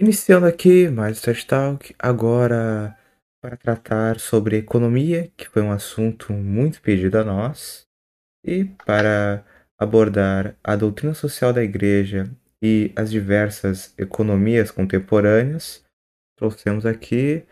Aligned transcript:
Iniciando 0.00 0.46
aqui 0.46 0.88
mais 0.88 1.20
o 1.20 1.22
TED 1.22 1.46
Talk, 1.46 1.94
agora 1.96 2.98
para 3.40 3.56
tratar 3.56 4.18
sobre 4.18 4.56
economia, 4.56 5.30
que 5.36 5.48
foi 5.48 5.62
um 5.62 5.70
assunto 5.70 6.32
muito 6.32 6.82
pedido 6.82 7.16
a 7.16 7.22
nós, 7.22 7.86
e 8.44 8.64
para 8.84 9.44
abordar 9.78 10.56
a 10.64 10.74
doutrina 10.74 11.14
social 11.14 11.52
da 11.52 11.62
Igreja 11.62 12.28
e 12.60 12.90
as 12.96 13.08
diversas 13.08 13.94
economias 13.96 14.72
contemporâneas, 14.72 15.84
trouxemos 16.36 16.84
aqui 16.84 17.44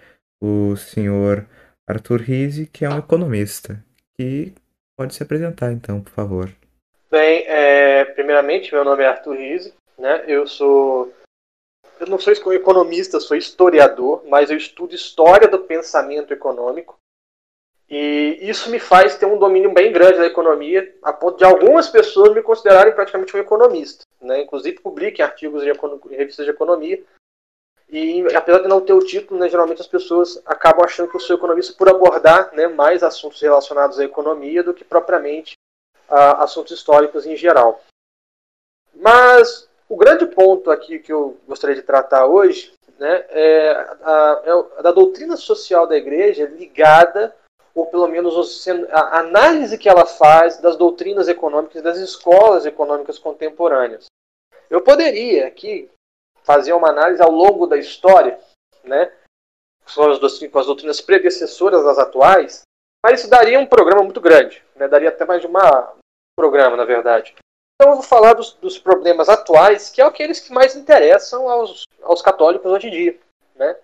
o 0.43 0.75
senhor 0.75 1.47
Arthur 1.89 2.23
Rizzi, 2.23 2.67
que 2.67 2.85
é 2.85 2.89
um 2.89 2.99
economista, 2.99 3.85
que 4.19 4.53
pode 4.99 5.15
se 5.15 5.23
apresentar 5.23 5.71
então, 5.71 6.01
por 6.01 6.11
favor. 6.11 6.51
Bem, 7.09 7.45
é, 7.47 8.05
primeiramente, 8.05 8.73
meu 8.75 8.85
nome 8.85 9.05
é 9.05 9.07
Arthur 9.07 9.37
Rizzi, 9.37 9.73
né? 9.97 10.25
eu 10.27 10.45
sou 10.45 11.13
eu 12.03 12.09
não 12.09 12.19
sou 12.19 12.33
economista, 12.53 13.21
sou 13.21 13.37
historiador, 13.37 14.23
mas 14.27 14.51
eu 14.51 14.57
estudo 14.57 14.95
história 14.95 15.47
do 15.47 15.61
pensamento 15.61 16.33
econômico. 16.33 16.97
E 17.89 18.39
isso 18.41 18.71
me 18.71 18.81
faz 18.81 19.17
ter 19.17 19.27
um 19.27 19.39
domínio 19.39 19.73
bem 19.73 19.93
grande 19.93 20.19
da 20.19 20.27
economia, 20.27 20.97
a 21.03 21.13
ponto 21.13 21.39
de 21.39 21.45
algumas 21.45 21.89
pessoas 21.89 22.35
me 22.35 22.43
considerarem 22.43 22.95
praticamente 22.95 23.37
um 23.37 23.41
economista. 23.41 24.05
Né? 24.21 24.43
Inclusive, 24.43 24.81
publico 24.81 25.23
artigos 25.23 25.63
em 25.63 26.17
revistas 26.17 26.47
de 26.47 26.51
economia. 26.51 27.05
E 27.89 28.25
apesar 28.35 28.61
de 28.61 28.69
não 28.69 28.81
ter 28.81 28.95
o 28.95 29.05
título, 29.05 29.39
né, 29.39 29.49
geralmente 29.49 29.83
as 29.83 29.87
pessoas 29.87 30.41
acabam 30.47 30.83
achando 30.83 31.11
que 31.11 31.17
eu 31.17 31.21
sou 31.21 31.37
economista 31.37 31.75
por 31.77 31.89
abordar 31.89 32.51
né, 32.55 32.67
mais 32.67 33.03
assuntos 33.03 33.41
relacionados 33.41 34.01
à 34.01 34.05
economia 34.05 34.63
do 34.63 34.73
que 34.73 34.83
propriamente 34.83 35.53
a 36.09 36.43
assuntos 36.43 36.73
históricos 36.73 37.27
em 37.27 37.37
geral. 37.37 37.85
Mas 38.95 39.69
o 39.93 39.97
grande 39.97 40.25
ponto 40.25 40.71
aqui 40.71 40.99
que 40.99 41.13
eu 41.13 41.37
gostaria 41.47 41.77
de 41.77 41.83
tratar 41.83 42.25
hoje 42.25 42.73
né, 42.99 43.27
é, 43.29 43.73
a, 44.03 44.43
é 44.79 44.83
da 44.83 44.91
doutrina 44.91 45.37
social 45.37 45.87
da 45.87 45.95
igreja 45.95 46.47
ligada, 46.47 47.37
ou 47.75 47.85
pelo 47.85 48.09
menos 48.09 48.67
a 48.91 49.19
análise 49.19 49.77
que 49.77 49.91
ela 49.91 50.07
faz 50.07 50.57
das 50.57 50.79
doutrinas 50.79 51.29
econômicas 51.29 51.83
das 51.83 51.99
escolas 51.99 52.65
econômicas 52.65 53.19
contemporâneas. 53.19 54.07
Eu 54.71 54.81
poderia 54.81 55.47
aqui 55.47 55.91
fazer 56.43 56.73
uma 56.73 56.89
análise 56.89 57.23
ao 57.23 57.31
longo 57.31 57.67
da 57.67 57.77
história, 57.77 58.41
né, 58.83 59.13
com 59.95 60.59
as 60.59 60.67
doutrinas 60.67 61.03
predecessoras 61.03 61.85
das 61.85 61.99
atuais, 61.99 62.63
mas 63.05 63.21
isso 63.21 63.29
daria 63.29 63.61
um 63.61 63.67
programa 63.67 64.03
muito 64.03 64.23
grande, 64.23 64.65
né, 64.75 64.89
daria 64.89 65.11
até 65.11 65.27
mais 65.27 65.43
de 65.43 65.47
um 65.47 65.53
programa, 66.35 66.79
na 66.79 66.87
verdade. 66.87 67.35
Então 67.83 67.95
eu 67.95 67.97
vou 67.97 68.05
falar 68.05 68.35
dos, 68.35 68.53
dos, 68.53 68.79
problemas 68.79 69.29
atuais, 69.29 69.91
que 69.91 70.01
é 70.01 70.05
aqueles 70.05 70.39
que 70.39 70.53
mais 70.53 70.77
interessam 70.77 71.51
aos, 71.51 71.89
aos 72.01 72.23
católicos 72.23 72.71
hoje 72.71 72.87
em 72.87 72.91
dia. 72.93 73.19
Né? 73.57 73.77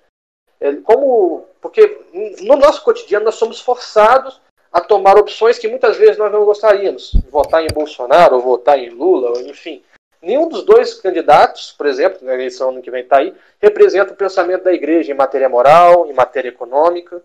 É, 0.60 0.72
como, 0.76 1.48
porque 1.60 2.00
no 2.42 2.54
nosso 2.54 2.84
cotidiano 2.84 3.24
nós 3.24 3.34
somos 3.34 3.60
forçados 3.60 4.40
a 4.72 4.80
tomar 4.80 5.18
opções 5.18 5.58
que 5.58 5.66
muitas 5.66 5.96
vezes 5.96 6.16
nós 6.16 6.30
não 6.30 6.44
gostaríamos. 6.44 7.12
Votar 7.28 7.64
em 7.64 7.74
Bolsonaro 7.74 8.36
ou 8.36 8.40
votar 8.40 8.78
em 8.78 8.88
Lula, 8.88 9.30
ou, 9.30 9.40
enfim. 9.40 9.82
Nenhum 10.22 10.48
dos 10.48 10.62
dois 10.62 10.94
candidatos, 10.94 11.72
por 11.72 11.86
exemplo, 11.86 12.24
na 12.24 12.34
eleição 12.34 12.68
ano 12.68 12.80
que 12.82 12.92
vem 12.92 13.02
está 13.02 13.18
aí, 13.18 13.34
representa 13.60 14.12
o 14.12 14.16
pensamento 14.16 14.62
da 14.62 14.72
igreja 14.72 15.10
em 15.10 15.16
matéria 15.16 15.48
moral, 15.48 16.06
em 16.06 16.12
matéria 16.12 16.50
econômica. 16.50 17.20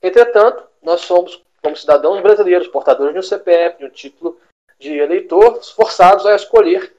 Entretanto, 0.00 0.62
nós 0.80 1.00
somos, 1.00 1.42
como 1.60 1.74
cidadãos 1.74 2.20
brasileiros, 2.20 2.68
portadores 2.68 3.12
de 3.12 3.18
um 3.18 3.22
CPF, 3.24 3.78
de 3.78 3.86
um 3.86 3.90
título 3.90 4.38
de 4.82 4.98
eleitor 4.98 5.62
forçados 5.62 6.26
a 6.26 6.34
escolher 6.34 6.94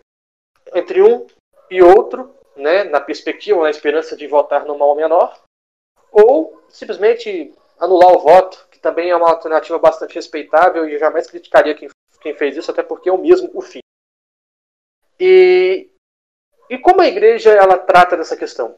entre 0.73 1.03
um 1.03 1.27
e 1.69 1.81
outro, 1.83 2.33
né, 2.55 2.85
na 2.85 3.01
perspectiva, 3.01 3.61
na 3.61 3.69
esperança 3.69 4.15
de 4.15 4.25
votar 4.25 4.65
no 4.65 4.77
mal 4.77 4.95
menor, 4.95 5.43
ou 6.11 6.63
simplesmente 6.69 7.53
anular 7.77 8.13
o 8.13 8.19
voto, 8.19 8.65
que 8.71 8.79
também 8.79 9.09
é 9.09 9.15
uma 9.15 9.29
alternativa 9.29 9.77
bastante 9.77 10.15
respeitável 10.15 10.87
e 10.87 10.93
eu 10.93 10.99
jamais 10.99 11.29
criticaria 11.29 11.75
quem, 11.75 11.89
quem 12.21 12.33
fez 12.35 12.55
isso, 12.55 12.71
até 12.71 12.81
porque 12.81 13.09
eu 13.09 13.17
mesmo 13.17 13.51
o 13.53 13.61
fiz. 13.61 13.81
E, 15.19 15.89
e 16.69 16.77
como 16.77 17.01
a 17.01 17.07
igreja 17.07 17.51
ela 17.51 17.77
trata 17.77 18.15
dessa 18.15 18.37
questão? 18.37 18.77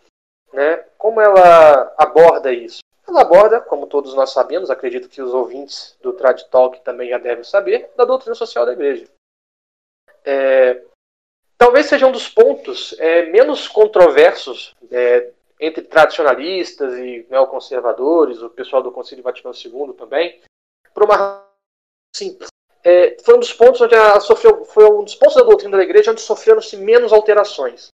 Né? 0.51 0.78
Como 0.97 1.22
ela 1.22 1.94
aborda 1.97 2.51
isso? 2.51 2.80
Ela 3.16 3.22
aborda, 3.22 3.62
como 3.62 3.88
todos 3.88 4.14
nós 4.14 4.34
sabemos, 4.34 4.70
acredito 4.70 5.08
que 5.08 5.22
os 5.22 5.34
ouvintes 5.34 5.98
do 6.02 6.12
Trad 6.12 6.42
Talk 6.52 6.84
também 6.84 7.08
já 7.09 7.18
devem 7.18 7.46
saber, 7.46 7.90
da 7.96 8.03
doutrina 8.03 8.36
social 8.36 8.66
da 8.66 8.74
igreja. 8.74 9.08
É, 10.26 10.84
talvez 11.58 11.86
seja 11.86 12.08
um 12.08 12.12
dos 12.12 12.28
pontos 12.28 12.94
é, 13.00 13.28
menos 13.28 13.70
controversos 13.70 14.75
é, 14.92 15.31
entre 15.62 15.81
tradicionalistas 15.84 16.94
e 16.98 17.25
neoconservadores, 17.30 18.42
o 18.42 18.50
pessoal 18.50 18.84
do 18.84 18.92
Concílio 18.92 19.24
Vaticano 19.24 19.56
II 19.56 19.94
também, 19.94 20.42
por 20.94 21.06
uma 21.06 21.42
simples. 22.14 22.50
É, 22.84 23.16
foi 23.24 23.36
um 23.36 23.40
dos 23.40 23.54
pontos 23.54 23.80
onde 23.80 23.96
sofreu, 24.20 24.66
foi 24.66 24.92
um 24.92 25.06
dos 25.06 25.16
pontos 25.16 25.36
da 25.36 25.44
doutrina 25.44 25.78
da 25.78 25.84
igreja 25.84 26.12
onde 26.12 26.20
sofreram-se 26.20 26.75
menos 26.75 27.14
alterações. 27.14 27.88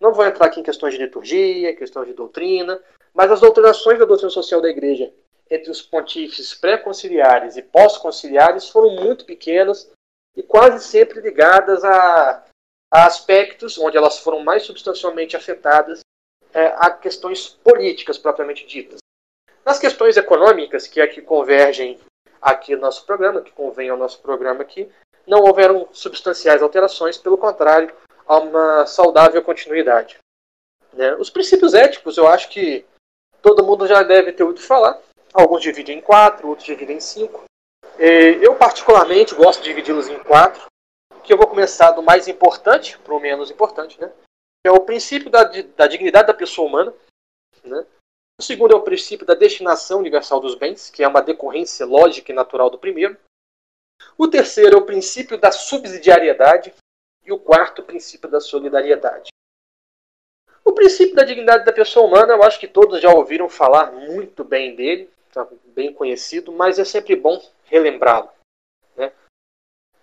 Não 0.00 0.12
vou 0.12 0.26
entrar 0.26 0.46
aqui 0.46 0.58
em 0.58 0.64
questões 0.64 0.94
de 0.94 1.00
liturgia, 1.00 1.76
questões 1.76 2.08
de 2.08 2.14
doutrina, 2.14 2.82
mas 3.14 3.30
as 3.30 3.40
doutrinações 3.40 3.98
da 3.98 4.04
doutrina 4.04 4.30
social 4.30 4.60
da 4.60 4.68
Igreja 4.68 5.12
entre 5.50 5.70
os 5.70 5.82
pontífices 5.82 6.54
pré-conciliares 6.54 7.56
e 7.56 7.62
pós-conciliares 7.62 8.68
foram 8.68 8.90
muito 8.90 9.24
pequenas 9.24 9.90
e 10.36 10.42
quase 10.42 10.84
sempre 10.84 11.20
ligadas 11.20 11.82
a, 11.82 12.44
a, 12.90 13.06
aspectos 13.06 13.76
onde 13.76 13.96
elas 13.96 14.18
foram 14.18 14.44
mais 14.44 14.62
substancialmente 14.62 15.36
afetadas 15.36 16.00
é, 16.54 16.66
a 16.76 16.90
questões 16.90 17.48
políticas 17.48 18.16
propriamente 18.16 18.66
ditas. 18.66 18.98
Nas 19.64 19.78
questões 19.78 20.16
econômicas, 20.16 20.86
que 20.86 21.00
é 21.00 21.06
que 21.06 21.20
convergem 21.20 21.98
aqui 22.40 22.74
no 22.74 22.82
nosso 22.82 23.04
programa, 23.04 23.42
que 23.42 23.52
convém 23.52 23.88
ao 23.88 23.96
nosso 23.96 24.20
programa 24.20 24.62
aqui, 24.62 24.88
não 25.26 25.40
houveram 25.42 25.88
substanciais 25.92 26.62
alterações, 26.62 27.18
pelo 27.18 27.36
contrário, 27.36 27.92
há 28.26 28.38
uma 28.38 28.86
saudável 28.86 29.42
continuidade. 29.42 30.18
Né? 30.92 31.14
Os 31.16 31.30
princípios 31.30 31.74
éticos, 31.74 32.16
eu 32.16 32.26
acho 32.26 32.48
que 32.48 32.84
todo 33.42 33.64
mundo 33.64 33.86
já 33.86 34.02
deve 34.02 34.32
ter 34.32 34.42
ouvido 34.42 34.62
falar. 34.62 35.00
Alguns 35.32 35.62
dividem 35.62 35.98
em 35.98 36.00
quatro, 36.00 36.48
outros 36.48 36.66
dividem 36.66 36.96
em 36.96 37.00
cinco. 37.00 37.44
Eu, 37.98 38.54
particularmente, 38.56 39.34
gosto 39.34 39.62
de 39.62 39.68
dividi-los 39.68 40.08
em 40.08 40.18
quatro, 40.20 40.66
que 41.22 41.32
eu 41.32 41.36
vou 41.36 41.46
começar 41.46 41.92
do 41.92 42.02
mais 42.02 42.28
importante 42.28 42.98
para 42.98 43.14
o 43.14 43.20
menos 43.20 43.50
importante, 43.50 44.00
né? 44.00 44.10
é 44.64 44.70
o 44.70 44.80
princípio 44.80 45.30
da, 45.30 45.44
da 45.44 45.86
dignidade 45.86 46.26
da 46.26 46.34
pessoa 46.34 46.68
humana. 46.68 46.94
Né? 47.64 47.86
O 48.38 48.42
segundo 48.42 48.72
é 48.72 48.76
o 48.76 48.82
princípio 48.82 49.26
da 49.26 49.34
destinação 49.34 50.00
universal 50.00 50.40
dos 50.40 50.54
bens, 50.54 50.90
que 50.90 51.02
é 51.02 51.08
uma 51.08 51.22
decorrência 51.22 51.86
lógica 51.86 52.32
e 52.32 52.34
natural 52.34 52.70
do 52.70 52.78
primeiro. 52.78 53.16
O 54.16 54.28
terceiro 54.28 54.76
é 54.76 54.78
o 54.78 54.86
princípio 54.86 55.38
da 55.38 55.52
subsidiariedade. 55.52 56.74
E 57.24 57.32
o 57.32 57.38
quarto, 57.38 57.82
o 57.82 57.84
princípio 57.84 58.30
da 58.30 58.40
solidariedade. 58.40 59.30
O 60.64 60.72
princípio 60.72 61.14
da 61.14 61.24
dignidade 61.24 61.64
da 61.64 61.72
pessoa 61.72 62.06
humana, 62.06 62.34
eu 62.34 62.42
acho 62.42 62.60
que 62.60 62.68
todos 62.68 63.00
já 63.00 63.12
ouviram 63.12 63.48
falar 63.48 63.92
muito 63.92 64.44
bem 64.44 64.74
dele, 64.74 65.10
tá 65.32 65.46
bem 65.66 65.92
conhecido, 65.92 66.52
mas 66.52 66.78
é 66.78 66.84
sempre 66.84 67.16
bom 67.16 67.40
relembrá-lo. 67.64 68.28
Né? 68.96 69.12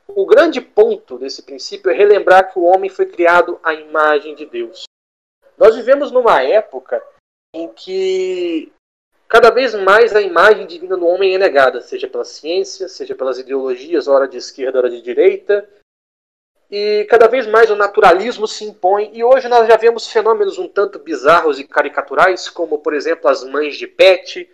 O 0.08 0.26
grande 0.26 0.60
ponto 0.60 1.18
desse 1.18 1.44
princípio 1.44 1.92
é 1.92 1.94
relembrar 1.94 2.52
que 2.52 2.60
o 2.60 2.64
homem 2.64 2.90
foi 2.90 3.06
criado 3.06 3.60
à 3.64 3.74
imagem 3.74 4.36
de 4.36 4.46
Deus. 4.46 4.84
Nós 5.58 5.76
vivemos 5.76 6.12
numa 6.12 6.42
época 6.42 7.04
em 7.54 7.68
que 7.70 8.72
cada 9.28 9.50
vez 9.50 9.74
mais 9.74 10.16
a 10.16 10.22
imagem 10.22 10.66
divina 10.66 10.96
do 10.96 11.08
homem 11.08 11.36
é 11.36 11.38
negada, 11.38 11.82
seja 11.82 12.08
pela 12.08 12.24
ciência, 12.24 12.88
seja 12.88 13.16
pelas 13.16 13.40
ideologias, 13.40 14.08
hora 14.08 14.28
de 14.28 14.38
esquerda, 14.38 14.78
hora 14.78 14.90
de 14.90 15.02
direita, 15.02 15.68
e 16.70 17.06
cada 17.10 17.28
vez 17.28 17.48
mais 17.48 17.72
o 17.72 17.76
naturalismo 17.76 18.48
se 18.48 18.66
impõe, 18.66 19.10
e 19.14 19.24
hoje 19.24 19.48
nós 19.48 19.68
já 19.68 19.78
vemos 19.78 20.08
fenômenos 20.12 20.58
um 20.58 20.68
tanto 20.68 21.00
bizarros 21.00 21.60
e 21.60 21.64
caricaturais, 21.68 22.50
como, 22.50 22.80
por 22.80 22.94
exemplo, 22.94 23.30
as 23.30 23.44
mães 23.44 23.78
de 23.78 23.88
pet, 23.88 24.50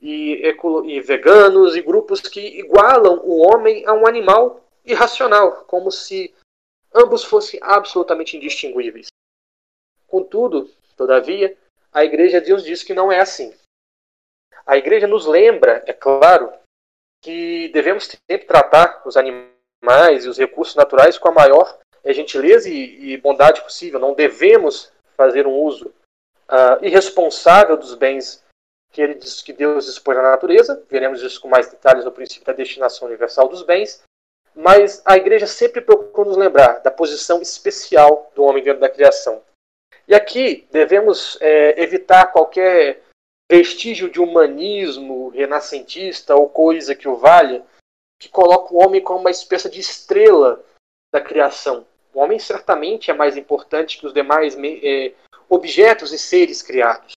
e, 0.00 0.54
e 0.86 1.00
veganos, 1.00 1.76
e 1.76 1.82
grupos 1.82 2.20
que 2.20 2.40
igualam 2.40 3.20
o 3.24 3.38
homem 3.38 3.84
a 3.86 3.92
um 3.92 4.06
animal 4.06 4.64
irracional, 4.84 5.64
como 5.66 5.90
se 5.90 6.34
ambos 6.94 7.24
fossem 7.24 7.60
absolutamente 7.62 8.36
indistinguíveis. 8.36 9.08
Contudo, 10.06 10.70
todavia, 10.96 11.56
a 11.92 12.04
Igreja 12.04 12.40
de 12.40 12.46
Deus 12.46 12.64
diz 12.64 12.82
que 12.82 12.94
não 12.94 13.12
é 13.12 13.20
assim. 13.20 13.54
A 14.64 14.78
Igreja 14.78 15.06
nos 15.06 15.26
lembra, 15.26 15.82
é 15.86 15.92
claro, 15.92 16.52
que 17.22 17.68
devemos 17.68 18.04
sempre 18.04 18.46
tratar 18.46 19.02
os 19.04 19.16
animais 19.16 19.57
animais 19.82 20.24
e 20.24 20.28
os 20.28 20.38
recursos 20.38 20.74
naturais 20.74 21.18
com 21.18 21.28
a 21.28 21.32
maior 21.32 21.78
eh, 22.04 22.12
gentileza 22.12 22.68
e, 22.68 23.12
e 23.12 23.16
bondade 23.16 23.62
possível. 23.62 24.00
Não 24.00 24.14
devemos 24.14 24.92
fazer 25.16 25.46
um 25.46 25.54
uso 25.54 25.92
uh, 26.48 26.84
irresponsável 26.84 27.76
dos 27.76 27.94
bens 27.94 28.44
que 28.90 29.02
ele 29.02 29.14
diz 29.14 29.42
que 29.42 29.52
Deus 29.52 29.86
dispõe 29.86 30.16
na 30.16 30.22
natureza. 30.22 30.82
Veremos 30.88 31.22
isso 31.22 31.40
com 31.40 31.48
mais 31.48 31.68
detalhes 31.68 32.04
no 32.04 32.12
princípio 32.12 32.46
da 32.46 32.52
destinação 32.52 33.06
universal 33.06 33.48
dos 33.48 33.62
bens. 33.62 34.02
Mas 34.54 35.02
a 35.04 35.16
igreja 35.16 35.46
sempre 35.46 35.80
procura 35.80 36.28
nos 36.28 36.36
lembrar 36.36 36.80
da 36.80 36.90
posição 36.90 37.40
especial 37.40 38.32
do 38.34 38.42
homem 38.42 38.62
dentro 38.62 38.80
da 38.80 38.88
criação. 38.88 39.42
E 40.06 40.14
aqui 40.14 40.66
devemos 40.72 41.36
é, 41.40 41.80
evitar 41.80 42.32
qualquer 42.32 43.02
vestígio 43.50 44.10
de 44.10 44.20
humanismo 44.20 45.28
renascentista 45.28 46.34
ou 46.34 46.48
coisa 46.48 46.94
que 46.94 47.08
o 47.08 47.16
valha, 47.16 47.64
que 48.18 48.28
coloca 48.28 48.74
o 48.74 48.82
homem 48.82 49.02
como 49.02 49.20
uma 49.20 49.30
espécie 49.30 49.70
de 49.70 49.80
estrela 49.80 50.64
da 51.12 51.20
criação. 51.20 51.86
O 52.12 52.20
homem 52.20 52.38
certamente 52.38 53.10
é 53.10 53.14
mais 53.14 53.36
importante 53.36 53.98
que 53.98 54.06
os 54.06 54.12
demais 54.12 54.56
é, 54.58 55.12
objetos 55.48 56.12
e 56.12 56.18
seres 56.18 56.62
criados. 56.62 57.12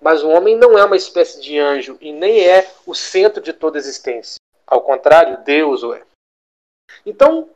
Mas 0.00 0.22
o 0.22 0.28
homem 0.28 0.56
não 0.56 0.78
é 0.78 0.84
uma 0.84 0.96
espécie 0.96 1.40
de 1.40 1.58
anjo 1.58 1.96
e 2.00 2.12
nem 2.12 2.46
é 2.46 2.70
o 2.86 2.94
centro 2.94 3.42
de 3.42 3.52
toda 3.52 3.78
a 3.78 3.80
existência. 3.80 4.38
Ao 4.66 4.82
contrário, 4.82 5.42
Deus 5.44 5.82
o 5.82 5.94
é. 5.94 6.04
Então, 7.04 7.48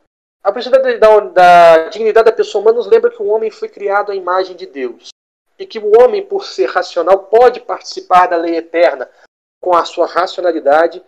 a 0.43 0.51
princípio 0.51 0.99
da, 0.99 1.19
da, 1.19 1.87
dignidade 1.89 2.25
da 2.25 2.35
pessoa 2.35 2.61
humana 2.61 2.77
nos 2.77 2.87
lembra 2.87 3.11
que 3.11 3.21
o 3.21 3.27
homem 3.27 3.49
foi 3.49 3.69
criado 3.69 4.11
à 4.11 4.15
imagem 4.15 4.55
de 4.55 4.65
Deus. 4.65 5.09
E 5.57 5.65
que 5.65 5.79
o 5.79 6.01
homem, 6.01 6.25
por 6.25 6.45
ser 6.45 6.65
racional, 6.65 7.25
pode 7.25 7.61
participar 7.61 8.27
da 8.27 8.35
lei 8.35 8.57
eterna 8.57 9.09
com 9.61 9.75
a 9.75 9.85
sua 9.85 10.07
racionalidade 10.07 11.01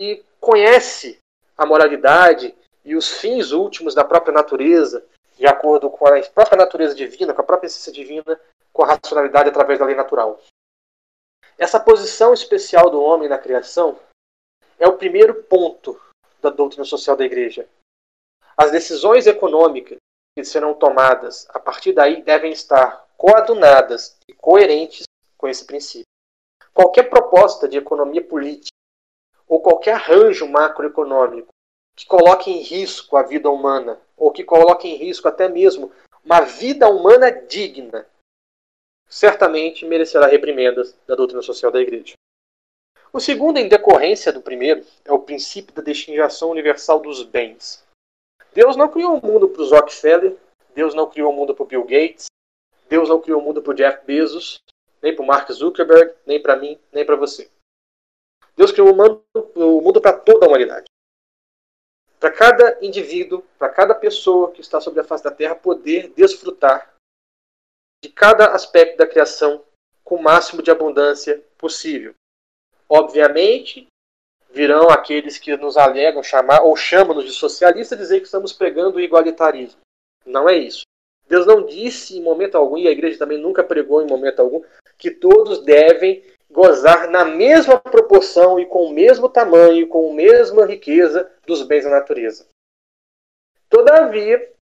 e 0.00 0.22
conhece 0.46 1.18
a 1.58 1.66
moralidade 1.66 2.54
e 2.84 2.94
os 2.94 3.10
fins 3.18 3.50
últimos 3.50 3.96
da 3.96 4.04
própria 4.04 4.32
natureza, 4.32 5.04
de 5.36 5.44
acordo 5.44 5.90
com 5.90 6.06
a 6.06 6.22
própria 6.22 6.56
natureza 6.56 6.94
divina, 6.94 7.34
com 7.34 7.40
a 7.40 7.44
própria 7.44 7.66
essência 7.66 7.92
divina, 7.92 8.40
com 8.72 8.84
a 8.84 8.86
racionalidade 8.94 9.48
através 9.48 9.80
da 9.80 9.84
lei 9.84 9.96
natural. 9.96 10.40
Essa 11.58 11.80
posição 11.80 12.32
especial 12.32 12.90
do 12.90 13.02
homem 13.02 13.28
na 13.28 13.38
criação 13.38 13.98
é 14.78 14.86
o 14.86 14.96
primeiro 14.96 15.34
ponto 15.42 16.00
da 16.40 16.50
doutrina 16.50 16.84
social 16.84 17.16
da 17.16 17.24
igreja. 17.24 17.68
As 18.56 18.70
decisões 18.70 19.26
econômicas 19.26 19.98
que 20.38 20.44
serão 20.44 20.74
tomadas 20.74 21.48
a 21.50 21.58
partir 21.58 21.92
daí 21.92 22.22
devem 22.22 22.52
estar 22.52 23.04
coadunadas 23.16 24.16
e 24.28 24.32
coerentes 24.32 25.06
com 25.36 25.48
esse 25.48 25.64
princípio. 25.64 26.06
Qualquer 26.72 27.10
proposta 27.10 27.66
de 27.66 27.78
economia 27.78 28.22
política 28.22 28.75
ou 29.48 29.60
qualquer 29.60 29.94
arranjo 29.94 30.46
macroeconômico 30.48 31.48
que 31.96 32.06
coloque 32.06 32.50
em 32.50 32.60
risco 32.60 33.16
a 33.16 33.22
vida 33.22 33.50
humana 33.50 33.98
ou 34.16 34.30
que 34.30 34.44
coloque 34.44 34.88
em 34.88 34.96
risco 34.96 35.28
até 35.28 35.48
mesmo 35.48 35.90
uma 36.24 36.40
vida 36.40 36.88
humana 36.88 37.30
digna, 37.30 38.06
certamente 39.08 39.86
merecerá 39.86 40.26
reprimendas 40.26 40.94
da 41.06 41.14
doutrina 41.14 41.42
social 41.42 41.70
da 41.70 41.80
Igreja. 41.80 42.14
O 43.12 43.20
segundo, 43.20 43.58
em 43.58 43.68
decorrência 43.68 44.32
do 44.32 44.42
primeiro, 44.42 44.84
é 45.04 45.12
o 45.12 45.20
princípio 45.20 45.74
da 45.74 45.80
destinação 45.80 46.50
universal 46.50 46.98
dos 46.98 47.22
bens. 47.22 47.84
Deus 48.52 48.76
não 48.76 48.88
criou 48.88 49.16
o 49.16 49.26
mundo 49.26 49.48
para 49.48 49.62
os 49.62 49.70
Rockefeller, 49.70 50.36
Deus 50.74 50.94
não 50.94 51.08
criou 51.08 51.32
o 51.32 51.34
mundo 51.34 51.54
para 51.54 51.62
o 51.62 51.66
Bill 51.66 51.84
Gates, 51.84 52.26
Deus 52.88 53.08
não 53.08 53.20
criou 53.20 53.40
o 53.40 53.44
mundo 53.44 53.62
para 53.62 53.70
o 53.70 53.74
Jeff 53.74 54.04
Bezos, 54.04 54.60
nem 55.00 55.14
para 55.14 55.22
o 55.22 55.26
Mark 55.26 55.50
Zuckerberg, 55.50 56.12
nem 56.26 56.40
para 56.40 56.56
mim, 56.56 56.78
nem 56.92 57.06
para 57.06 57.16
você. 57.16 57.48
Deus 58.56 58.72
criou 58.72 58.92
o 58.92 59.82
mundo 59.82 60.00
para 60.00 60.18
toda 60.18 60.46
a 60.46 60.48
humanidade. 60.48 60.86
Para 62.18 62.32
cada 62.32 62.78
indivíduo, 62.80 63.42
para 63.58 63.68
cada 63.68 63.94
pessoa 63.94 64.50
que 64.50 64.60
está 64.60 64.80
sobre 64.80 65.00
a 65.00 65.04
face 65.04 65.22
da 65.22 65.30
Terra 65.30 65.54
poder 65.54 66.08
desfrutar 66.16 66.94
de 68.02 68.10
cada 68.10 68.52
aspecto 68.52 68.96
da 68.96 69.06
criação 69.06 69.62
com 70.02 70.16
o 70.16 70.22
máximo 70.22 70.62
de 70.62 70.70
abundância 70.70 71.44
possível. 71.58 72.14
Obviamente, 72.88 73.86
virão 74.50 74.88
aqueles 74.88 75.36
que 75.36 75.54
nos 75.56 75.76
alegam 75.76 76.22
chamar 76.22 76.62
ou 76.62 76.74
chamam-nos 76.76 77.24
de 77.24 77.32
socialistas 77.32 77.98
dizer 77.98 78.20
que 78.20 78.26
estamos 78.26 78.52
pregando 78.52 78.96
o 78.96 79.00
igualitarismo. 79.00 79.80
Não 80.24 80.48
é 80.48 80.56
isso. 80.56 80.82
Deus 81.28 81.44
não 81.44 81.66
disse 81.66 82.16
em 82.16 82.22
momento 82.22 82.56
algum, 82.56 82.78
e 82.78 82.86
a 82.86 82.92
igreja 82.92 83.18
também 83.18 83.36
nunca 83.36 83.64
pregou 83.64 84.00
em 84.00 84.06
momento 84.06 84.40
algum, 84.40 84.62
que 84.96 85.10
todos 85.10 85.62
devem 85.64 86.24
gozar 86.56 87.10
na 87.10 87.22
mesma 87.22 87.78
proporção 87.78 88.58
e 88.58 88.64
com 88.64 88.86
o 88.86 88.90
mesmo 88.90 89.28
tamanho, 89.28 89.86
com 89.88 90.10
a 90.10 90.14
mesma 90.14 90.64
riqueza 90.64 91.30
dos 91.46 91.62
bens 91.62 91.84
da 91.84 91.90
natureza. 91.90 92.48
Todavia, 93.68 94.54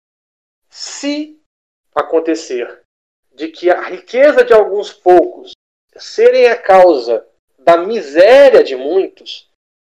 se 0.72 1.40
acontecer 1.94 2.82
de 3.32 3.48
que 3.50 3.70
a 3.70 3.80
riqueza 3.80 4.44
de 4.44 4.52
alguns 4.52 4.92
poucos 4.92 5.52
serem 5.96 6.48
a 6.48 6.60
causa 6.60 7.28
da 7.60 7.78
miséria 7.78 8.64
de 8.64 8.76
muitos, 8.76 9.48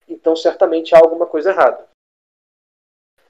então 0.07 0.37
certamente 0.37 0.95
há 0.95 0.99
alguma 0.99 1.27
coisa 1.27 1.49
errada. 1.49 1.85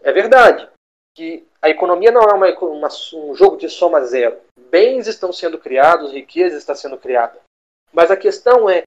É 0.01 0.11
verdade 0.11 0.69
que 1.15 1.43
a 1.59 1.71
economia 1.71 2.11
não 2.11 2.21
é 2.21 2.33
uma, 2.35 2.59
uma, 2.59 2.87
um 3.15 3.33
jogo 3.33 3.57
de 3.57 3.67
soma 3.67 4.05
zero. 4.05 4.39
Bens 4.69 5.07
estão 5.07 5.33
sendo 5.33 5.57
criados, 5.57 6.11
riqueza 6.11 6.55
está 6.55 6.75
sendo 6.75 6.99
criada. 6.99 7.41
Mas 7.91 8.11
a 8.11 8.17
questão 8.17 8.69
é 8.69 8.83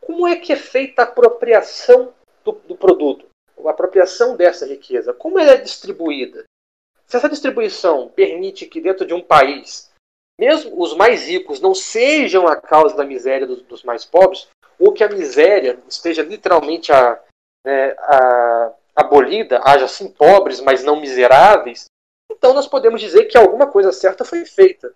como 0.00 0.26
é 0.26 0.36
que 0.36 0.52
é 0.52 0.56
feita 0.56 1.02
a 1.02 1.04
apropriação 1.04 2.14
do, 2.44 2.52
do 2.52 2.76
produto, 2.76 3.26
a 3.64 3.70
apropriação 3.70 4.36
dessa 4.36 4.66
riqueza? 4.66 5.12
Como 5.12 5.38
ela 5.38 5.52
é 5.52 5.56
distribuída? 5.56 6.44
Se 7.06 7.16
essa 7.16 7.28
distribuição 7.28 8.08
permite 8.08 8.66
que 8.66 8.80
dentro 8.80 9.06
de 9.06 9.14
um 9.14 9.22
país, 9.22 9.90
mesmo 10.38 10.80
os 10.80 10.94
mais 10.94 11.26
ricos 11.26 11.60
não 11.60 11.74
sejam 11.74 12.46
a 12.46 12.54
causa 12.56 12.96
da 12.96 13.04
miséria 13.04 13.46
dos, 13.46 13.62
dos 13.62 13.82
mais 13.82 14.04
pobres, 14.04 14.48
ou 14.78 14.92
que 14.92 15.02
a 15.02 15.08
miséria 15.08 15.78
esteja 15.88 16.22
literalmente 16.22 16.92
a, 16.92 17.20
né, 17.66 17.90
a, 17.98 18.72
abolida, 18.94 19.60
haja 19.64 19.88
sim 19.88 20.10
pobres, 20.10 20.60
mas 20.60 20.84
não 20.84 21.00
miseráveis, 21.00 21.86
então 22.30 22.52
nós 22.52 22.66
podemos 22.66 23.00
dizer 23.00 23.24
que 23.24 23.38
alguma 23.38 23.66
coisa 23.66 23.92
certa 23.92 24.24
foi 24.24 24.44
feita. 24.44 24.94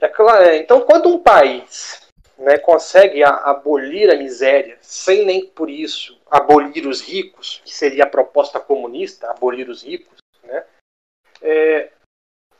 É 0.00 0.08
claro, 0.08 0.44
é, 0.44 0.56
então, 0.56 0.80
quando 0.82 1.08
um 1.08 1.18
país 1.18 2.02
né, 2.38 2.58
consegue 2.58 3.22
abolir 3.22 4.10
a 4.10 4.16
miséria, 4.16 4.76
sem 4.80 5.24
nem 5.24 5.46
por 5.46 5.70
isso 5.70 6.18
abolir 6.30 6.86
os 6.86 7.00
ricos, 7.00 7.62
que 7.64 7.72
seria 7.72 8.04
a 8.04 8.08
proposta 8.08 8.58
comunista, 8.58 9.30
abolir 9.30 9.68
os 9.68 9.82
ricos, 9.82 10.18
né, 10.42 10.64
é, 11.42 11.90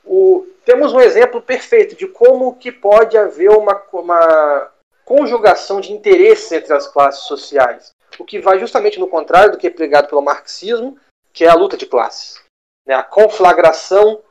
o, 0.03 0.47
temos 0.63 0.93
um 0.93 0.99
exemplo 0.99 1.41
perfeito 1.41 1.95
de 1.95 2.07
como 2.07 2.55
que 2.55 2.71
pode 2.71 3.17
haver 3.17 3.49
uma, 3.49 3.81
uma 3.91 4.71
conjugação 5.03 5.81
de 5.81 5.91
interesses 5.91 6.51
entre 6.51 6.73
as 6.73 6.87
classes 6.87 7.23
sociais, 7.23 7.91
o 8.17 8.23
que 8.23 8.39
vai 8.39 8.59
justamente 8.59 8.99
no 8.99 9.07
contrário 9.07 9.51
do 9.51 9.57
que 9.57 9.67
é 9.67 9.71
pregado 9.71 10.07
pelo 10.07 10.21
marxismo, 10.21 10.97
que 11.33 11.43
é 11.43 11.49
a 11.49 11.55
luta 11.55 11.75
de 11.75 11.85
classes, 11.85 12.41
né? 12.87 12.95
a 12.95 13.03
conflagração 13.03 14.21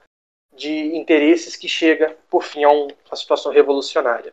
de 0.57 0.97
interesses 0.97 1.57
que 1.57 1.69
chega, 1.69 2.17
por 2.31 2.43
fim, 2.43 2.65
a 2.65 2.71
uma 2.71 3.17
situação 3.17 3.53
revolucionária. 3.53 4.33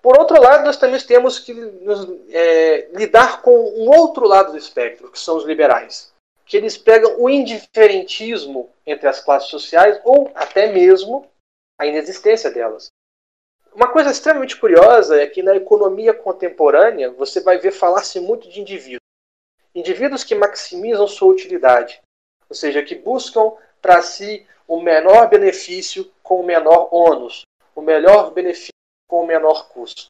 Por 0.00 0.18
outro 0.18 0.40
lado, 0.40 0.64
nós 0.64 0.76
também 0.76 1.00
temos 1.00 1.38
que 1.38 1.54
nos, 1.54 2.06
é, 2.30 2.88
lidar 2.92 3.40
com 3.40 3.50
um 3.50 3.88
outro 3.88 4.26
lado 4.26 4.52
do 4.52 4.58
espectro, 4.58 5.10
que 5.10 5.18
são 5.18 5.36
os 5.36 5.44
liberais, 5.44 6.12
que 6.44 6.56
eles 6.56 6.76
pegam 6.76 7.18
o 7.18 7.30
indiferentismo 7.30 8.70
entre 8.86 9.08
as 9.08 9.20
classes 9.20 9.48
sociais 9.48 9.98
ou 10.04 10.30
até 10.34 10.70
mesmo 10.70 11.26
a 11.78 11.86
inexistência 11.86 12.50
delas. 12.50 12.88
Uma 13.74 13.90
coisa 13.90 14.10
extremamente 14.10 14.56
curiosa 14.56 15.20
é 15.20 15.26
que 15.26 15.42
na 15.42 15.56
economia 15.56 16.14
contemporânea 16.14 17.10
você 17.10 17.40
vai 17.40 17.58
ver 17.58 17.72
falar-se 17.72 18.20
muito 18.20 18.48
de 18.48 18.60
indivíduos. 18.60 19.00
Indivíduos 19.74 20.22
que 20.22 20.34
maximizam 20.34 21.08
sua 21.08 21.32
utilidade, 21.32 22.00
ou 22.48 22.54
seja, 22.54 22.82
que 22.82 22.94
buscam 22.94 23.52
para 23.84 24.00
si 24.00 24.46
o 24.66 24.80
menor 24.80 25.28
benefício 25.28 26.10
com 26.22 26.40
o 26.40 26.42
menor 26.42 26.88
ônus, 26.90 27.42
o 27.76 27.82
melhor 27.82 28.30
benefício 28.30 28.72
com 29.06 29.22
o 29.22 29.26
menor 29.26 29.68
custo. 29.68 30.06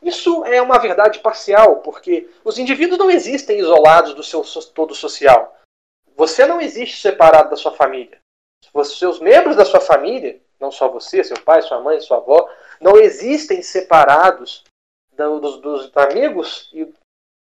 Isso 0.00 0.44
é 0.44 0.62
uma 0.62 0.78
verdade 0.78 1.18
parcial, 1.18 1.80
porque 1.80 2.30
os 2.44 2.56
indivíduos 2.56 2.96
não 2.96 3.10
existem 3.10 3.58
isolados 3.58 4.14
do 4.14 4.22
seu 4.22 4.44
todo 4.72 4.94
social. 4.94 5.58
Você 6.14 6.46
não 6.46 6.60
existe 6.60 7.00
separado 7.00 7.50
da 7.50 7.56
sua 7.56 7.72
família. 7.72 8.20
Seus 8.84 9.18
membros 9.18 9.56
da 9.56 9.64
sua 9.64 9.80
família 9.80 10.40
não 10.60 10.70
só 10.70 10.88
você, 10.88 11.24
seu 11.24 11.40
pai, 11.42 11.62
sua 11.62 11.80
mãe, 11.80 12.00
sua 12.00 12.18
avó, 12.18 12.48
não 12.80 12.96
existem 12.96 13.60
separados 13.60 14.62
dos, 15.12 15.60
dos 15.60 15.96
amigos 15.96 16.70
e 16.72 16.92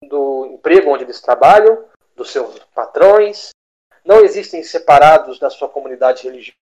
do 0.04 0.48
emprego 0.48 0.90
onde 0.90 1.04
eles 1.04 1.22
trabalham, 1.22 1.86
dos 2.16 2.32
seus 2.32 2.58
patrões, 2.74 3.52
não 4.08 4.24
existem 4.24 4.64
separados 4.64 5.38
da 5.38 5.50
sua 5.50 5.68
comunidade 5.68 6.24
religiosa. 6.24 6.56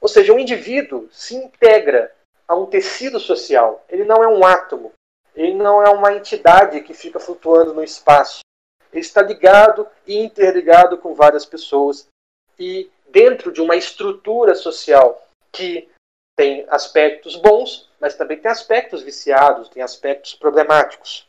Ou 0.00 0.08
seja, 0.08 0.32
um 0.32 0.38
indivíduo 0.38 1.10
se 1.12 1.34
integra 1.36 2.10
a 2.48 2.56
um 2.56 2.64
tecido 2.64 3.20
social. 3.20 3.84
Ele 3.86 4.04
não 4.04 4.24
é 4.24 4.26
um 4.26 4.42
átomo, 4.42 4.92
ele 5.36 5.54
não 5.54 5.82
é 5.82 5.90
uma 5.90 6.14
entidade 6.14 6.80
que 6.80 6.94
fica 6.94 7.20
flutuando 7.20 7.74
no 7.74 7.84
espaço. 7.84 8.40
Ele 8.90 9.02
está 9.02 9.20
ligado 9.20 9.86
e 10.06 10.18
interligado 10.18 10.96
com 10.96 11.14
várias 11.14 11.44
pessoas 11.44 12.08
e 12.58 12.90
dentro 13.08 13.52
de 13.52 13.60
uma 13.60 13.76
estrutura 13.76 14.54
social 14.54 15.28
que 15.52 15.86
tem 16.34 16.64
aspectos 16.70 17.36
bons, 17.36 17.90
mas 18.00 18.16
também 18.16 18.40
tem 18.40 18.50
aspectos 18.50 19.02
viciados, 19.02 19.68
tem 19.68 19.82
aspectos 19.82 20.34
problemáticos. 20.34 21.28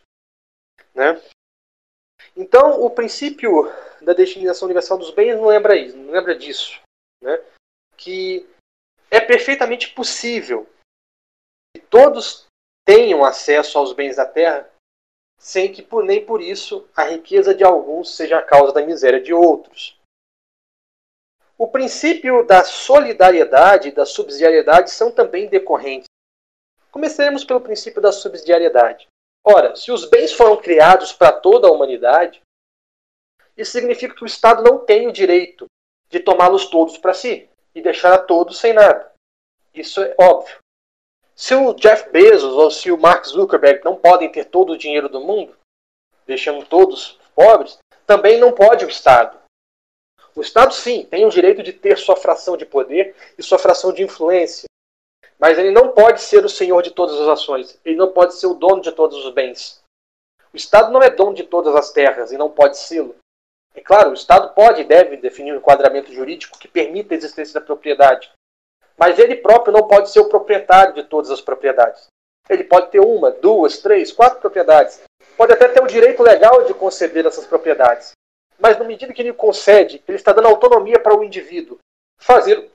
Né? 0.95 1.21
Então, 2.35 2.81
o 2.81 2.89
princípio 2.89 3.71
da 4.01 4.13
destinação 4.13 4.65
universal 4.65 4.97
dos 4.97 5.11
bens 5.11 5.35
não 5.35 5.45
lembra 5.45 5.75
isso, 5.75 5.97
não 5.97 6.11
lembra 6.11 6.35
disso, 6.35 6.79
né? 7.21 7.43
Que 7.97 8.47
é 9.09 9.19
perfeitamente 9.19 9.89
possível 9.89 10.67
que 11.75 11.81
todos 11.81 12.45
tenham 12.85 13.23
acesso 13.23 13.77
aos 13.77 13.93
bens 13.93 14.15
da 14.15 14.25
terra, 14.25 14.69
sem 15.37 15.71
que 15.71 15.81
por, 15.81 16.03
nem 16.03 16.25
por 16.25 16.41
isso 16.41 16.87
a 16.95 17.03
riqueza 17.03 17.53
de 17.53 17.63
alguns 17.63 18.15
seja 18.15 18.39
a 18.39 18.43
causa 18.43 18.73
da 18.73 18.85
miséria 18.85 19.21
de 19.21 19.33
outros. 19.33 19.99
O 21.57 21.67
princípio 21.67 22.43
da 22.45 22.63
solidariedade 22.63 23.89
e 23.89 23.91
da 23.91 24.05
subsidiariedade 24.05 24.89
são 24.89 25.11
também 25.11 25.47
decorrentes. 25.47 26.07
Começaremos 26.89 27.43
pelo 27.43 27.61
princípio 27.61 28.01
da 28.01 28.11
subsidiariedade. 28.11 29.07
Ora, 29.43 29.75
se 29.75 29.91
os 29.91 30.05
bens 30.05 30.31
foram 30.31 30.57
criados 30.57 31.11
para 31.11 31.31
toda 31.31 31.67
a 31.67 31.71
humanidade, 31.71 32.41
isso 33.57 33.71
significa 33.71 34.15
que 34.15 34.23
o 34.23 34.27
Estado 34.27 34.63
não 34.63 34.79
tem 34.79 35.07
o 35.07 35.11
direito 35.11 35.65
de 36.09 36.19
tomá-los 36.19 36.67
todos 36.67 36.97
para 36.97 37.13
si 37.13 37.49
e 37.73 37.81
deixar 37.81 38.13
a 38.13 38.17
todos 38.17 38.59
sem 38.59 38.73
nada. 38.73 39.11
Isso 39.73 40.01
é 40.01 40.15
óbvio. 40.19 40.57
Se 41.35 41.55
o 41.55 41.73
Jeff 41.73 42.09
Bezos 42.09 42.53
ou 42.53 42.69
se 42.69 42.91
o 42.91 42.97
Mark 42.97 43.25
Zuckerberg 43.25 43.83
não 43.83 43.95
podem 43.95 44.31
ter 44.31 44.45
todo 44.45 44.73
o 44.73 44.77
dinheiro 44.77 45.09
do 45.09 45.21
mundo, 45.21 45.55
deixando 46.25 46.65
todos 46.65 47.19
pobres, 47.33 47.79
também 48.05 48.39
não 48.39 48.51
pode 48.51 48.85
o 48.85 48.89
Estado. 48.89 49.39
O 50.35 50.41
Estado, 50.41 50.73
sim, 50.73 51.05
tem 51.05 51.25
o 51.25 51.29
direito 51.29 51.63
de 51.63 51.73
ter 51.73 51.97
sua 51.97 52.15
fração 52.15 52.55
de 52.55 52.65
poder 52.65 53.15
e 53.37 53.43
sua 53.43 53.57
fração 53.57 53.91
de 53.91 54.03
influência. 54.03 54.65
Mas 55.41 55.57
ele 55.57 55.71
não 55.71 55.89
pode 55.89 56.21
ser 56.21 56.45
o 56.45 56.49
senhor 56.49 56.83
de 56.83 56.91
todas 56.91 57.19
as 57.19 57.27
ações. 57.27 57.79
Ele 57.83 57.95
não 57.95 58.13
pode 58.13 58.35
ser 58.35 58.45
o 58.45 58.53
dono 58.53 58.79
de 58.79 58.91
todos 58.91 59.25
os 59.25 59.33
bens. 59.33 59.81
O 60.53 60.55
Estado 60.55 60.91
não 60.91 61.01
é 61.01 61.09
dono 61.09 61.33
de 61.33 61.43
todas 61.43 61.75
as 61.75 61.91
terras 61.91 62.31
e 62.31 62.37
não 62.37 62.51
pode 62.51 62.77
sê-lo. 62.77 63.15
É 63.73 63.81
claro, 63.81 64.11
o 64.11 64.13
Estado 64.13 64.53
pode 64.53 64.81
e 64.81 64.83
deve 64.83 65.17
definir 65.17 65.53
um 65.53 65.57
enquadramento 65.57 66.13
jurídico 66.13 66.59
que 66.59 66.67
permita 66.67 67.15
a 67.15 67.17
existência 67.17 67.59
da 67.59 67.65
propriedade. 67.65 68.29
Mas 68.95 69.17
ele 69.17 69.35
próprio 69.35 69.73
não 69.73 69.87
pode 69.87 70.11
ser 70.11 70.19
o 70.19 70.29
proprietário 70.29 70.93
de 70.93 71.03
todas 71.05 71.31
as 71.31 71.41
propriedades. 71.41 72.05
Ele 72.47 72.63
pode 72.63 72.91
ter 72.91 72.99
uma, 72.99 73.31
duas, 73.31 73.79
três, 73.79 74.11
quatro 74.11 74.39
propriedades. 74.39 75.01
Pode 75.35 75.53
até 75.53 75.67
ter 75.67 75.81
o 75.81 75.87
direito 75.87 76.21
legal 76.21 76.65
de 76.65 76.73
conceder 76.75 77.25
essas 77.25 77.47
propriedades. 77.47 78.11
Mas, 78.59 78.77
na 78.77 78.83
medida 78.83 79.11
que 79.11 79.21
ele 79.21 79.33
concede, 79.33 80.03
ele 80.07 80.17
está 80.17 80.33
dando 80.33 80.49
autonomia 80.49 80.99
para 80.99 81.17
o 81.17 81.23
indivíduo 81.23 81.79
fazer 82.19 82.70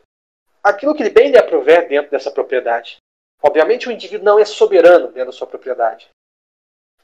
aquilo 0.66 0.94
que 0.94 1.08
bem 1.08 1.30
lhe 1.30 1.38
aprover 1.38 1.88
dentro 1.88 2.10
dessa 2.10 2.30
propriedade. 2.30 2.96
Obviamente, 3.40 3.88
o 3.88 3.92
indivíduo 3.92 4.24
não 4.24 4.38
é 4.38 4.44
soberano 4.44 5.08
dentro 5.08 5.26
da 5.26 5.32
sua 5.32 5.46
propriedade. 5.46 6.08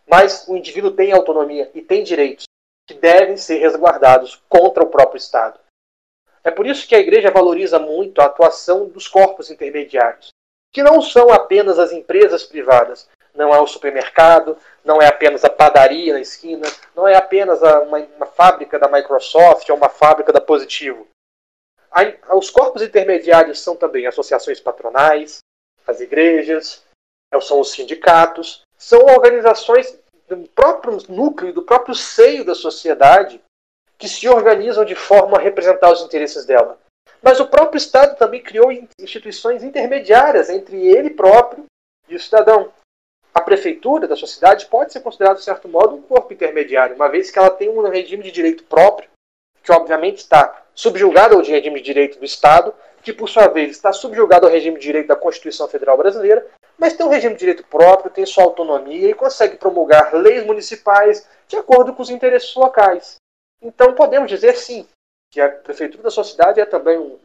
Mas 0.07 0.49
o 0.49 0.57
indivíduo 0.57 0.91
tem 0.91 1.13
autonomia 1.13 1.71
e 1.75 1.81
tem 1.81 2.03
direitos 2.03 2.45
que 2.89 2.95
devem 2.95 3.37
ser 3.37 3.59
resguardados 3.59 4.43
contra 4.49 4.83
o 4.83 4.89
próprio 4.89 5.19
Estado. 5.19 5.61
É 6.43 6.51
por 6.51 6.67
isso 6.67 6.89
que 6.89 6.95
a 6.97 6.99
igreja 6.99 7.31
valoriza 7.31 7.79
muito 7.79 8.21
a 8.21 8.25
atuação 8.25 8.89
dos 8.89 9.07
corpos 9.07 9.49
intermediários, 9.49 10.31
que 10.73 10.83
não 10.83 11.01
são 11.01 11.31
apenas 11.31 11.79
as 11.79 11.93
empresas 11.93 12.43
privadas, 12.43 13.09
não 13.33 13.55
é 13.55 13.61
o 13.61 13.67
supermercado, 13.67 14.59
não 14.85 15.01
é 15.01 15.07
apenas 15.07 15.45
a 15.45 15.51
padaria 15.51 16.13
na 16.13 16.21
esquina, 16.21 16.67
não 16.97 17.07
é 17.07 17.15
apenas 17.15 17.63
uma, 17.63 17.99
uma 17.99 18.27
fábrica 18.27 18.77
da 18.79 18.89
Microsoft 18.89 19.69
ou 19.71 19.77
uma 19.77 19.89
fábrica 19.89 20.33
da 20.33 20.41
Positivo. 20.41 21.07
Os 22.35 22.51
corpos 22.51 22.83
intermediários 22.83 23.61
são 23.61 23.77
também 23.77 24.07
associações 24.07 24.61
patronais, 24.61 25.39
as 25.87 26.01
igrejas, 26.01 26.83
são 27.41 27.61
os 27.61 27.73
sindicatos, 27.73 28.63
são 28.79 29.01
organizações 29.01 29.99
do 30.29 30.49
próprio 30.49 30.99
núcleo, 31.09 31.53
do 31.53 31.63
próprio 31.63 31.95
seio 31.95 32.45
da 32.45 32.55
sociedade, 32.55 33.41
que 33.99 34.09
se 34.09 34.29
organizam 34.29 34.85
de 34.85 34.95
forma 34.95 35.37
a 35.37 35.41
representar 35.41 35.93
os 35.93 36.03
interesses 36.03 36.45
dela. 36.45 36.79
Mas 37.23 37.39
o 37.39 37.47
próprio 37.47 37.79
Estado 37.79 38.17
também 38.17 38.43
criou 38.43 38.73
instituições 38.99 39.63
intermediárias 39.63 40.51
entre 40.51 40.89
ele 40.89 41.11
próprio 41.11 41.65
e 42.09 42.17
o 42.17 42.21
cidadão. 42.21 42.73
A 43.35 43.41
prefeitura 43.41 44.09
da 44.09 44.17
sociedade 44.17 44.67
pode 44.67 44.93
ser 44.93 45.01
considerada, 45.01 45.39
de 45.39 45.45
certo 45.45 45.69
modo, 45.69 45.95
um 45.95 46.03
corpo 46.03 46.33
intermediário, 46.33 46.97
uma 46.97 47.09
vez 47.09 47.31
que 47.31 47.39
ela 47.39 47.51
tem 47.51 47.69
um 47.69 47.89
regime 47.89 48.25
de 48.25 48.33
direito 48.33 48.65
próprio, 48.65 49.09
que 49.63 49.73
obviamente 49.73 50.19
está 50.19 50.62
subjugado 50.75 51.35
ao 51.35 51.43
regime 51.43 51.81
de 51.81 51.85
direito 51.85 52.19
do 52.19 52.25
Estado, 52.25 52.75
que 53.03 53.13
por 53.13 53.29
sua 53.29 53.49
vez 53.49 53.71
está 53.71 53.93
subjugado 53.93 54.47
ao 54.47 54.53
regime 54.53 54.79
de 54.79 54.83
direito 54.83 55.09
da 55.09 55.17
Constituição 55.17 55.69
Federal 55.69 55.97
Brasileira, 55.97 56.47
mas 56.79 56.95
tem 56.95 57.05
um 57.05 57.11
regime 57.11 57.35
de 57.35 57.41
direito 57.41 57.65
próprio, 57.65 58.11
tem 58.11 58.25
sua 58.25 58.45
autonomia 58.45 59.11
e 59.11 59.15
consegue 59.15 59.57
promulgar 59.57 60.15
leis 60.15 60.45
municipais 60.45 61.29
de 61.49 61.57
acordo 61.57 61.93
com 61.95 62.03
os 62.03 62.11
interesses 62.11 62.55
locais. 62.55 63.17
Então 63.61 63.95
podemos 63.95 64.29
dizer 64.29 64.57
sim 64.57 64.87
que 65.31 65.41
a 65.41 65.49
prefeitura 65.49 66.05
da 66.05 66.11
sua 66.11 66.25
cidade 66.25 66.61
é 66.61 66.65
também 66.65 66.99
um, 66.99 67.19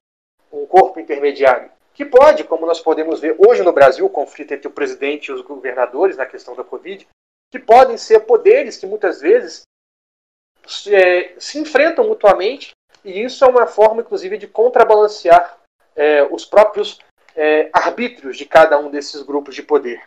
um 0.52 0.66
corpo 0.66 1.00
intermediário 1.00 1.70
que 1.98 2.06
pode, 2.06 2.44
como 2.44 2.68
nós 2.68 2.80
podemos 2.80 3.20
ver 3.20 3.36
hoje 3.40 3.64
no 3.64 3.74
Brasil, 3.74 4.06
o 4.06 4.10
conflito 4.10 4.54
entre 4.54 4.68
o 4.68 4.72
presidente 4.72 5.30
e 5.30 5.32
os 5.32 5.42
governadores 5.42 6.16
na 6.16 6.28
questão 6.28 6.56
da 6.56 6.64
Covid, 6.64 7.08
que 7.52 7.58
podem 7.58 7.98
ser 7.98 8.20
poderes 8.20 8.78
que 8.78 8.86
muitas 8.86 9.20
vezes 9.20 9.64
é, 10.92 11.34
se 11.40 11.58
enfrentam 11.58 12.08
mutuamente 12.08 12.70
e 13.08 13.24
isso 13.24 13.46
é 13.46 13.48
uma 13.48 13.66
forma, 13.66 14.02
inclusive, 14.02 14.38
de 14.38 14.48
contrabalancear 14.48 15.58
é, 15.96 16.24
os 16.24 16.44
próprios 16.44 17.00
é, 17.34 17.70
arbítrios 17.72 18.36
de 18.36 18.46
cada 18.46 18.78
um 18.78 18.92
desses 18.92 19.22
grupos 19.22 19.56
de 19.56 19.64
poder. 19.64 20.04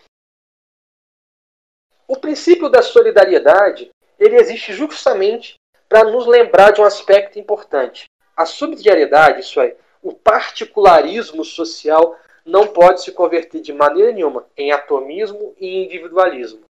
O 2.07 2.16
princípio 2.16 2.69
da 2.69 2.83
solidariedade 2.83 3.90
ele 4.19 4.37
existe 4.37 4.75
justamente 4.75 5.54
para 5.88 6.04
nos 6.04 6.26
lembrar 6.26 6.73
de 6.73 6.80
um 6.83 6.85
aspecto 6.85 7.38
importante. 7.38 8.04
A 8.37 8.45
subsidiariedade, 8.45 9.40
isso 9.40 9.59
é, 9.61 9.75
o 10.02 10.12
particularismo 10.12 11.42
social, 11.42 12.19
não 12.45 12.66
pode 12.66 13.02
se 13.02 13.12
converter 13.12 13.62
de 13.62 13.73
maneira 13.73 14.12
nenhuma 14.12 14.47
em 14.57 14.73
atomismo 14.73 15.54
e 15.59 15.85
individualismo. 15.85 16.64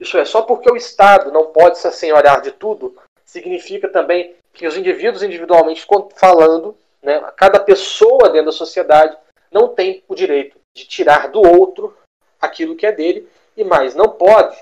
Isso 0.00 0.18
é, 0.18 0.24
só 0.24 0.42
porque 0.42 0.70
o 0.70 0.76
Estado 0.76 1.30
não 1.30 1.52
pode 1.52 1.78
se 1.78 1.86
assenhorar 1.86 2.40
de 2.40 2.50
tudo, 2.50 2.96
significa 3.24 3.88
também 3.88 4.34
que 4.54 4.66
os 4.66 4.76
indivíduos 4.76 5.22
individualmente 5.22 5.86
falando, 6.16 6.76
né, 7.02 7.20
cada 7.36 7.60
pessoa 7.60 8.30
dentro 8.30 8.46
da 8.46 8.52
sociedade 8.52 9.16
não 9.50 9.68
tem 9.68 10.02
o 10.08 10.14
direito 10.14 10.58
de 10.74 10.86
tirar 10.86 11.28
do 11.28 11.40
outro 11.40 11.96
aquilo 12.40 12.76
que 12.76 12.86
é 12.86 12.92
dele 12.92 13.28
e 13.56 13.64
mais 13.64 13.94
não 13.94 14.08
pode, 14.08 14.56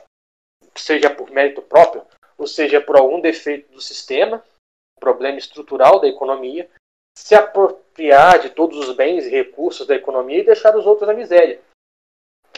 seja 0.75 1.11
por 1.11 1.31
mérito 1.31 1.63
próprio, 1.63 2.05
ou 2.37 2.47
seja 2.47 2.81
por 2.81 2.97
algum 2.97 3.21
defeito 3.21 3.73
do 3.73 3.81
sistema, 3.81 4.43
problema 4.99 5.39
estrutural 5.39 6.01
da 6.01 6.09
economia, 6.09 6.69
se 7.17 7.35
apropriar 7.35 8.39
de 8.39 8.51
todos 8.51 8.79
os 8.79 8.95
bens 8.95 9.27
e 9.27 9.31
recursos 9.31 9.87
da 9.87 9.95
economia 9.95 10.41
e 10.41 10.45
deixar 10.45 10.77
os 10.77 10.87
outros 10.87 11.07
na 11.07 11.15
miséria. 11.15 11.61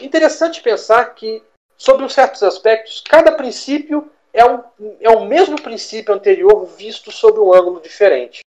Interessante 0.01 0.61
pensar 0.61 1.13
que, 1.15 1.43
sobre 1.77 2.07
certos 2.09 2.43
aspectos, 2.43 3.01
cada 3.01 3.31
princípio 3.31 4.09
é, 4.35 4.45
um, 4.45 4.61
é 4.99 5.09
o 5.09 5.25
mesmo 5.25 5.59
princípio 5.61 6.13
anterior 6.13 6.65
visto 6.65 7.09
sob 7.11 7.39
um 7.39 7.53
ângulo 7.53 7.79
diferente. 7.79 8.41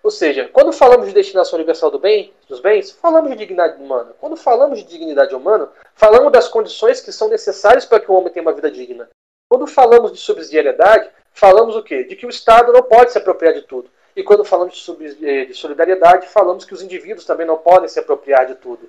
Ou 0.00 0.10
seja, 0.10 0.48
quando 0.48 0.72
falamos 0.72 1.08
de 1.08 1.12
destinação 1.12 1.56
universal 1.56 1.90
do 1.90 1.98
bem, 1.98 2.32
dos 2.48 2.60
bens, 2.60 2.92
falamos 2.92 3.30
de 3.30 3.36
dignidade 3.36 3.82
humana. 3.82 4.14
Quando 4.20 4.36
falamos 4.36 4.78
de 4.78 4.84
dignidade 4.84 5.34
humana, 5.34 5.68
falamos 5.94 6.32
das 6.32 6.48
condições 6.48 7.00
que 7.00 7.10
são 7.10 7.28
necessárias 7.28 7.84
para 7.84 7.98
que 7.98 8.10
o 8.10 8.14
homem 8.14 8.32
tenha 8.32 8.42
uma 8.42 8.54
vida 8.54 8.70
digna. 8.70 9.10
Quando 9.50 9.66
falamos 9.66 10.12
de 10.12 10.18
subsidiariedade, 10.18 11.10
falamos 11.32 11.74
o 11.74 11.82
quê? 11.82 12.04
De 12.04 12.14
que 12.14 12.24
o 12.24 12.30
Estado 12.30 12.72
não 12.72 12.82
pode 12.82 13.10
se 13.10 13.18
apropriar 13.18 13.54
de 13.54 13.62
tudo. 13.62 13.90
E 14.14 14.22
quando 14.22 14.44
falamos 14.44 14.74
de 14.74 15.54
solidariedade, 15.54 16.28
falamos 16.28 16.64
que 16.64 16.74
os 16.74 16.82
indivíduos 16.82 17.24
também 17.24 17.46
não 17.46 17.58
podem 17.58 17.88
se 17.88 17.98
apropriar 17.98 18.46
de 18.46 18.54
tudo. 18.54 18.88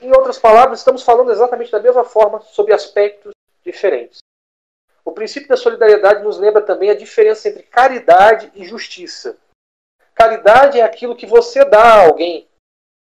Em 0.00 0.10
outras 0.14 0.38
palavras, 0.38 0.80
estamos 0.80 1.02
falando 1.02 1.32
exatamente 1.32 1.72
da 1.72 1.80
mesma 1.80 2.04
forma 2.04 2.40
sobre 2.40 2.74
aspectos 2.74 3.32
diferentes. 3.64 4.18
O 5.06 5.12
princípio 5.12 5.48
da 5.48 5.56
solidariedade 5.56 6.24
nos 6.24 6.36
lembra 6.36 6.60
também 6.60 6.90
a 6.90 6.94
diferença 6.94 7.48
entre 7.48 7.62
caridade 7.62 8.50
e 8.56 8.64
justiça. 8.64 9.38
Caridade 10.12 10.80
é 10.80 10.82
aquilo 10.82 11.14
que 11.14 11.24
você 11.24 11.64
dá 11.64 11.80
a 11.80 12.06
alguém 12.06 12.48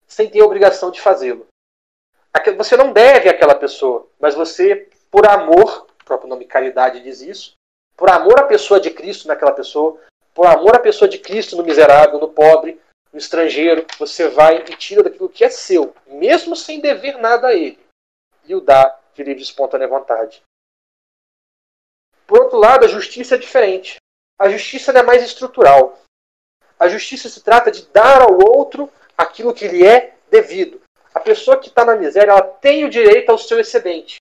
sem 0.06 0.30
ter 0.30 0.40
a 0.40 0.46
obrigação 0.46 0.92
de 0.92 1.02
fazê-lo. 1.02 1.48
Você 2.58 2.78
não 2.78 2.94
deve 2.94 3.28
àquela 3.28 3.56
pessoa, 3.56 4.08
mas 4.20 4.36
você, 4.36 4.88
por 5.10 5.28
amor, 5.28 5.88
o 6.02 6.06
próprio 6.06 6.30
nome 6.30 6.46
caridade 6.46 7.02
diz 7.02 7.22
isso, 7.22 7.54
por 7.98 8.08
amor 8.08 8.40
à 8.40 8.44
pessoa 8.44 8.80
de 8.80 8.92
Cristo 8.92 9.28
naquela 9.28 9.52
pessoa, 9.52 10.00
por 10.32 10.46
amor 10.46 10.76
à 10.76 10.80
pessoa 10.80 11.10
de 11.10 11.18
Cristo 11.18 11.58
no 11.58 11.64
miserável, 11.64 12.20
no 12.20 12.30
pobre, 12.30 12.80
no 13.12 13.18
estrangeiro, 13.18 13.86
você 13.98 14.28
vai 14.28 14.58
e 14.58 14.76
tira 14.78 15.02
daquilo 15.02 15.28
que 15.28 15.44
é 15.44 15.50
seu, 15.50 15.96
mesmo 16.06 16.56
sem 16.56 16.80
dever 16.80 17.18
nada 17.18 17.48
a 17.48 17.56
ele, 17.56 17.80
e 18.46 18.54
o 18.54 18.62
dá 18.62 18.96
de 19.16 19.24
livre 19.24 19.42
espontânea 19.42 19.88
vontade. 19.88 20.44
Por 22.30 22.42
outro 22.42 22.60
lado, 22.60 22.86
a 22.86 22.88
justiça 22.88 23.34
é 23.34 23.38
diferente. 23.40 23.98
A 24.38 24.48
justiça 24.50 24.92
é 24.92 25.02
mais 25.02 25.24
estrutural. 25.24 26.00
A 26.80 26.88
justiça 26.88 27.28
se 27.28 27.42
trata 27.42 27.72
de 27.72 27.88
dar 27.88 28.22
ao 28.22 28.38
outro 28.38 28.88
aquilo 29.18 29.52
que 29.52 29.68
lhe 29.68 29.84
é 29.84 30.14
devido. 30.30 30.80
A 31.12 31.20
pessoa 31.20 31.58
que 31.58 31.70
está 31.70 31.84
na 31.84 31.96
miséria, 31.96 32.30
ela 32.30 32.44
tem 32.44 32.86
o 32.86 32.90
direito 32.90 33.32
ao 33.32 33.38
seu 33.40 33.60
excedente. 33.60 34.18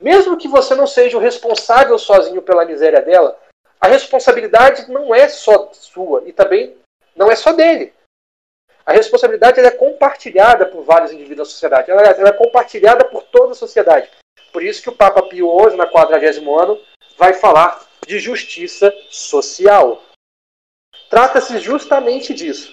Mesmo 0.00 0.36
que 0.36 0.46
você 0.46 0.76
não 0.76 0.86
seja 0.86 1.16
o 1.16 1.20
responsável 1.20 1.98
sozinho 1.98 2.40
pela 2.40 2.64
miséria 2.64 3.02
dela, 3.02 3.36
a 3.80 3.88
responsabilidade 3.88 4.88
não 4.88 5.12
é 5.12 5.28
só 5.28 5.72
sua 5.72 6.22
e 6.24 6.32
também 6.32 6.76
não 7.16 7.28
é 7.28 7.34
só 7.34 7.52
dele. 7.52 7.92
A 8.84 8.92
responsabilidade 8.92 9.58
é 9.58 9.70
compartilhada 9.72 10.64
por 10.66 10.84
vários 10.84 11.10
indivíduos 11.10 11.48
da 11.48 11.52
sociedade. 11.52 11.90
Ela, 11.90 12.02
é 12.02 12.32
compartilhada 12.32 13.04
por 13.06 13.24
toda 13.24 13.50
a 13.50 13.56
sociedade. 13.56 14.08
Por 14.56 14.64
isso 14.64 14.82
que 14.82 14.88
o 14.88 14.96
Papa 14.96 15.20
Pio 15.20 15.50
XI, 15.68 15.76
na 15.76 15.86
40 15.86 16.16
ano, 16.58 16.80
vai 17.18 17.34
falar 17.34 17.86
de 18.06 18.18
justiça 18.18 18.90
social. 19.10 20.02
Trata-se 21.10 21.58
justamente 21.58 22.32
disso. 22.32 22.70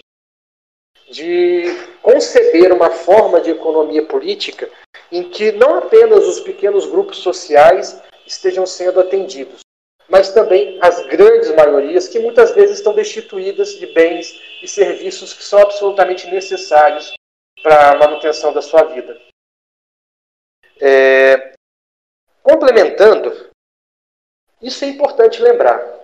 De 1.11 1.65
conceber 2.01 2.71
uma 2.71 2.89
forma 2.89 3.41
de 3.41 3.49
economia 3.49 4.01
política 4.05 4.71
em 5.11 5.29
que 5.29 5.51
não 5.51 5.75
apenas 5.75 6.25
os 6.25 6.39
pequenos 6.39 6.85
grupos 6.85 7.17
sociais 7.17 8.01
estejam 8.25 8.65
sendo 8.65 9.01
atendidos, 9.01 9.59
mas 10.07 10.33
também 10.33 10.79
as 10.81 11.05
grandes 11.07 11.53
maiorias 11.53 12.07
que 12.07 12.17
muitas 12.17 12.55
vezes 12.55 12.77
estão 12.77 12.95
destituídas 12.95 13.77
de 13.77 13.87
bens 13.87 14.41
e 14.61 14.69
serviços 14.69 15.33
que 15.33 15.43
são 15.43 15.59
absolutamente 15.59 16.27
necessários 16.27 17.13
para 17.61 17.91
a 17.91 17.97
manutenção 17.97 18.53
da 18.53 18.61
sua 18.61 18.83
vida. 18.83 19.19
É... 20.79 21.53
Complementando, 22.43 23.49
isso 24.61 24.83
é 24.83 24.89
importante 24.89 25.41
lembrar. 25.41 26.01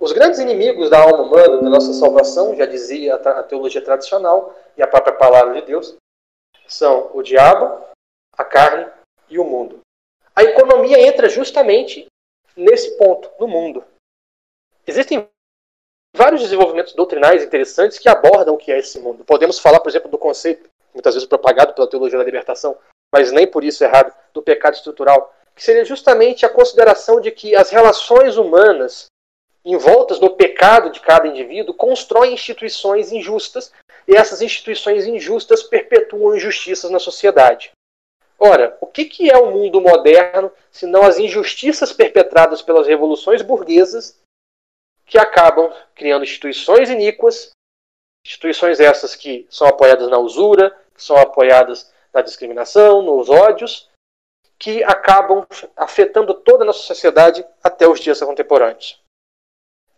Os 0.00 0.12
grandes 0.12 0.40
inimigos 0.40 0.90
da 0.90 1.00
alma 1.00 1.22
humana, 1.22 1.62
da 1.62 1.68
nossa 1.68 1.92
salvação, 1.92 2.56
já 2.56 2.66
dizia 2.66 3.14
a 3.14 3.42
teologia 3.42 3.82
tradicional 3.82 4.54
e 4.76 4.82
a 4.82 4.86
própria 4.86 5.14
palavra 5.14 5.60
de 5.60 5.66
Deus, 5.66 5.94
são 6.66 7.10
o 7.14 7.22
diabo, 7.22 7.86
a 8.36 8.44
carne 8.44 8.90
e 9.28 9.38
o 9.38 9.44
mundo. 9.44 9.80
A 10.34 10.42
economia 10.42 11.00
entra 11.00 11.28
justamente 11.28 12.06
nesse 12.56 12.96
ponto, 12.96 13.30
no 13.38 13.46
mundo. 13.46 13.84
Existem 14.86 15.28
vários 16.16 16.40
desenvolvimentos 16.42 16.92
doutrinais 16.92 17.42
interessantes 17.42 17.98
que 17.98 18.08
abordam 18.08 18.54
o 18.54 18.58
que 18.58 18.72
é 18.72 18.78
esse 18.78 18.98
mundo. 18.98 19.24
Podemos 19.24 19.58
falar, 19.58 19.80
por 19.80 19.88
exemplo, 19.88 20.10
do 20.10 20.18
conceito, 20.18 20.68
muitas 20.92 21.14
vezes 21.14 21.28
propagado 21.28 21.74
pela 21.74 21.88
teologia 21.88 22.18
da 22.18 22.24
libertação, 22.24 22.76
mas 23.12 23.32
nem 23.32 23.46
por 23.46 23.62
isso 23.62 23.84
errado, 23.84 24.14
do 24.32 24.42
pecado 24.42 24.74
estrutural, 24.74 25.34
que 25.54 25.62
seria 25.62 25.84
justamente 25.84 26.44
a 26.44 26.48
consideração 26.48 27.20
de 27.20 27.30
que 27.30 27.54
as 27.54 27.70
relações 27.70 28.36
humanas 28.36 29.06
envoltas 29.64 30.20
no 30.20 30.30
pecado 30.30 30.90
de 30.90 31.00
cada 31.00 31.26
indivíduo 31.26 31.74
constroem 31.74 32.34
instituições 32.34 33.12
injustas 33.12 33.72
e 34.06 34.14
essas 34.14 34.42
instituições 34.42 35.06
injustas 35.06 35.62
perpetuam 35.62 36.36
injustiças 36.36 36.90
na 36.90 36.98
sociedade. 36.98 37.72
Ora, 38.38 38.76
o 38.80 38.86
que, 38.86 39.06
que 39.06 39.30
é 39.30 39.38
o 39.38 39.50
mundo 39.50 39.80
moderno 39.80 40.52
se 40.70 40.86
não 40.86 41.02
as 41.02 41.18
injustiças 41.18 41.92
perpetradas 41.92 42.60
pelas 42.60 42.86
revoluções 42.86 43.40
burguesas 43.40 44.18
que 45.06 45.16
acabam 45.16 45.72
criando 45.94 46.24
instituições 46.24 46.90
iníquas, 46.90 47.50
instituições 48.26 48.80
essas 48.80 49.14
que 49.14 49.46
são 49.48 49.66
apoiadas 49.66 50.08
na 50.08 50.18
usura, 50.18 50.76
que 50.94 51.02
são 51.02 51.16
apoiadas 51.16 51.92
na 52.12 52.20
discriminação, 52.20 53.02
nos 53.02 53.30
ódios, 53.30 53.88
que 54.58 54.82
acabam 54.84 55.46
afetando 55.76 56.34
toda 56.34 56.64
a 56.64 56.66
nossa 56.66 56.80
sociedade 56.80 57.44
até 57.62 57.86
os 57.88 58.00
dias 58.00 58.20
contemporâneos. 58.20 59.00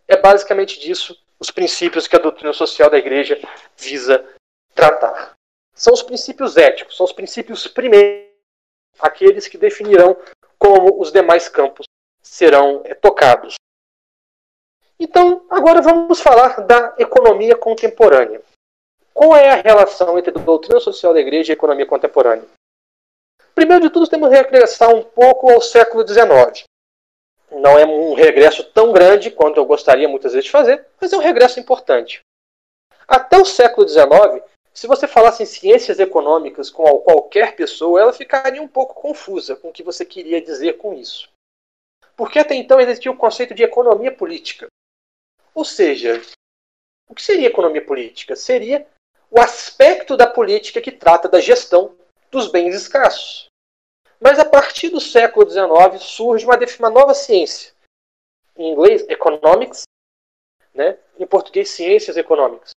É 0.07 0.17
basicamente 0.17 0.79
disso 0.79 1.17
os 1.39 1.51
princípios 1.51 2.07
que 2.07 2.15
a 2.15 2.19
doutrina 2.19 2.53
social 2.53 2.89
da 2.89 2.97
igreja 2.97 3.39
visa 3.75 4.25
tratar. 4.73 5.35
São 5.73 5.93
os 5.93 6.01
princípios 6.01 6.57
éticos, 6.57 6.97
são 6.97 7.05
os 7.05 7.13
princípios 7.13 7.67
primeiros, 7.67 8.27
aqueles 8.99 9.47
que 9.47 9.57
definirão 9.57 10.17
como 10.57 10.99
os 10.99 11.11
demais 11.11 11.47
campos 11.47 11.85
serão 12.21 12.81
é, 12.83 12.95
tocados. 12.95 13.55
Então, 14.99 15.45
agora 15.49 15.81
vamos 15.81 16.19
falar 16.19 16.61
da 16.61 16.95
economia 16.97 17.55
contemporânea. 17.55 18.41
Qual 19.13 19.35
é 19.35 19.51
a 19.51 19.61
relação 19.61 20.17
entre 20.17 20.31
a 20.31 20.41
doutrina 20.41 20.79
social 20.79 21.13
da 21.13 21.19
igreja 21.19 21.51
e 21.51 21.53
a 21.53 21.57
economia 21.57 21.85
contemporânea? 21.85 22.45
Primeiro 23.57 23.81
de 23.81 23.89
tudo, 23.89 24.07
temos 24.07 24.29
que 24.29 24.35
regressar 24.35 24.93
um 24.93 25.01
pouco 25.01 25.51
ao 25.51 25.59
século 25.59 26.07
XIX. 26.07 26.63
Não 27.49 27.79
é 27.79 27.87
um 27.87 28.13
regresso 28.13 28.63
tão 28.63 28.93
grande 28.93 29.31
quanto 29.31 29.57
eu 29.57 29.65
gostaria 29.65 30.07
muitas 30.07 30.33
vezes 30.33 30.45
de 30.45 30.51
fazer, 30.51 30.85
mas 31.01 31.11
é 31.11 31.17
um 31.17 31.21
regresso 31.21 31.59
importante. 31.59 32.19
Até 33.07 33.35
o 33.35 33.43
século 33.43 33.87
XIX, 33.87 34.43
se 34.71 34.85
você 34.85 35.07
falasse 35.07 35.41
em 35.41 35.47
ciências 35.47 35.97
econômicas 35.97 36.69
com 36.69 36.99
qualquer 36.99 37.55
pessoa, 37.55 37.99
ela 37.99 38.13
ficaria 38.13 38.61
um 38.61 38.67
pouco 38.67 38.93
confusa 38.93 39.55
com 39.55 39.69
o 39.69 39.73
que 39.73 39.81
você 39.81 40.05
queria 40.05 40.39
dizer 40.39 40.73
com 40.73 40.93
isso. 40.93 41.27
Porque 42.15 42.37
até 42.37 42.53
então 42.53 42.79
existia 42.79 43.11
o 43.11 43.17
conceito 43.17 43.55
de 43.55 43.63
economia 43.63 44.11
política. 44.11 44.67
Ou 45.55 45.65
seja, 45.65 46.21
o 47.09 47.15
que 47.15 47.23
seria 47.23 47.47
economia 47.47 47.83
política? 47.83 48.35
Seria 48.35 48.85
o 49.31 49.39
aspecto 49.39 50.15
da 50.15 50.27
política 50.27 50.79
que 50.79 50.91
trata 50.91 51.27
da 51.27 51.39
gestão 51.39 51.97
dos 52.31 52.49
bens 52.49 52.75
escassos. 52.75 53.47
Mas 54.19 54.39
a 54.39 54.45
partir 54.45 54.89
do 54.89 54.99
século 54.99 55.49
XIX 55.49 56.01
surge 56.01 56.45
uma, 56.45 56.57
uma 56.79 56.89
nova 56.89 57.13
ciência. 57.13 57.73
Em 58.55 58.71
inglês, 58.71 59.05
economics, 59.07 59.83
né? 60.73 60.97
em 61.19 61.27
português, 61.27 61.69
ciências 61.69 62.17
econômicas 62.17 62.71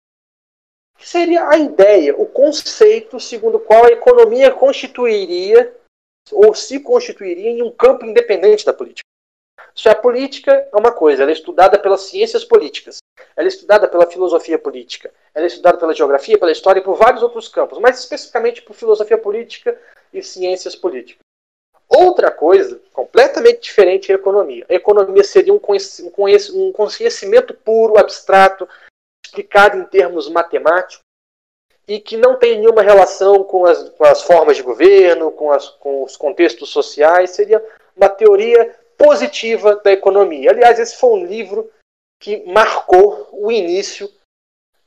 que 0.99 1.09
seria 1.09 1.49
a 1.49 1.57
ideia, 1.57 2.15
o 2.21 2.27
conceito 2.27 3.21
segundo 3.21 3.55
o 3.55 3.61
qual 3.61 3.85
a 3.85 3.93
economia 3.93 4.51
constituiria 4.51 5.75
ou 6.33 6.53
se 6.53 6.81
constituiria 6.81 7.51
em 7.51 7.63
um 7.63 7.71
campo 7.71 8.05
independente 8.05 8.67
da 8.67 8.75
política. 8.75 9.08
Se 9.79 9.89
a 9.89 9.95
política 9.95 10.69
é 10.73 10.77
uma 10.77 10.91
coisa, 10.91 11.23
ela 11.23 11.31
é 11.31 11.35
estudada 11.35 11.79
pelas 11.79 12.01
ciências 12.01 12.45
políticas, 12.45 12.99
ela 13.37 13.47
é 13.47 13.49
estudada 13.49 13.87
pela 13.87 14.11
filosofia 14.11 14.59
política, 14.59 15.15
ela 15.33 15.45
é 15.45 15.47
estudada 15.47 15.79
pela 15.79 15.95
geografia, 15.95 16.37
pela 16.37 16.51
história 16.51 16.81
e 16.81 16.83
por 16.83 16.97
vários 16.97 17.23
outros 17.23 17.47
campos, 17.47 17.79
mas 17.79 18.01
especificamente 18.01 18.61
por 18.61 18.75
filosofia 18.75 19.17
política 19.17 19.81
e 20.13 20.21
ciências 20.21 20.75
políticas. 20.75 21.21
Outra 21.89 22.29
coisa, 22.29 22.81
completamente 22.93 23.61
diferente, 23.61 24.11
é 24.11 24.17
a 24.17 24.19
economia. 24.19 24.67
A 24.69 24.75
economia 24.75 25.23
seria 25.23 25.55
um 25.55 26.73
conhecimento 26.73 27.55
puro, 27.55 27.97
abstrato, 27.97 28.69
explicado 29.25 29.79
em 29.79 29.85
termos 29.85 30.29
matemáticos 30.29 30.99
e 31.87 32.01
que 32.01 32.17
não 32.17 32.37
tem 32.37 32.59
nenhuma 32.59 32.83
relação 32.83 33.45
com 33.45 33.65
as, 33.65 33.91
com 33.91 34.05
as 34.05 34.23
formas 34.23 34.57
de 34.57 34.63
governo, 34.65 35.31
com, 35.31 35.53
as, 35.53 35.69
com 35.69 36.03
os 36.03 36.17
contextos 36.17 36.69
sociais, 36.71 37.31
seria 37.31 37.65
uma 37.97 38.09
teoria 38.09 38.75
positiva 38.99 39.77
da 39.77 39.93
economia. 39.93 40.51
Aliás, 40.51 40.79
esse 40.79 40.97
foi 40.97 41.11
um 41.11 41.25
livro 41.25 41.71
que 42.21 42.45
marcou 42.45 43.29
o 43.33 43.51
início 43.51 44.13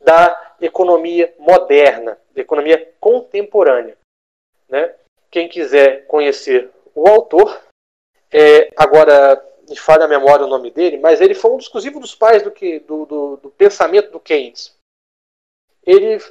da 0.02 0.56
economia 0.60 1.34
moderna, 1.39 2.19
da 2.36 2.41
economia 2.41 2.93
contemporânea. 3.00 3.97
Né? 4.67 4.93
Quem 5.32 5.47
quiser 5.47 6.06
conhecer 6.08 6.69
o 6.93 7.08
autor, 7.08 7.62
é, 8.30 8.69
agora 8.76 9.41
me 9.69 9.78
falha 9.78 10.04
a 10.04 10.10
memória 10.10 10.45
o 10.45 10.50
nome 10.50 10.69
dele, 10.69 10.97
mas 10.97 11.21
ele 11.21 11.34
foi 11.34 11.52
um 11.52 11.58
exclusivo 11.58 12.00
dos 12.00 12.13
pais 12.13 12.43
do, 12.43 12.52
que, 12.52 12.80
do, 12.80 13.06
do, 13.06 13.38
do 13.38 13.50
pensamento 13.52 14.12
do 14.12 14.19
Keynes. 14.19 14.76
Ele, 15.84 16.21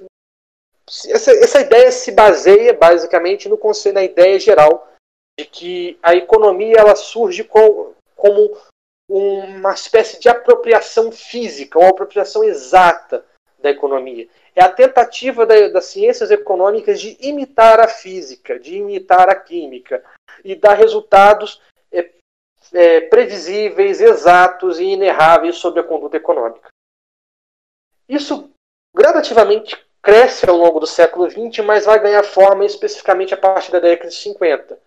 essa, 1.09 1.33
essa 1.33 1.61
ideia 1.61 1.90
se 1.90 2.12
baseia 2.12 2.75
basicamente 2.75 3.49
no 3.49 3.57
conceito, 3.57 3.95
na 3.95 4.05
ideia 4.05 4.38
geral 4.38 4.89
de 5.40 5.46
que 5.46 5.98
a 6.03 6.14
economia 6.14 6.76
ela 6.76 6.94
surge 6.94 7.44
com, 7.44 7.94
como 8.14 8.57
uma 9.09 9.72
espécie 9.72 10.20
de 10.20 10.29
apropriação 10.29 11.11
física, 11.11 11.79
uma 11.79 11.88
apropriação 11.88 12.44
exata 12.44 13.24
da 13.59 13.70
economia. 13.70 14.29
É 14.55 14.62
a 14.62 14.68
tentativa 14.68 15.46
da, 15.46 15.68
das 15.68 15.87
ciências 15.87 16.31
econômicas 16.31 17.00
de 17.00 17.16
imitar 17.20 17.81
a 17.81 17.88
física, 17.88 18.59
de 18.59 18.76
imitar 18.76 19.31
a 19.31 19.35
química 19.35 20.05
e 20.44 20.55
dar 20.55 20.74
resultados 20.74 21.61
é, 21.90 22.11
é, 22.72 23.00
previsíveis, 23.03 24.00
exatos 24.00 24.79
e 24.79 24.85
inerráveis 24.85 25.57
sobre 25.57 25.81
a 25.81 25.85
conduta 25.85 26.18
econômica. 26.18 26.68
Isso 28.09 28.50
gradativamente 28.94 29.83
cresce 30.03 30.48
ao 30.48 30.57
longo 30.57 30.81
do 30.81 30.87
século 30.87 31.31
XX, 31.31 31.64
mas 31.64 31.85
vai 31.87 31.98
ganhar 32.00 32.22
forma 32.24 32.64
especificamente 32.64 33.33
a 33.33 33.37
partir 33.37 33.70
da 33.72 33.81
década 33.81 34.09
de 34.09 34.16
50, 34.16 34.79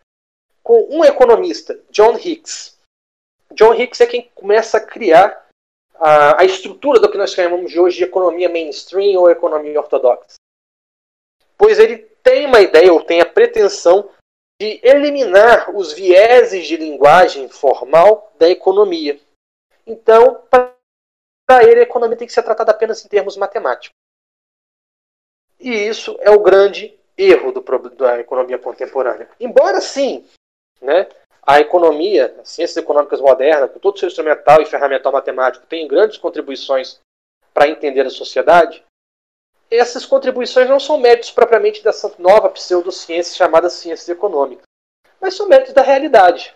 com 0.64 0.88
um 0.90 1.04
economista, 1.04 1.78
John 1.92 2.18
Hicks. 2.18 2.80
John 3.52 3.74
Hicks 3.74 4.02
é 4.02 4.08
quem 4.08 4.32
começa 4.34 4.78
a 4.78 4.86
criar 4.86 5.48
a, 5.96 6.42
a 6.42 6.46
estrutura 6.46 7.00
do 7.00 7.12
que 7.12 7.18
nós 7.18 7.34
chamamos 7.34 7.72
de 7.72 7.80
hoje 7.80 7.98
de 7.98 8.04
economia 8.06 8.50
mainstream 8.50 9.20
ou 9.20 9.30
economia 9.30 9.80
ortodoxa. 9.80 10.36
Pois 11.58 11.78
ele 11.78 11.98
tem 12.24 12.46
uma 12.46 12.62
ideia 12.62 12.92
ou 12.92 13.04
tem 13.04 13.22
a 13.22 13.26
pretensão 13.26 14.10
de 14.60 14.80
eliminar 14.82 15.76
os 15.76 15.94
vieses 15.94 16.66
de 16.66 16.78
linguagem 16.78 17.50
formal 17.50 18.32
da 18.40 18.50
economia. 18.50 19.20
Então, 19.86 20.42
para 20.50 21.64
ele, 21.64 21.82
a 21.82 21.84
economia 21.84 22.18
tem 22.18 22.28
que 22.28 22.34
ser 22.34 22.44
tratada 22.44 22.72
apenas 22.72 23.04
em 23.04 23.10
termos 23.10 23.36
matemáticos. 23.36 23.98
E 25.60 25.70
isso 25.70 26.18
é 26.22 26.32
o 26.32 26.40
grande 26.40 26.98
erro 27.18 27.52
do, 27.52 27.62
da 27.90 28.20
economia 28.20 28.58
contemporânea. 28.58 29.30
Embora, 29.40 29.80
sim, 29.82 30.26
né, 30.82 31.08
a 31.42 31.60
economia, 31.60 32.36
as 32.42 32.50
ciências 32.50 32.78
econômicas 32.78 33.20
modernas, 33.20 33.72
com 33.72 33.80
todo 33.80 33.96
o 33.96 34.00
seu 34.00 34.08
instrumental 34.08 34.62
e 34.62 34.66
ferramental 34.66 35.12
matemático, 35.12 35.66
tenham 35.68 35.88
grandes 35.88 36.18
contribuições 36.18 37.00
para 37.54 37.68
entender 37.68 38.06
a 38.06 38.10
sociedade, 38.10 38.84
essas 39.70 40.06
contribuições 40.06 40.70
não 40.70 40.80
são 40.80 41.00
méritos 41.00 41.32
propriamente 41.32 41.84
dessa 41.84 42.14
nova 42.20 42.50
pseudociência 42.50 43.36
chamada 43.36 43.70
ciências 43.70 44.08
econômicas, 44.08 44.66
mas 45.20 45.36
são 45.36 45.48
méritos 45.48 45.74
da 45.74 45.82
realidade. 45.82 46.56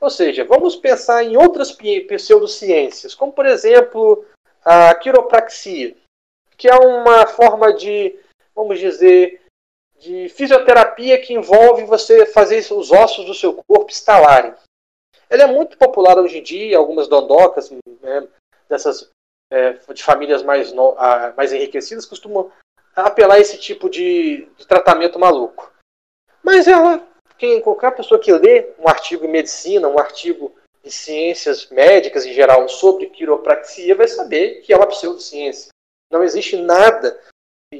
Ou 0.00 0.10
seja, 0.10 0.44
vamos 0.44 0.76
pensar 0.76 1.24
em 1.24 1.36
outras 1.36 1.72
pseudociências, 1.72 3.14
como 3.14 3.32
por 3.32 3.46
exemplo 3.46 4.24
a 4.64 4.94
quiropraxia, 4.94 5.96
que 6.56 6.68
é 6.68 6.74
uma 6.74 7.26
forma 7.26 7.72
de, 7.72 8.18
vamos 8.54 8.78
dizer, 8.78 9.42
de 10.04 10.28
fisioterapia 10.28 11.18
que 11.18 11.32
envolve 11.32 11.84
você 11.84 12.26
fazer 12.26 12.58
os 12.72 12.92
ossos 12.92 13.24
do 13.24 13.32
seu 13.32 13.54
corpo 13.54 13.90
estalarem. 13.90 14.54
Ela 15.30 15.44
é 15.44 15.46
muito 15.46 15.78
popular 15.78 16.18
hoje 16.18 16.38
em 16.38 16.42
dia, 16.42 16.76
algumas 16.76 17.08
dondocas 17.08 17.70
né, 17.70 18.28
dessas 18.68 19.10
é, 19.50 19.72
de 19.94 20.02
famílias 20.02 20.42
mais, 20.42 20.72
no, 20.72 20.94
mais 21.34 21.54
enriquecidas 21.54 22.04
costumam 22.04 22.52
apelar 22.94 23.36
a 23.36 23.40
esse 23.40 23.56
tipo 23.58 23.88
de, 23.88 24.46
de 24.58 24.66
tratamento 24.66 25.18
maluco. 25.18 25.72
Mas 26.42 26.68
ela, 26.68 27.02
quem, 27.38 27.62
qualquer 27.62 27.96
pessoa 27.96 28.20
que 28.20 28.30
lê 28.30 28.74
um 28.78 28.86
artigo 28.86 29.24
em 29.24 29.30
medicina, 29.30 29.88
um 29.88 29.98
artigo 29.98 30.54
em 30.84 30.90
ciências 30.90 31.70
médicas 31.70 32.26
em 32.26 32.34
geral 32.34 32.68
sobre 32.68 33.06
quiropraxia, 33.06 33.94
vai 33.94 34.06
saber 34.06 34.60
que 34.60 34.70
é 34.70 34.76
uma 34.76 34.86
pseudociência. 34.86 35.70
Não 36.12 36.22
existe 36.22 36.58
nada 36.58 37.18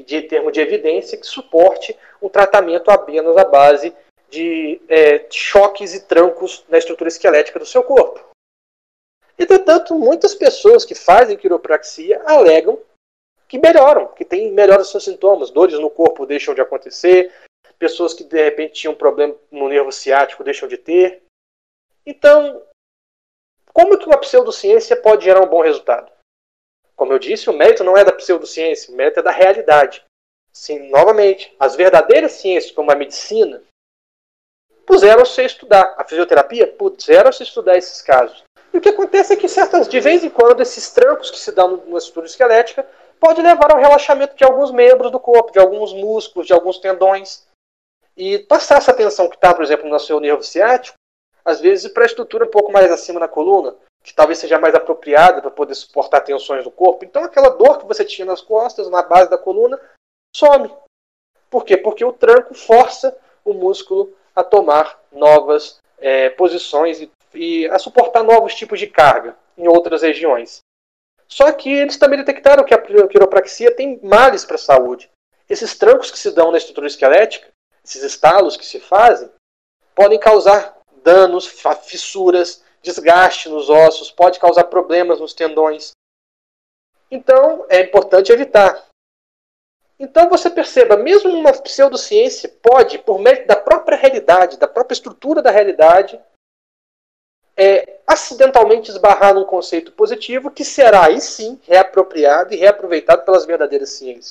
de 0.03 0.21
termo 0.23 0.51
de 0.51 0.59
evidência 0.59 1.17
que 1.17 1.25
suporte 1.25 1.97
um 2.21 2.29
tratamento 2.29 2.89
apenas 2.89 3.35
à 3.37 3.43
base 3.43 3.93
de 4.29 4.81
é, 4.89 5.25
choques 5.29 5.93
e 5.93 6.05
trancos 6.05 6.65
na 6.67 6.77
estrutura 6.77 7.07
esquelética 7.07 7.59
do 7.59 7.65
seu 7.65 7.83
corpo. 7.83 8.23
Entretanto, 9.37 9.95
muitas 9.95 10.33
pessoas 10.33 10.85
que 10.85 10.95
fazem 10.95 11.37
quiropraxia 11.37 12.21
alegam 12.25 12.79
que 13.47 13.59
melhoram, 13.59 14.07
que 14.07 14.25
têm 14.25 14.51
melhoram 14.51 14.83
seus 14.83 15.03
sintomas, 15.03 15.51
dores 15.51 15.79
no 15.79 15.89
corpo 15.89 16.25
deixam 16.25 16.53
de 16.53 16.61
acontecer, 16.61 17.31
pessoas 17.77 18.13
que 18.13 18.23
de 18.23 18.41
repente 18.43 18.73
tinham 18.73 18.95
problema 18.95 19.35
no 19.51 19.67
nervo 19.67 19.91
ciático 19.91 20.43
deixam 20.43 20.67
de 20.67 20.77
ter. 20.77 21.23
Então, 22.05 22.61
como 23.73 23.97
que 23.97 24.05
uma 24.05 24.17
pseudociência 24.17 24.95
pode 24.95 25.25
gerar 25.25 25.43
um 25.43 25.49
bom 25.49 25.61
resultado? 25.61 26.11
Como 26.95 27.11
eu 27.11 27.19
disse, 27.19 27.49
o 27.49 27.53
mérito 27.53 27.83
não 27.83 27.97
é 27.97 28.03
da 28.03 28.11
pseudociência, 28.11 28.93
o 28.93 28.97
mérito 28.97 29.19
é 29.19 29.23
da 29.23 29.31
realidade. 29.31 30.03
Sim, 30.51 30.89
novamente, 30.89 31.53
as 31.59 31.75
verdadeiras 31.75 32.33
ciências, 32.33 32.71
como 32.71 32.89
a 32.89 32.95
medicina, 32.95 33.61
puseram-se 34.85 35.41
a 35.41 35.43
estudar. 35.43 35.93
A 35.97 36.03
fisioterapia 36.05 36.67
puseram-se 36.67 37.43
a 37.43 37.45
estudar 37.45 37.77
esses 37.77 38.01
casos. 38.01 38.43
E 38.73 38.77
o 38.77 38.81
que 38.81 38.89
acontece 38.89 39.33
é 39.33 39.35
que, 39.35 39.49
certas, 39.49 39.87
de 39.87 39.99
vez 39.99 40.23
em 40.23 40.29
quando, 40.29 40.61
esses 40.61 40.91
trancos 40.91 41.29
que 41.29 41.39
se 41.39 41.51
dão 41.51 41.77
numa 41.77 41.97
estrutura 41.97 42.27
esquelética 42.27 42.87
pode 43.19 43.41
levar 43.41 43.71
ao 43.71 43.79
relaxamento 43.79 44.35
de 44.35 44.43
alguns 44.43 44.71
membros 44.71 45.11
do 45.11 45.19
corpo, 45.19 45.51
de 45.51 45.59
alguns 45.59 45.93
músculos, 45.93 46.47
de 46.47 46.53
alguns 46.53 46.77
tendões. 46.77 47.45
E 48.15 48.39
passar 48.39 48.77
essa 48.77 48.93
tensão 48.93 49.27
que 49.27 49.35
está, 49.35 49.53
por 49.53 49.63
exemplo, 49.63 49.89
no 49.89 49.99
seu 49.99 50.19
nervo 50.19 50.43
ciático, 50.43 50.97
às 51.43 51.59
vezes 51.59 51.91
para 51.91 52.03
a 52.03 52.05
estrutura 52.05 52.45
um 52.45 52.49
pouco 52.49 52.71
mais 52.71 52.91
acima 52.91 53.19
na 53.19 53.27
coluna, 53.27 53.75
que 54.05 54.13
talvez 54.13 54.37
seja 54.37 54.59
mais 54.59 54.75
apropriada 54.75 55.41
para 55.41 55.49
poder 55.49 55.73
suportar 55.73 56.21
tensões 56.21 56.63
do 56.63 56.69
corpo. 56.69 57.03
Então 57.03 57.23
aquela 57.23 57.49
dor 57.49 57.79
que 57.79 57.87
você 57.87 58.05
tinha 58.05 58.23
nas 58.23 58.39
costas, 58.39 58.87
na 58.87 59.01
base 59.01 59.31
da 59.31 59.37
coluna, 59.37 59.81
some. 60.33 60.71
Por 61.49 61.65
quê? 61.65 61.75
Porque 61.75 62.05
o 62.05 62.13
tranco 62.13 62.53
força 62.53 63.17
o 63.43 63.51
músculo 63.51 64.15
a 64.35 64.43
tomar 64.43 65.01
novas 65.11 65.79
é, 65.97 66.29
posições 66.29 67.01
e, 67.01 67.11
e 67.33 67.65
a 67.67 67.79
suportar 67.79 68.23
novos 68.23 68.53
tipos 68.53 68.77
de 68.77 68.85
carga 68.85 69.35
em 69.57 69.67
outras 69.67 70.03
regiões. 70.03 70.59
Só 71.27 71.51
que 71.51 71.71
eles 71.71 71.97
também 71.97 72.19
detectaram 72.19 72.63
que 72.63 72.75
a 72.75 73.07
quiropraxia 73.07 73.75
tem 73.75 73.99
males 74.03 74.45
para 74.45 74.55
a 74.55 74.59
saúde. 74.59 75.09
Esses 75.49 75.75
trancos 75.75 76.11
que 76.11 76.19
se 76.19 76.29
dão 76.29 76.51
na 76.51 76.59
estrutura 76.59 76.85
esquelética, 76.85 77.47
esses 77.83 78.03
estalos 78.03 78.55
que 78.55 78.65
se 78.65 78.79
fazem, 78.79 79.31
podem 79.95 80.19
causar 80.19 80.77
danos, 81.03 81.47
fissuras, 81.83 82.63
desgaste 82.85 83.49
nos 83.49 83.69
ossos, 83.69 84.11
pode 84.11 84.39
causar 84.39 84.63
problemas 84.65 85.19
nos 85.19 85.33
tendões. 85.33 85.91
Então, 87.11 87.65
é 87.69 87.81
importante 87.81 88.31
evitar. 88.31 88.87
Então 89.97 90.29
você 90.29 90.49
perceba, 90.49 90.97
mesmo 90.97 91.31
uma 91.31 91.53
pseudociência 91.53 92.49
pode, 92.61 92.99
por 92.99 93.17
mérito 93.17 93.47
da 93.47 93.55
própria 93.55 93.97
realidade, 93.97 94.57
da 94.57 94.67
própria 94.67 94.93
estrutura 94.93 95.41
da 95.41 95.51
realidade, 95.51 96.19
é, 97.55 97.99
acidentalmente 98.05 98.91
esbarrar 98.91 99.33
num 99.33 99.45
conceito 99.45 99.93
positivo 99.93 100.51
que 100.51 100.65
será 100.65 101.05
aí 101.05 101.21
sim 101.21 101.59
reapropriado 101.63 102.53
e 102.53 102.57
reaproveitado 102.57 103.23
pelas 103.23 103.45
verdadeiras 103.45 103.91
ciências. 103.91 104.29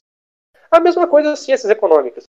A 0.70 0.78
mesma 0.78 1.08
coisa 1.08 1.30
das 1.30 1.40
ciências 1.40 1.70
econômicas. 1.70 2.24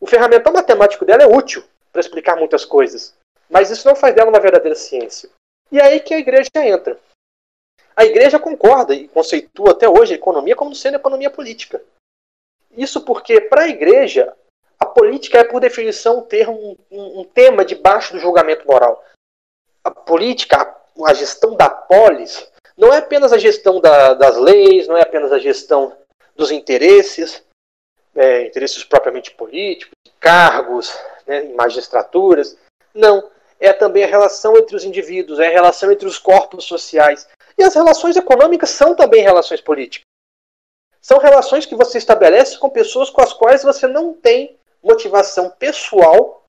O 0.00 0.06
ferramental 0.06 0.52
matemático 0.52 1.04
dela 1.04 1.24
é 1.24 1.26
útil 1.26 1.64
para 1.90 2.00
explicar 2.00 2.36
muitas 2.36 2.64
coisas, 2.64 3.14
mas 3.50 3.70
isso 3.70 3.86
não 3.86 3.96
faz 3.96 4.14
dela 4.14 4.30
uma 4.30 4.40
verdadeira 4.40 4.76
ciência. 4.76 5.28
E 5.72 5.80
aí 5.80 6.00
que 6.00 6.12
a 6.12 6.18
igreja 6.18 6.50
entra. 6.56 7.00
A 7.96 8.04
igreja 8.04 8.38
concorda 8.38 8.94
e 8.94 9.08
conceitua 9.08 9.70
até 9.70 9.88
hoje 9.88 10.12
a 10.12 10.16
economia 10.16 10.54
como 10.54 10.74
sendo 10.74 10.96
economia 10.96 11.30
política. 11.30 11.82
Isso 12.76 13.00
porque, 13.00 13.40
para 13.40 13.62
a 13.62 13.68
igreja, 13.68 14.34
a 14.78 14.84
política 14.84 15.38
é, 15.38 15.44
por 15.44 15.60
definição, 15.60 16.22
ter 16.22 16.48
um, 16.48 16.76
um, 16.90 17.20
um 17.20 17.24
tema 17.24 17.64
debaixo 17.64 18.12
do 18.12 18.18
julgamento 18.18 18.66
moral. 18.66 19.02
A 19.82 19.90
política, 19.90 20.60
a, 20.60 21.10
a 21.10 21.14
gestão 21.14 21.56
da 21.56 21.68
polis, 21.70 22.50
não 22.76 22.92
é 22.92 22.98
apenas 22.98 23.32
a 23.32 23.38
gestão 23.38 23.80
da, 23.80 24.14
das 24.14 24.36
leis, 24.36 24.86
não 24.86 24.96
é 24.96 25.02
apenas 25.02 25.32
a 25.32 25.38
gestão 25.38 25.96
dos 26.36 26.50
interesses, 26.50 27.42
é, 28.14 28.46
interesses 28.46 28.84
propriamente 28.84 29.30
políticos, 29.32 29.94
cargos, 30.20 30.94
né, 31.26 31.44
magistraturas. 31.54 32.58
Não 32.94 33.30
é 33.62 33.72
também 33.72 34.02
a 34.02 34.08
relação 34.08 34.56
entre 34.56 34.74
os 34.74 34.84
indivíduos, 34.84 35.38
é 35.38 35.46
a 35.46 35.50
relação 35.50 35.90
entre 35.92 36.06
os 36.06 36.18
corpos 36.18 36.64
sociais. 36.64 37.28
E 37.56 37.62
as 37.62 37.74
relações 37.74 38.16
econômicas 38.16 38.70
são 38.70 38.94
também 38.94 39.22
relações 39.22 39.60
políticas. 39.60 40.04
São 41.00 41.18
relações 41.18 41.64
que 41.64 41.74
você 41.74 41.98
estabelece 41.98 42.58
com 42.58 42.68
pessoas 42.68 43.08
com 43.08 43.22
as 43.22 43.32
quais 43.32 43.62
você 43.62 43.86
não 43.86 44.12
tem 44.12 44.56
motivação 44.82 45.50
pessoal 45.50 46.44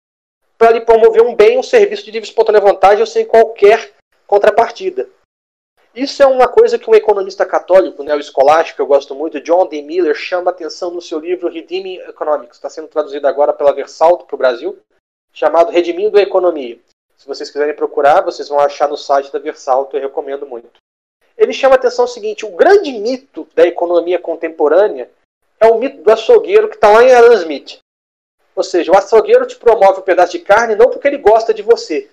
para 0.58 0.72
lhe 0.72 0.82
promover 0.82 1.22
um 1.22 1.36
bem, 1.36 1.58
um 1.58 1.64
serviço 1.64 2.06
de 2.06 2.12
livre 2.12 2.28
espontânea 2.28 2.62
vontade 2.62 3.02
ou 3.02 3.08
sem 3.08 3.26
qualquer 3.26 3.94
contrapartida. 4.26 5.08
Isso 5.94 6.24
é 6.24 6.26
uma 6.26 6.48
coisa 6.48 6.80
que 6.80 6.90
um 6.90 6.96
economista 6.96 7.46
católico, 7.46 8.04
né, 8.04 8.16
o 8.16 8.20
escolástico, 8.20 8.82
eu 8.82 8.88
gosto 8.88 9.14
muito, 9.14 9.40
John 9.40 9.68
D. 9.68 9.84
Miller, 9.84 10.16
chama 10.16 10.50
atenção 10.50 10.90
no 10.90 11.02
seu 11.02 11.20
livro 11.20 11.50
Redeeming 11.50 11.98
Economics. 11.98 12.58
Está 12.58 12.70
sendo 12.70 12.88
traduzido 12.88 13.28
agora 13.28 13.54
pela 13.54 13.74
Versalto 13.74 14.26
para 14.26 14.34
o 14.34 14.38
Brasil, 14.38 14.80
chamado 15.32 15.72
Redimindo 15.72 16.18
a 16.18 16.22
Economia. 16.22 16.80
Se 17.24 17.28
vocês 17.30 17.50
quiserem 17.50 17.74
procurar, 17.74 18.20
vocês 18.20 18.50
vão 18.50 18.60
achar 18.60 18.90
no 18.90 18.98
site 18.98 19.32
da 19.32 19.40
Versalto, 19.40 19.96
eu 19.96 20.02
recomendo 20.02 20.46
muito. 20.46 20.70
Ele 21.38 21.54
chama 21.54 21.76
a 21.76 21.78
atenção 21.78 22.04
o 22.04 22.08
seguinte: 22.08 22.46
o 22.46 22.50
grande 22.50 22.92
mito 22.92 23.48
da 23.56 23.66
economia 23.66 24.20
contemporânea 24.20 25.10
é 25.58 25.66
o 25.66 25.80
mito 25.80 26.04
do 26.04 26.12
açougueiro 26.12 26.68
que 26.68 26.76
está 26.76 26.90
lá 26.90 27.02
em 27.02 27.14
Adam 27.14 27.32
Smith. 27.32 27.80
Ou 28.54 28.62
seja, 28.62 28.92
o 28.92 28.98
açougueiro 28.98 29.48
te 29.48 29.56
promove 29.56 30.02
um 30.02 30.04
pedaço 30.04 30.34
de 30.34 30.40
carne 30.40 30.76
não 30.76 30.90
porque 30.90 31.08
ele 31.08 31.18
gosta 31.18 31.54
de 31.54 31.62
você, 31.62 32.12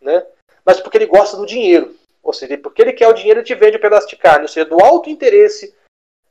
né? 0.00 0.26
mas 0.64 0.80
porque 0.80 0.96
ele 0.96 1.04
gosta 1.04 1.36
do 1.36 1.44
dinheiro. 1.44 1.94
Ou 2.22 2.32
seja, 2.32 2.56
porque 2.56 2.80
ele 2.80 2.94
quer 2.94 3.08
o 3.08 3.12
dinheiro, 3.12 3.40
ele 3.40 3.46
te 3.46 3.54
vende 3.54 3.76
um 3.76 3.80
pedaço 3.80 4.08
de 4.08 4.16
carne. 4.16 4.44
Ou 4.44 4.48
seja, 4.48 4.64
do 4.64 4.82
alto 4.82 5.10
interesse 5.10 5.74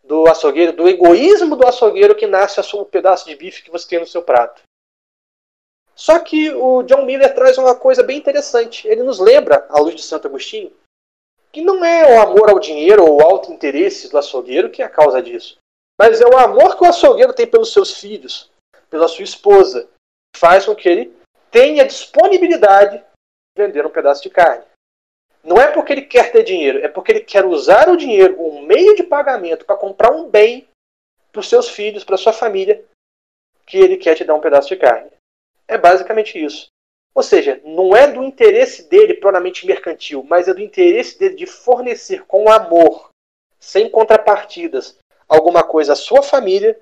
do 0.03 0.27
açougueiro, 0.27 0.73
do 0.73 0.89
egoísmo 0.89 1.55
do 1.55 1.67
açougueiro 1.67 2.15
que 2.15 2.25
nasce 2.25 2.59
o 2.75 2.85
pedaço 2.85 3.27
de 3.27 3.35
bife 3.35 3.61
que 3.61 3.69
você 3.69 3.87
tem 3.87 3.99
no 3.99 4.07
seu 4.07 4.23
prato. 4.23 4.63
Só 5.95 6.19
que 6.19 6.53
o 6.53 6.83
John 6.83 7.05
Miller 7.05 7.33
traz 7.33 7.57
uma 7.57 7.73
coisa 7.73 8.03
bem 8.03 8.17
interessante. 8.17 8.87
Ele 8.87 9.01
nos 9.01 9.17
lembra, 9.17 9.65
à 9.69 9.79
luz 9.79 9.95
de 9.95 10.03
Santo 10.03 10.27
Agostinho, 10.27 10.71
que 11.51 11.61
não 11.61 11.85
é 11.85 12.13
o 12.13 12.21
amor 12.21 12.49
ao 12.49 12.59
dinheiro 12.59 13.05
ou 13.05 13.17
o 13.17 13.21
alto 13.21 13.51
interesse 13.51 14.09
do 14.09 14.17
açougueiro 14.17 14.69
que 14.69 14.81
é 14.81 14.85
a 14.85 14.89
causa 14.89 15.21
disso, 15.21 15.57
mas 15.97 16.19
é 16.19 16.25
o 16.25 16.37
amor 16.37 16.75
que 16.75 16.83
o 16.83 16.87
açougueiro 16.87 17.33
tem 17.33 17.47
pelos 17.47 17.71
seus 17.71 17.97
filhos, 17.97 18.51
pela 18.89 19.07
sua 19.07 19.23
esposa, 19.23 19.87
que 20.33 20.39
faz 20.39 20.65
com 20.65 20.75
que 20.75 20.89
ele 20.89 21.15
tenha 21.49 21.85
disponibilidade 21.85 22.97
de 22.97 23.63
vender 23.63 23.85
um 23.85 23.89
pedaço 23.89 24.21
de 24.21 24.29
carne. 24.29 24.65
Não 25.41 25.55
é 25.55 25.71
porque 25.71 25.93
ele 25.93 26.01
quer 26.01 26.29
ter 26.31 26.43
dinheiro, 26.43 26.79
é 26.79 26.89
porque 26.89 27.13
ele 27.13 27.21
quer 27.21 27.45
usar 27.45 27.87
o 27.87 27.95
dinheiro, 27.95 28.41
um 28.41 28.63
meio 28.63 28.93
de 28.95 29.03
pagamento, 29.03 29.63
para 29.63 29.77
comprar 29.77 30.11
um 30.11 30.27
bem 30.27 30.67
para 31.31 31.39
os 31.39 31.47
seus 31.47 31.69
filhos, 31.69 32.03
para 32.03 32.17
sua 32.17 32.33
família, 32.33 32.83
que 33.65 33.77
ele 33.77 33.95
quer 33.95 34.15
te 34.15 34.25
dar 34.25 34.35
um 34.35 34.41
pedaço 34.41 34.67
de 34.67 34.75
carne. 34.75 35.11
É 35.67 35.77
basicamente 35.77 36.43
isso. 36.43 36.67
Ou 37.13 37.23
seja, 37.23 37.61
não 37.63 37.95
é 37.95 38.11
do 38.11 38.23
interesse 38.23 38.83
dele 38.83 39.13
puramente 39.13 39.65
mercantil, 39.65 40.21
mas 40.23 40.47
é 40.47 40.53
do 40.53 40.61
interesse 40.61 41.17
dele 41.17 41.35
de 41.35 41.45
fornecer 41.45 42.25
com 42.25 42.51
amor, 42.51 43.09
sem 43.59 43.89
contrapartidas, 43.89 44.97
alguma 45.27 45.63
coisa 45.63 45.93
à 45.93 45.95
sua 45.95 46.21
família 46.21 46.79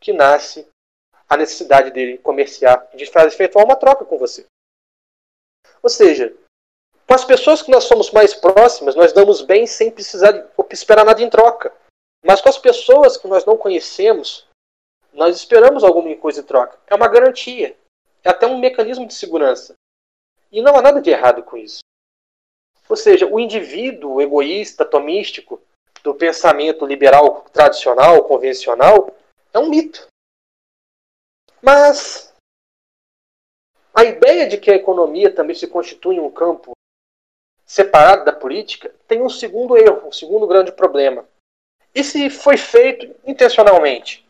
que 0.00 0.12
nasce 0.12 0.66
a 1.28 1.36
necessidade 1.36 1.90
dele 1.90 2.18
comerciar, 2.18 2.88
de 2.94 3.06
fazer 3.06 3.28
efetuar 3.28 3.64
uma 3.64 3.76
troca 3.76 4.04
com 4.04 4.18
você. 4.18 4.46
Ou 5.82 5.88
seja, 5.88 6.34
com 7.06 7.14
as 7.14 7.24
pessoas 7.24 7.62
que 7.62 7.70
nós 7.70 7.84
somos 7.84 8.10
mais 8.10 8.34
próximas, 8.34 8.94
nós 8.94 9.12
damos 9.12 9.42
bem 9.42 9.66
sem 9.66 9.90
precisar 9.90 10.50
esperar 10.70 11.04
nada 11.04 11.22
em 11.22 11.30
troca. 11.30 11.72
Mas 12.24 12.40
com 12.40 12.48
as 12.48 12.58
pessoas 12.58 13.16
que 13.16 13.28
nós 13.28 13.44
não 13.44 13.56
conhecemos, 13.56 14.46
nós 15.12 15.36
esperamos 15.36 15.84
alguma 15.84 16.14
coisa 16.16 16.40
em 16.40 16.44
troca. 16.44 16.78
É 16.86 16.94
uma 16.94 17.08
garantia. 17.08 17.76
É 18.28 18.30
até 18.30 18.46
um 18.46 18.58
mecanismo 18.58 19.06
de 19.06 19.14
segurança. 19.14 19.74
E 20.52 20.60
não 20.60 20.76
há 20.76 20.82
nada 20.82 21.00
de 21.00 21.08
errado 21.08 21.42
com 21.42 21.56
isso. 21.56 21.78
Ou 22.86 22.94
seja, 22.94 23.26
o 23.26 23.40
indivíduo 23.40 24.20
egoísta, 24.20 24.84
tomístico, 24.84 25.62
do 26.02 26.14
pensamento 26.14 26.84
liberal 26.84 27.40
tradicional, 27.50 28.22
convencional, 28.24 29.16
é 29.52 29.58
um 29.58 29.70
mito. 29.70 30.06
Mas 31.62 32.34
a 33.94 34.04
ideia 34.04 34.46
de 34.46 34.58
que 34.58 34.70
a 34.70 34.76
economia 34.76 35.34
também 35.34 35.56
se 35.56 35.66
constitui 35.66 36.16
em 36.16 36.20
um 36.20 36.30
campo 36.30 36.72
separado 37.64 38.26
da 38.26 38.32
política 38.32 38.94
tem 39.06 39.22
um 39.22 39.30
segundo 39.30 39.74
erro, 39.74 40.06
um 40.06 40.12
segundo 40.12 40.46
grande 40.46 40.70
problema. 40.70 41.26
Se 41.94 42.28
foi 42.28 42.58
feito 42.58 43.06
intencionalmente? 43.26 44.28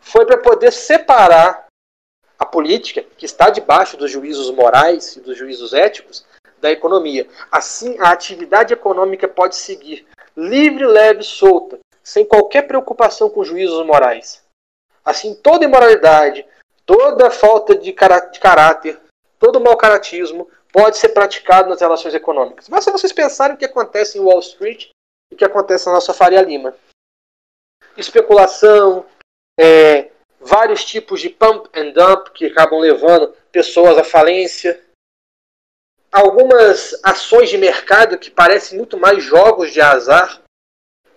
Foi 0.00 0.26
para 0.26 0.36
poder 0.38 0.70
separar 0.70 1.67
política, 2.50 3.04
que 3.16 3.24
está 3.24 3.50
debaixo 3.50 3.96
dos 3.96 4.10
juízos 4.10 4.50
morais 4.50 5.16
e 5.16 5.20
dos 5.20 5.36
juízos 5.36 5.72
éticos, 5.72 6.24
da 6.60 6.70
economia. 6.70 7.28
Assim, 7.50 7.96
a 8.00 8.10
atividade 8.10 8.72
econômica 8.72 9.28
pode 9.28 9.56
seguir 9.56 10.06
livre, 10.36 10.86
leve, 10.86 11.22
solta, 11.22 11.78
sem 12.02 12.24
qualquer 12.24 12.62
preocupação 12.62 13.30
com 13.30 13.44
juízos 13.44 13.84
morais. 13.86 14.42
Assim, 15.04 15.34
toda 15.34 15.64
imoralidade, 15.64 16.44
toda 16.84 17.30
falta 17.30 17.74
de, 17.74 17.92
de 17.92 18.40
caráter, 18.40 19.00
todo 19.38 19.60
mau 19.60 19.76
caratismo 19.76 20.48
pode 20.72 20.98
ser 20.98 21.10
praticado 21.10 21.68
nas 21.68 21.80
relações 21.80 22.14
econômicas. 22.14 22.68
Mas 22.68 22.84
se 22.84 22.90
vocês 22.90 23.12
pensarem 23.12 23.56
o 23.56 23.58
que 23.58 23.64
acontece 23.64 24.18
em 24.18 24.20
Wall 24.20 24.40
Street 24.40 24.90
e 25.30 25.34
o 25.34 25.38
que 25.38 25.44
acontece 25.44 25.86
na 25.86 25.92
nossa 25.92 26.12
Faria 26.12 26.42
Lima. 26.42 26.74
Especulação, 27.96 29.04
é, 29.58 30.10
vários 30.48 30.84
tipos 30.84 31.20
de 31.20 31.28
pump 31.28 31.68
and 31.74 31.90
dump 31.90 32.30
que 32.32 32.46
acabam 32.46 32.80
levando 32.80 33.34
pessoas 33.52 33.98
à 33.98 34.02
falência. 34.02 34.82
Algumas 36.10 36.98
ações 37.04 37.50
de 37.50 37.58
mercado 37.58 38.18
que 38.18 38.30
parecem 38.30 38.78
muito 38.78 38.96
mais 38.96 39.22
jogos 39.22 39.72
de 39.72 39.80
azar, 39.80 40.42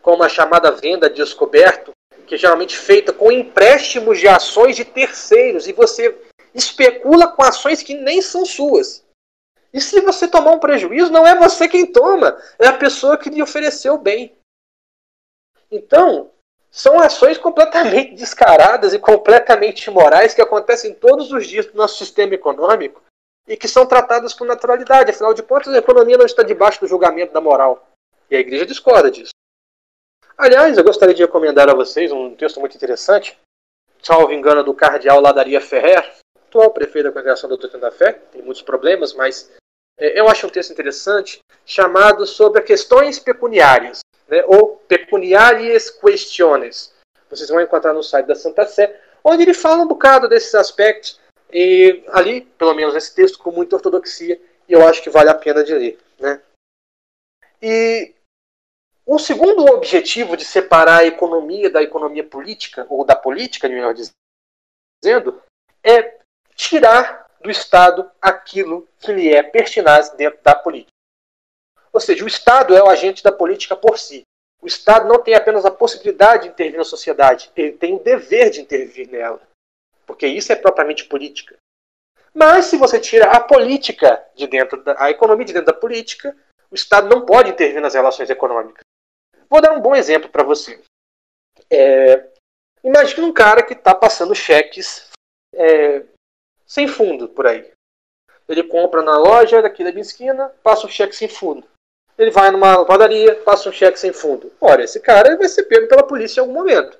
como 0.01 0.23
a 0.23 0.29
chamada 0.29 0.71
venda 0.71 1.09
descoberto, 1.09 1.91
que 2.27 2.35
é 2.35 2.37
geralmente 2.37 2.77
feita 2.77 3.13
com 3.13 3.31
empréstimos 3.31 4.19
de 4.19 4.27
ações 4.27 4.75
de 4.75 4.83
terceiros 4.83 5.67
e 5.67 5.73
você 5.73 6.15
especula 6.53 7.27
com 7.27 7.43
ações 7.43 7.81
que 7.81 7.93
nem 7.93 8.21
são 8.21 8.45
suas. 8.45 9.05
E 9.73 9.79
se 9.79 10.01
você 10.01 10.27
tomar 10.27 10.51
um 10.51 10.59
prejuízo, 10.59 11.11
não 11.11 11.25
é 11.25 11.33
você 11.35 11.67
quem 11.67 11.85
toma, 11.85 12.37
é 12.59 12.67
a 12.67 12.77
pessoa 12.77 13.17
que 13.17 13.29
lhe 13.29 13.41
ofereceu 13.41 13.93
o 13.93 13.97
bem. 13.97 14.35
Então, 15.71 16.31
são 16.71 16.97
ações 17.01 17.37
completamente 17.37 18.15
descaradas 18.15 18.93
e 18.93 18.99
completamente 18.99 19.87
imorais 19.87 20.33
que 20.33 20.41
acontecem 20.41 20.93
todos 20.93 21.31
os 21.33 21.45
dias 21.45 21.67
no 21.67 21.73
nosso 21.75 21.97
sistema 21.97 22.33
econômico 22.33 23.03
e 23.45 23.57
que 23.57 23.67
são 23.67 23.85
tratadas 23.85 24.33
com 24.33 24.45
naturalidade. 24.45 25.11
Afinal 25.11 25.33
de 25.33 25.43
contas, 25.43 25.73
a 25.73 25.79
economia 25.79 26.17
não 26.17 26.25
está 26.25 26.43
debaixo 26.43 26.79
do 26.79 26.87
julgamento 26.87 27.33
da 27.33 27.41
moral. 27.41 27.85
E 28.29 28.35
a 28.37 28.39
igreja 28.39 28.65
discorda 28.65 29.11
disso. 29.11 29.33
Aliás, 30.37 30.77
eu 30.77 30.83
gostaria 30.83 31.13
de 31.13 31.21
recomendar 31.21 31.69
a 31.69 31.75
vocês 31.75 32.11
um 32.11 32.33
texto 32.35 32.59
muito 32.61 32.75
interessante, 32.75 33.37
salvo 34.01 34.31
engano, 34.31 34.63
do 34.63 34.73
cardeal 34.73 35.19
Ladaria 35.19 35.59
Ferrer, 35.59 36.09
atual 36.47 36.71
prefeito 36.71 37.05
da 37.05 37.11
Congregação 37.11 37.49
da 37.49 37.55
Doutrina 37.57 37.89
da 37.89 37.91
Fé, 37.91 38.13
tem 38.13 38.41
muitos 38.41 38.61
problemas, 38.61 39.13
mas 39.13 39.51
é, 39.99 40.19
eu 40.19 40.27
acho 40.29 40.47
um 40.47 40.49
texto 40.49 40.71
interessante, 40.71 41.39
chamado 41.65 42.25
sobre 42.25 42.61
questões 42.61 43.19
pecuniárias 43.19 43.99
né, 44.31 44.43
ou 44.47 44.77
Pecuniarias 44.87 45.89
Questiones. 45.89 46.93
Vocês 47.29 47.49
vão 47.49 47.61
encontrar 47.61 47.93
no 47.93 48.01
site 48.01 48.25
da 48.25 48.35
Santa 48.35 48.65
Sé, 48.65 48.99
onde 49.23 49.43
ele 49.43 49.53
fala 49.53 49.83
um 49.83 49.87
bocado 49.87 50.27
desses 50.29 50.55
aspectos, 50.55 51.19
e 51.53 52.03
ali, 52.07 52.41
pelo 52.41 52.73
menos 52.73 52.95
esse 52.95 53.13
texto, 53.13 53.37
com 53.37 53.51
muita 53.51 53.75
ortodoxia, 53.75 54.41
e 54.67 54.73
eu 54.73 54.87
acho 54.87 55.03
que 55.03 55.09
vale 55.09 55.29
a 55.29 55.35
pena 55.35 55.63
de 55.63 55.73
ler. 55.73 55.99
Né? 56.17 56.41
E 57.61 58.13
o 59.05 59.19
segundo 59.19 59.65
objetivo 59.65 60.37
de 60.37 60.45
separar 60.45 60.99
a 60.99 61.05
economia 61.05 61.69
da 61.69 61.83
economia 61.83 62.23
política, 62.23 62.85
ou 62.89 63.03
da 63.03 63.15
política, 63.15 63.67
melhor 63.67 63.93
dizendo, 63.93 65.41
é 65.83 66.19
tirar 66.55 67.27
do 67.41 67.49
Estado 67.49 68.09
aquilo 68.21 68.87
que 68.99 69.11
lhe 69.11 69.33
é 69.33 69.43
pertinaz 69.43 70.11
dentro 70.11 70.39
da 70.43 70.55
política. 70.55 70.90
Ou 72.01 72.05
seja, 72.05 72.25
o 72.25 72.27
Estado 72.27 72.75
é 72.75 72.81
o 72.81 72.89
agente 72.89 73.23
da 73.23 73.31
política 73.31 73.75
por 73.75 73.99
si. 73.99 74.23
O 74.59 74.65
Estado 74.65 75.07
não 75.07 75.21
tem 75.21 75.35
apenas 75.35 75.65
a 75.65 75.69
possibilidade 75.69 76.45
de 76.45 76.49
intervir 76.49 76.79
na 76.79 76.83
sociedade, 76.83 77.51
ele 77.55 77.73
tem 77.73 77.93
o 77.93 77.99
dever 77.99 78.49
de 78.49 78.59
intervir 78.59 79.07
nela. 79.07 79.39
Porque 80.07 80.25
isso 80.25 80.51
é 80.51 80.55
propriamente 80.55 81.05
política. 81.05 81.55
Mas 82.33 82.65
se 82.65 82.75
você 82.75 82.99
tira 82.99 83.25
a 83.25 83.39
política 83.39 84.25
de 84.33 84.47
dentro 84.47 84.83
da 84.83 84.95
a 84.97 85.11
economia 85.11 85.45
de 85.45 85.53
dentro 85.53 85.71
da 85.71 85.79
política, 85.79 86.35
o 86.71 86.75
Estado 86.75 87.07
não 87.07 87.23
pode 87.23 87.51
intervir 87.51 87.79
nas 87.79 87.93
relações 87.93 88.31
econômicas. 88.31 88.83
Vou 89.47 89.61
dar 89.61 89.71
um 89.71 89.79
bom 89.79 89.95
exemplo 89.95 90.27
para 90.27 90.41
você. 90.41 90.81
É, 91.69 92.29
imagine 92.83 93.27
um 93.27 93.33
cara 93.33 93.61
que 93.61 93.73
está 93.73 93.93
passando 93.93 94.33
cheques 94.33 95.07
é, 95.53 96.03
sem 96.65 96.87
fundo 96.87 97.29
por 97.29 97.45
aí. 97.45 97.71
Ele 98.49 98.63
compra 98.63 99.03
na 99.03 99.19
loja 99.19 99.61
daqui 99.61 99.83
da 99.83 99.91
minha 99.91 100.01
esquina, 100.01 100.49
passa 100.63 100.87
um 100.87 100.89
cheque 100.89 101.15
sem 101.15 101.29
fundo 101.29 101.69
ele 102.17 102.31
vai 102.31 102.51
numa 102.51 102.85
padaria, 102.85 103.35
passa 103.37 103.69
um 103.69 103.71
cheque 103.71 103.99
sem 103.99 104.13
fundo. 104.13 104.51
Ora, 104.59 104.83
esse 104.83 104.99
cara 104.99 105.37
vai 105.37 105.47
ser 105.47 105.63
pego 105.63 105.87
pela 105.87 106.03
polícia 106.03 106.39
em 106.39 106.41
algum 106.41 106.53
momento. 106.53 106.99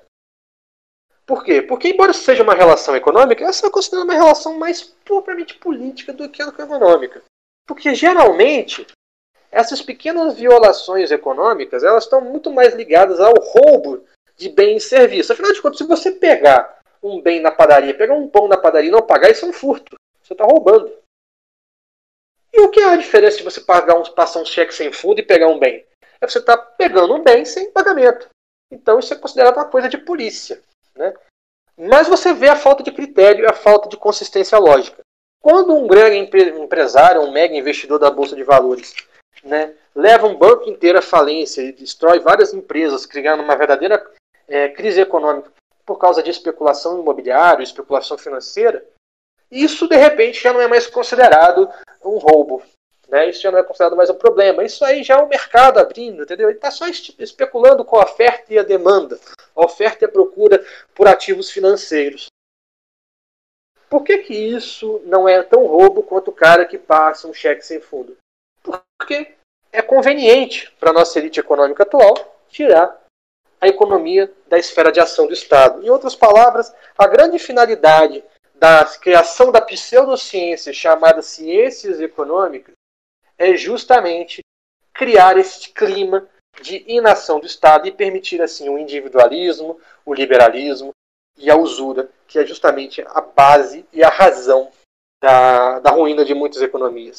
Por 1.24 1.44
quê? 1.44 1.62
Porque, 1.62 1.88
embora 1.88 2.12
seja 2.12 2.42
uma 2.42 2.54
relação 2.54 2.96
econômica, 2.96 3.44
essa 3.44 3.66
é 3.66 3.70
considerada 3.70 4.04
uma 4.04 4.14
relação 4.14 4.58
mais 4.58 4.82
propriamente 4.82 5.54
política 5.54 6.12
do 6.12 6.28
que 6.28 6.42
econômica. 6.42 7.22
Porque, 7.66 7.94
geralmente, 7.94 8.86
essas 9.50 9.80
pequenas 9.80 10.34
violações 10.34 11.10
econômicas 11.10 11.84
elas 11.84 12.04
estão 12.04 12.20
muito 12.20 12.50
mais 12.50 12.74
ligadas 12.74 13.20
ao 13.20 13.34
roubo 13.34 14.04
de 14.36 14.48
bens 14.48 14.84
e 14.84 14.88
serviços. 14.88 15.30
Afinal 15.30 15.52
de 15.52 15.62
contas, 15.62 15.78
se 15.78 15.84
você 15.84 16.10
pegar 16.10 16.80
um 17.02 17.20
bem 17.20 17.40
na 17.40 17.50
padaria, 17.50 17.94
pegar 17.94 18.14
um 18.14 18.28
pão 18.28 18.48
na 18.48 18.56
padaria 18.56 18.88
e 18.88 18.92
não 18.92 19.02
pagar, 19.02 19.30
isso 19.30 19.44
é 19.44 19.48
um 19.48 19.52
furto. 19.52 19.96
Você 20.22 20.32
está 20.32 20.44
roubando. 20.44 20.90
E 22.52 22.60
o 22.60 22.70
que 22.70 22.80
é 22.80 22.84
a 22.84 22.96
diferença 22.96 23.38
de 23.38 23.42
você 23.42 23.60
pagar 23.60 23.94
um, 23.94 24.02
passar 24.02 24.40
um 24.40 24.44
cheque 24.44 24.74
sem 24.74 24.92
fundo 24.92 25.20
e 25.20 25.24
pegar 25.24 25.48
um 25.48 25.58
bem? 25.58 25.86
É 26.20 26.26
você 26.26 26.38
estar 26.38 26.56
tá 26.56 26.62
pegando 26.62 27.14
um 27.14 27.22
bem 27.22 27.44
sem 27.44 27.70
pagamento. 27.70 28.28
Então 28.70 28.98
isso 28.98 29.12
é 29.12 29.16
considerado 29.16 29.56
uma 29.56 29.64
coisa 29.64 29.88
de 29.88 29.98
polícia. 29.98 30.60
Né? 30.94 31.14
Mas 31.76 32.08
você 32.08 32.32
vê 32.32 32.48
a 32.48 32.56
falta 32.56 32.82
de 32.82 32.92
critério 32.92 33.44
e 33.44 33.46
a 33.46 33.52
falta 33.52 33.88
de 33.88 33.96
consistência 33.96 34.58
lógica. 34.58 35.00
Quando 35.40 35.74
um 35.74 35.86
grande 35.86 36.16
empresário, 36.16 37.22
um 37.22 37.32
mega 37.32 37.56
investidor 37.56 37.98
da 37.98 38.10
Bolsa 38.10 38.36
de 38.36 38.44
Valores, 38.44 38.94
né, 39.42 39.74
leva 39.94 40.26
um 40.26 40.36
banco 40.36 40.70
inteiro 40.70 40.98
à 40.98 41.02
falência 41.02 41.62
e 41.62 41.72
destrói 41.72 42.20
várias 42.20 42.54
empresas, 42.54 43.04
criando 43.04 43.42
uma 43.42 43.56
verdadeira 43.56 44.08
é, 44.46 44.68
crise 44.68 45.00
econômica 45.00 45.50
por 45.84 45.98
causa 45.98 46.22
de 46.22 46.30
especulação 46.30 47.00
imobiliária, 47.00 47.64
especulação 47.64 48.16
financeira, 48.16 48.86
isso 49.52 49.86
de 49.86 49.96
repente 49.96 50.42
já 50.42 50.52
não 50.52 50.60
é 50.60 50.66
mais 50.66 50.86
considerado 50.86 51.68
um 52.02 52.16
roubo. 52.16 52.62
Né? 53.08 53.28
Isso 53.28 53.42
já 53.42 53.50
não 53.50 53.58
é 53.58 53.62
considerado 53.62 53.94
mais 53.94 54.08
um 54.08 54.14
problema. 54.14 54.64
Isso 54.64 54.82
aí 54.82 55.02
já 55.02 55.18
é 55.18 55.22
o 55.22 55.28
mercado 55.28 55.78
abrindo, 55.78 56.22
entendeu? 56.22 56.48
Ele 56.48 56.56
está 56.56 56.70
só 56.70 56.86
especulando 56.88 57.84
com 57.84 57.96
a 57.98 58.04
oferta 58.04 58.52
e 58.52 58.58
a 58.58 58.62
demanda, 58.62 59.20
a 59.54 59.64
oferta 59.64 60.04
e 60.04 60.06
a 60.06 60.10
procura 60.10 60.64
por 60.94 61.06
ativos 61.06 61.50
financeiros. 61.50 62.28
Por 63.90 64.02
que, 64.02 64.18
que 64.18 64.34
isso 64.34 65.02
não 65.04 65.28
é 65.28 65.42
tão 65.42 65.66
roubo 65.66 66.02
quanto 66.02 66.28
o 66.28 66.34
cara 66.34 66.64
que 66.64 66.78
passa 66.78 67.28
um 67.28 67.34
cheque 67.34 67.66
sem 67.66 67.78
fundo? 67.78 68.16
Porque 68.62 69.34
é 69.70 69.82
conveniente 69.82 70.74
para 70.80 70.88
a 70.88 70.94
nossa 70.94 71.18
elite 71.18 71.38
econômica 71.38 71.82
atual 71.82 72.14
tirar 72.48 72.98
a 73.60 73.68
economia 73.68 74.32
da 74.48 74.58
esfera 74.58 74.90
de 74.90 74.98
ação 74.98 75.26
do 75.26 75.34
Estado. 75.34 75.84
Em 75.84 75.90
outras 75.90 76.14
palavras, 76.14 76.74
a 76.96 77.06
grande 77.06 77.38
finalidade 77.38 78.24
da 78.62 78.84
criação 78.84 79.50
da 79.50 79.60
pseudociência 79.60 80.72
chamada 80.72 81.20
ciências 81.20 82.00
econômicas 82.00 82.76
é 83.36 83.56
justamente 83.56 84.40
criar 84.94 85.36
este 85.36 85.72
clima 85.72 86.28
de 86.60 86.84
inação 86.86 87.40
do 87.40 87.46
Estado 87.46 87.88
e 87.88 87.90
permitir 87.90 88.40
assim 88.40 88.68
o 88.68 88.78
individualismo, 88.78 89.80
o 90.06 90.14
liberalismo 90.14 90.92
e 91.36 91.50
a 91.50 91.56
usura, 91.56 92.08
que 92.28 92.38
é 92.38 92.46
justamente 92.46 93.02
a 93.02 93.20
base 93.20 93.84
e 93.92 94.04
a 94.04 94.08
razão 94.08 94.70
da, 95.20 95.80
da 95.80 95.90
ruína 95.90 96.24
de 96.24 96.32
muitas 96.32 96.62
economias. 96.62 97.16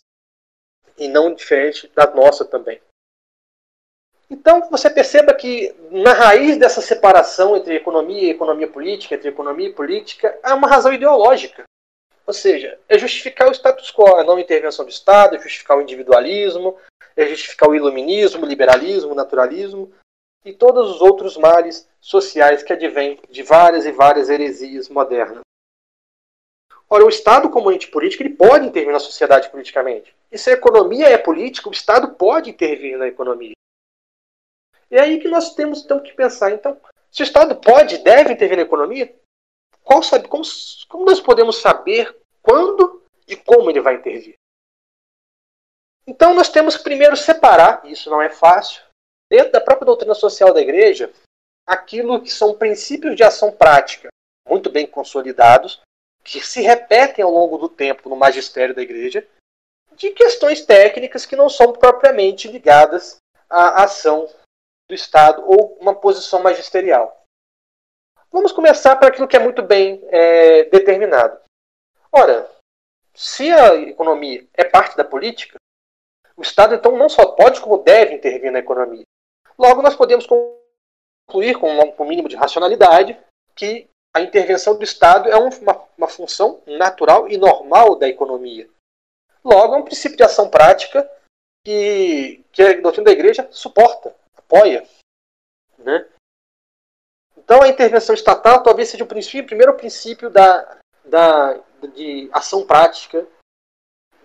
E 0.98 1.10
não 1.10 1.34
diferente 1.34 1.92
da 1.94 2.10
nossa 2.10 2.46
também. 2.46 2.80
Então, 4.30 4.70
você 4.70 4.90
perceba 4.90 5.34
que 5.34 5.76
na 5.92 6.14
raiz 6.14 6.58
dessa 6.58 6.82
separação 6.82 7.56
entre 7.56 7.76
economia 7.76 8.24
e 8.24 8.30
economia 8.32 8.68
política, 8.68 9.16
entre 9.16 9.30
economia 9.30 9.68
e 9.68 9.74
política, 9.74 10.38
há 10.42 10.56
uma 10.56 10.68
razão 10.68 10.94
ideológica. 10.94 11.64
Ou 12.26 12.34
seja, 12.34 12.80
é 12.88 12.98
justificar 12.98 13.50
o 13.50 13.52
status 13.52 13.92
quo, 13.92 14.16
a 14.16 14.24
não 14.24 14.40
intervenção 14.40 14.86
do 14.86 14.92
Estado, 14.92 15.36
é 15.36 15.40
justificar 15.40 15.78
o 15.78 15.82
individualismo, 15.82 16.78
é 17.16 17.28
justificar 17.28 17.70
o 17.70 17.76
iluminismo, 17.76 18.44
o 18.44 18.48
liberalismo, 18.48 19.12
o 19.12 19.16
naturalismo. 19.16 19.92
e 20.46 20.52
todos 20.52 20.90
os 20.92 21.00
outros 21.00 21.38
males 21.38 21.88
sociais 22.02 22.62
que 22.64 22.74
advêm 22.74 23.18
de 23.30 23.44
várias 23.44 23.86
e 23.86 23.94
várias 23.94 24.30
heresias 24.30 24.90
modernas. 24.90 25.40
Ora, 26.90 27.06
o 27.06 27.10
Estado, 27.10 27.50
como 27.50 27.72
ente 27.72 27.88
político, 27.88 28.24
ele 28.24 28.36
pode 28.36 28.68
intervir 28.68 28.92
na 28.92 29.00
sociedade 29.00 29.50
politicamente. 29.50 30.14
E 30.30 30.38
se 30.38 30.50
a 30.50 30.54
economia 30.54 31.08
é 31.08 31.18
política, 31.18 31.70
o 31.70 31.72
Estado 31.72 32.10
pode 32.16 32.50
intervir 32.50 32.98
na 32.98 33.08
economia. 33.08 33.54
E 34.94 34.96
é 34.96 35.02
aí 35.02 35.20
que 35.20 35.28
nós 35.28 35.56
temos, 35.56 35.82
temos 35.82 36.08
que 36.08 36.16
pensar. 36.16 36.52
Então, 36.52 36.80
se 37.12 37.24
o 37.24 37.26
Estado 37.26 37.56
pode, 37.56 37.98
deve 37.98 38.32
intervir 38.32 38.58
na 38.58 38.62
economia, 38.62 39.12
qual 39.84 40.04
sabe, 40.04 40.28
como, 40.28 40.44
como 40.88 41.06
nós 41.06 41.20
podemos 41.20 41.58
saber 41.58 42.16
quando 42.44 43.04
e 43.28 43.36
como 43.36 43.72
ele 43.72 43.82
vai 43.82 43.96
intervir? 43.96 44.36
Então, 46.06 46.36
nós 46.36 46.48
temos 46.48 46.78
que 46.78 46.84
primeiro 46.84 47.18
separar, 47.18 47.84
e 47.84 47.94
isso 47.94 48.08
não 48.12 48.22
é 48.22 48.30
fácil, 48.30 48.84
dentro 49.32 49.52
da 49.52 49.60
própria 49.60 49.88
doutrina 49.88 50.14
social 50.14 50.54
da 50.54 50.62
igreja, 50.62 51.12
aquilo 51.66 52.22
que 52.22 52.30
são 52.30 52.54
princípios 52.54 53.16
de 53.16 53.24
ação 53.24 53.52
prática 53.52 54.10
muito 54.48 54.70
bem 54.70 54.86
consolidados, 54.86 55.82
que 56.24 56.40
se 56.40 56.62
repetem 56.62 57.26
ao 57.26 57.32
longo 57.32 57.58
do 57.58 57.68
tempo 57.68 58.10
no 58.10 58.16
magistério 58.16 58.76
da 58.76 58.84
igreja, 58.84 59.28
de 59.94 60.12
questões 60.12 60.64
técnicas 60.64 61.26
que 61.26 61.36
não 61.36 61.50
são 61.50 61.74
propriamente 61.74 62.48
ligadas 62.48 63.18
à 63.50 63.86
ação 63.86 64.30
do 64.94 64.96
Estado 64.96 65.44
ou 65.46 65.76
uma 65.82 65.96
posição 65.96 66.42
magisterial. 66.42 67.26
Vamos 68.32 68.52
começar 68.52 68.96
para 68.96 69.10
aquilo 69.10 69.28
que 69.28 69.36
é 69.36 69.40
muito 69.40 69.64
bem 69.64 70.04
é, 70.10 70.64
determinado. 70.66 71.40
Ora, 72.12 72.50
se 73.14 73.52
a 73.52 73.76
economia 73.76 74.48
é 74.54 74.64
parte 74.64 74.96
da 74.96 75.04
política, 75.04 75.58
o 76.38 76.42
Estado 76.42 76.76
então 76.76 76.96
não 76.96 77.10
só 77.10 77.26
pode, 77.32 77.60
como 77.60 77.84
deve 77.84 78.14
intervir 78.14 78.52
na 78.52 78.60
economia. 78.60 79.04
Logo, 79.58 79.82
nós 79.82 79.96
podemos 79.96 80.28
concluir 80.28 81.56
com 81.60 81.70
um 81.70 82.08
mínimo 82.08 82.30
de 82.30 82.36
racionalidade 82.36 83.20
que 83.56 83.88
a 84.16 84.22
intervenção 84.22 84.76
do 84.76 84.84
Estado 84.84 85.30
é 85.30 85.36
uma, 85.36 85.88
uma 85.98 86.08
função 86.08 86.62
natural 86.68 87.28
e 87.28 87.38
normal 87.38 87.96
da 87.96 88.08
economia. 88.08 88.70
Logo, 89.44 89.76
é 89.76 89.78
um 89.78 89.84
princípio 89.84 90.18
de 90.18 90.24
ação 90.24 90.50
prática 90.50 91.10
que, 91.66 92.44
que 92.52 92.62
a 92.62 92.82
doutrina 92.82 93.06
da 93.06 93.12
igreja 93.12 93.48
suporta, 93.52 94.16
apoia. 94.38 94.88
Né? 95.78 96.06
Então, 97.38 97.62
a 97.62 97.68
intervenção 97.68 98.16
estatal 98.16 98.64
talvez 98.64 98.90
seja 98.90 99.04
o, 99.04 99.08
princípio, 99.08 99.46
primeiro 99.46 99.74
princípio 99.74 100.30
da, 100.30 100.78
da, 101.04 101.60
de 101.94 102.30
ação 102.32 102.66
prática 102.66 103.28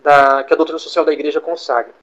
da, 0.02 0.44
que 0.44 0.52
a 0.52 0.56
doutrina 0.56 0.78
social 0.78 1.04
da 1.04 1.12
igreja 1.12 1.40
consagra. 1.40 1.94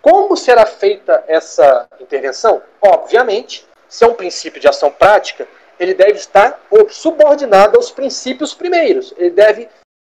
Como 0.00 0.36
será 0.36 0.64
feita 0.64 1.24
essa 1.26 1.88
intervenção? 1.98 2.62
Obviamente, 2.80 3.66
se 3.88 4.04
é 4.04 4.06
um 4.06 4.14
princípio 4.14 4.60
de 4.60 4.68
ação 4.68 4.90
prática, 4.90 5.48
ele 5.78 5.94
deve 5.94 6.12
estar 6.12 6.60
subordinado 6.90 7.76
aos 7.76 7.90
princípios 7.90 8.54
primeiros. 8.54 9.12
Ele 9.16 9.30
deve 9.30 9.68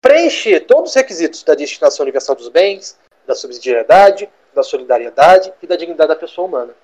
preencher 0.03 0.61
todos 0.67 0.91
os 0.91 0.97
requisitos 0.97 1.43
da 1.43 1.55
destinação 1.55 2.05
universal 2.05 2.35
dos 2.35 2.49
bens, 2.49 2.99
da 3.27 3.35
subsidiariedade, 3.35 4.29
da 4.55 4.63
solidariedade 4.63 5.53
e 5.63 5.67
da 5.67 5.77
dignidade 5.77 6.09
da 6.09 6.17
pessoa 6.17 6.47
humana. 6.47 6.75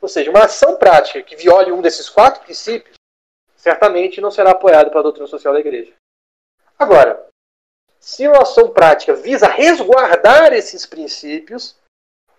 Ou 0.00 0.08
seja, 0.08 0.30
uma 0.30 0.44
ação 0.44 0.76
prática 0.76 1.22
que 1.22 1.36
viole 1.36 1.72
um 1.72 1.82
desses 1.82 2.08
quatro 2.08 2.42
princípios 2.42 2.96
certamente 3.56 4.20
não 4.20 4.30
será 4.30 4.52
apoiada 4.52 4.90
pela 4.90 5.02
doutrina 5.02 5.26
social 5.26 5.52
da 5.52 5.60
igreja. 5.60 5.92
Agora, 6.78 7.26
se 7.98 8.26
uma 8.28 8.42
ação 8.42 8.70
prática 8.70 9.14
visa 9.14 9.48
resguardar 9.48 10.52
esses 10.52 10.86
princípios, 10.86 11.76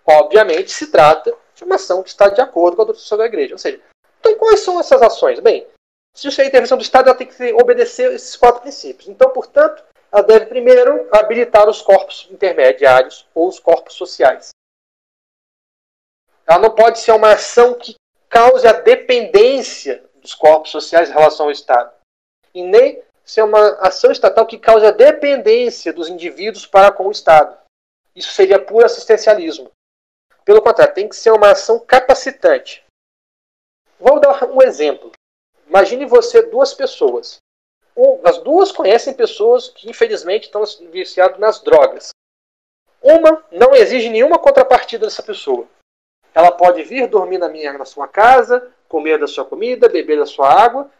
obviamente 0.06 0.70
se 0.72 0.86
trata 0.90 1.34
de 1.54 1.64
uma 1.64 1.74
ação 1.74 2.02
que 2.02 2.08
está 2.08 2.28
de 2.28 2.40
acordo 2.40 2.76
com 2.76 2.82
a 2.82 2.84
doutrina 2.86 3.02
social 3.02 3.18
da 3.18 3.26
igreja. 3.26 3.54
Ou 3.54 3.58
seja, 3.58 3.80
então 4.18 4.36
quais 4.36 4.60
são 4.60 4.80
essas 4.80 5.02
ações? 5.02 5.38
Bem, 5.40 5.66
se 6.14 6.28
isso 6.28 6.40
é 6.40 6.46
intervenção 6.46 6.78
do 6.78 6.82
Estado, 6.82 7.08
ela 7.08 7.18
tem 7.18 7.26
que 7.26 7.52
obedecer 7.52 8.12
esses 8.12 8.36
quatro 8.36 8.62
princípios. 8.62 9.08
Então, 9.08 9.30
portanto, 9.30 9.84
ela 10.10 10.22
deve 10.22 10.46
primeiro 10.46 11.08
habilitar 11.12 11.68
os 11.68 11.80
corpos 11.80 12.26
intermediários 12.30 13.28
ou 13.34 13.48
os 13.48 13.60
corpos 13.60 13.94
sociais. 13.94 14.50
Ela 16.50 16.58
não 16.58 16.74
pode 16.74 16.98
ser 16.98 17.12
uma 17.12 17.34
ação 17.34 17.74
que 17.74 17.94
cause 18.28 18.66
a 18.66 18.72
dependência 18.72 20.02
dos 20.16 20.34
corpos 20.34 20.72
sociais 20.72 21.08
em 21.08 21.12
relação 21.12 21.46
ao 21.46 21.52
Estado. 21.52 21.92
E 22.52 22.60
nem 22.60 23.00
ser 23.24 23.42
uma 23.42 23.74
ação 23.74 24.10
estatal 24.10 24.44
que 24.44 24.58
cause 24.58 24.84
a 24.84 24.90
dependência 24.90 25.92
dos 25.92 26.08
indivíduos 26.08 26.66
para 26.66 26.90
com 26.90 27.06
o 27.06 27.12
Estado. 27.12 27.56
Isso 28.16 28.32
seria 28.32 28.58
puro 28.58 28.84
assistencialismo. 28.84 29.70
Pelo 30.44 30.60
contrário, 30.60 30.92
tem 30.92 31.08
que 31.08 31.14
ser 31.14 31.30
uma 31.30 31.52
ação 31.52 31.78
capacitante. 31.78 32.84
Vou 34.00 34.18
dar 34.18 34.44
um 34.50 34.60
exemplo. 34.60 35.12
Imagine 35.68 36.04
você 36.04 36.42
duas 36.42 36.74
pessoas. 36.74 37.36
as 38.24 38.38
duas 38.38 38.72
conhecem 38.72 39.14
pessoas 39.14 39.68
que 39.68 39.88
infelizmente 39.88 40.46
estão 40.46 40.64
viciadas 40.90 41.38
nas 41.38 41.60
drogas. 41.60 42.10
Uma 43.00 43.40
não 43.52 43.72
exige 43.72 44.08
nenhuma 44.08 44.36
contrapartida 44.36 45.06
dessa 45.06 45.22
pessoa. 45.22 45.68
Ela 46.34 46.52
pode 46.52 46.82
vir 46.82 47.08
dormir 47.08 47.38
na, 47.38 47.48
minha, 47.48 47.72
na 47.72 47.84
sua 47.84 48.06
casa, 48.06 48.70
comer 48.88 49.18
da 49.18 49.26
sua 49.26 49.44
comida, 49.44 49.88
beber 49.88 50.18
da 50.18 50.26
sua 50.26 50.48
água, 50.52 50.90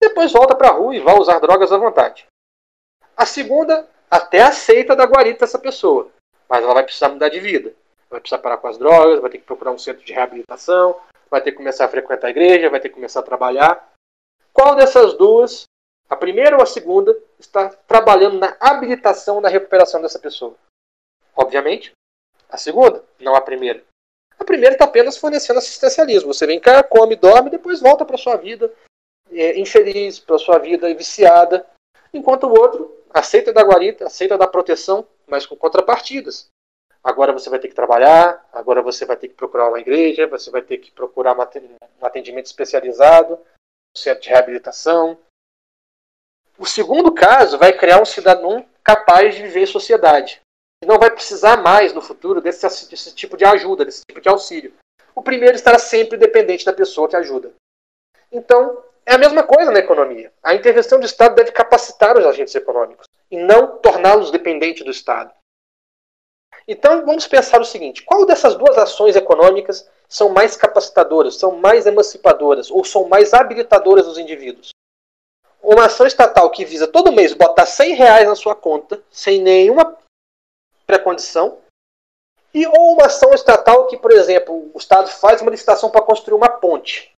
depois 0.00 0.32
volta 0.32 0.54
para 0.54 0.68
a 0.68 0.72
rua 0.72 0.94
e 0.94 1.00
vai 1.00 1.18
usar 1.18 1.38
drogas 1.38 1.72
à 1.72 1.76
vontade. 1.76 2.26
A 3.16 3.26
segunda 3.26 3.88
até 4.10 4.42
aceita 4.42 4.94
da 4.94 5.04
guarita 5.04 5.44
essa 5.44 5.58
pessoa, 5.58 6.10
mas 6.48 6.62
ela 6.62 6.74
vai 6.74 6.84
precisar 6.84 7.08
mudar 7.08 7.28
de 7.28 7.40
vida. 7.40 7.74
Vai 8.08 8.20
precisar 8.20 8.40
parar 8.40 8.56
com 8.56 8.68
as 8.68 8.78
drogas, 8.78 9.20
vai 9.20 9.30
ter 9.30 9.38
que 9.38 9.44
procurar 9.44 9.72
um 9.72 9.78
centro 9.78 10.04
de 10.04 10.12
reabilitação, 10.12 10.98
vai 11.30 11.42
ter 11.42 11.50
que 11.50 11.58
começar 11.58 11.84
a 11.84 11.88
frequentar 11.88 12.28
a 12.28 12.30
igreja, 12.30 12.70
vai 12.70 12.80
ter 12.80 12.88
que 12.88 12.94
começar 12.94 13.20
a 13.20 13.24
trabalhar. 13.24 13.90
Qual 14.52 14.74
dessas 14.74 15.14
duas, 15.14 15.64
a 16.08 16.16
primeira 16.16 16.56
ou 16.56 16.62
a 16.62 16.66
segunda, 16.66 17.16
está 17.38 17.68
trabalhando 17.86 18.38
na 18.38 18.56
habilitação, 18.58 19.40
na 19.40 19.48
recuperação 19.48 20.00
dessa 20.00 20.18
pessoa? 20.18 20.54
Obviamente, 21.36 21.92
a 22.48 22.56
segunda, 22.56 23.04
não 23.20 23.34
a 23.34 23.40
primeira. 23.40 23.84
A 24.38 24.44
primeira 24.44 24.74
está 24.74 24.84
apenas 24.84 25.16
fornecendo 25.16 25.58
assistencialismo. 25.58 26.32
Você 26.32 26.46
vem 26.46 26.60
cá, 26.60 26.82
come, 26.82 27.16
dorme, 27.16 27.50
depois 27.50 27.80
volta 27.80 28.04
para 28.04 28.16
sua 28.16 28.36
vida 28.36 28.72
é, 29.30 29.58
infeliz, 29.58 30.18
para 30.18 30.38
sua 30.38 30.58
vida 30.58 30.92
viciada. 30.94 31.66
Enquanto 32.12 32.44
o 32.44 32.58
outro 32.58 33.02
aceita 33.10 33.52
da 33.52 33.62
guarita, 33.62 34.06
aceita 34.06 34.38
da 34.38 34.46
proteção, 34.46 35.06
mas 35.26 35.44
com 35.44 35.56
contrapartidas. 35.56 36.48
Agora 37.02 37.32
você 37.32 37.48
vai 37.48 37.58
ter 37.58 37.68
que 37.68 37.74
trabalhar, 37.74 38.46
agora 38.52 38.82
você 38.82 39.04
vai 39.04 39.16
ter 39.16 39.28
que 39.28 39.34
procurar 39.34 39.68
uma 39.68 39.80
igreja, 39.80 40.26
você 40.26 40.50
vai 40.50 40.62
ter 40.62 40.78
que 40.78 40.90
procurar 40.90 41.36
um 41.36 42.04
atendimento 42.04 42.46
especializado, 42.46 43.34
um 43.34 43.98
centro 43.98 44.22
de 44.22 44.28
reabilitação. 44.28 45.18
O 46.58 46.66
segundo 46.66 47.12
caso 47.12 47.56
vai 47.56 47.72
criar 47.72 48.00
um 48.00 48.04
cidadão 48.04 48.66
capaz 48.82 49.34
de 49.34 49.42
viver 49.42 49.60
em 49.60 49.66
sociedade 49.66 50.40
não 50.86 50.98
vai 50.98 51.10
precisar 51.10 51.56
mais 51.56 51.92
no 51.92 52.00
futuro 52.00 52.40
desse, 52.40 52.88
desse 52.88 53.14
tipo 53.14 53.36
de 53.36 53.44
ajuda, 53.44 53.84
desse 53.84 54.02
tipo 54.06 54.20
de 54.20 54.28
auxílio. 54.28 54.72
O 55.14 55.22
primeiro 55.22 55.56
estará 55.56 55.78
sempre 55.78 56.16
dependente 56.16 56.64
da 56.64 56.72
pessoa 56.72 57.08
que 57.08 57.16
ajuda. 57.16 57.52
Então, 58.30 58.82
é 59.04 59.14
a 59.14 59.18
mesma 59.18 59.42
coisa 59.42 59.70
na 59.70 59.78
economia. 59.78 60.32
A 60.42 60.54
intervenção 60.54 61.00
do 61.00 61.06
Estado 61.06 61.34
deve 61.34 61.50
capacitar 61.50 62.16
os 62.16 62.24
agentes 62.24 62.54
econômicos 62.54 63.06
e 63.30 63.36
não 63.36 63.78
torná-los 63.78 64.30
dependentes 64.30 64.84
do 64.84 64.90
Estado. 64.90 65.32
Então, 66.66 67.04
vamos 67.04 67.26
pensar 67.26 67.60
o 67.60 67.64
seguinte: 67.64 68.04
qual 68.04 68.26
dessas 68.26 68.54
duas 68.54 68.76
ações 68.76 69.16
econômicas 69.16 69.88
são 70.08 70.28
mais 70.28 70.56
capacitadoras, 70.56 71.36
são 71.36 71.56
mais 71.56 71.86
emancipadoras 71.86 72.70
ou 72.70 72.84
são 72.84 73.08
mais 73.08 73.32
habilitadoras 73.32 74.06
dos 74.06 74.18
indivíduos? 74.18 74.70
Uma 75.62 75.86
ação 75.86 76.06
estatal 76.06 76.50
que 76.50 76.64
visa 76.64 76.86
todo 76.86 77.12
mês 77.12 77.32
botar 77.32 77.66
100 77.66 77.94
reais 77.94 78.28
na 78.28 78.36
sua 78.36 78.54
conta, 78.54 79.02
sem 79.10 79.40
nenhuma 79.42 79.96
pré-condição, 80.88 81.58
e 82.52 82.66
ou 82.66 82.94
uma 82.94 83.06
ação 83.06 83.32
estatal 83.34 83.86
que, 83.86 83.96
por 83.96 84.10
exemplo, 84.10 84.70
o 84.74 84.78
Estado 84.78 85.08
faz 85.08 85.42
uma 85.42 85.50
licitação 85.50 85.90
para 85.90 86.02
construir 86.02 86.34
uma 86.34 86.48
ponte. 86.48 87.12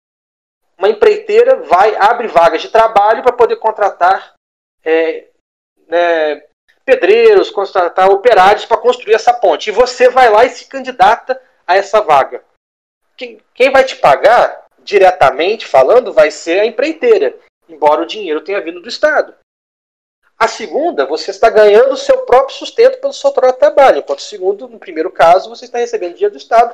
Uma 0.78 0.89
empreiteira 0.89 1.57
vai, 1.57 1.95
abre 1.95 2.28
vagas 2.28 2.61
de 2.61 2.70
trabalho 2.70 3.22
para 3.22 3.34
poder 3.34 3.57
contratar 3.57 4.34
é, 4.84 5.28
né, 5.88 6.43
pedreiros, 6.84 7.51
contratar 7.51 8.09
operários 8.09 8.65
para 8.65 8.78
construir 8.78 9.13
essa 9.13 9.34
ponte. 9.34 9.70
E 9.70 9.74
você 9.74 10.09
vai 10.09 10.30
lá 10.30 10.45
e 10.45 10.49
se 10.49 10.65
candidata 10.65 11.39
a 11.67 11.76
essa 11.76 12.01
vaga. 12.01 12.43
Quem, 13.15 13.39
quem 13.53 13.70
vai 13.72 13.84
te 13.84 13.97
pagar, 13.97 14.65
diretamente 14.80 15.67
falando, 15.67 16.11
vai 16.11 16.32
ser 16.32 16.59
a 16.61 16.65
empreiteira, 16.65 17.38
embora 17.67 18.01
o 18.01 18.07
dinheiro 18.07 18.41
tenha 18.41 18.61
vindo 18.61 18.82
do 18.82 18.89
Estado. 18.89 19.36
A 20.39 20.47
segunda, 20.47 21.05
você 21.05 21.31
está 21.31 21.49
ganhando 21.49 21.91
o 21.91 21.97
seu 21.97 22.19
próprio 22.19 22.55
sustento 22.55 23.01
pelo 23.01 23.11
seu 23.11 23.29
trabalho, 23.31 23.99
enquanto 23.99 24.21
segundo, 24.21 24.69
no 24.69 24.79
primeiro 24.79 25.11
caso, 25.11 25.49
você 25.49 25.65
está 25.65 25.79
recebendo 25.79 26.13
dinheiro 26.13 26.33
do 26.33 26.37
Estado 26.37 26.73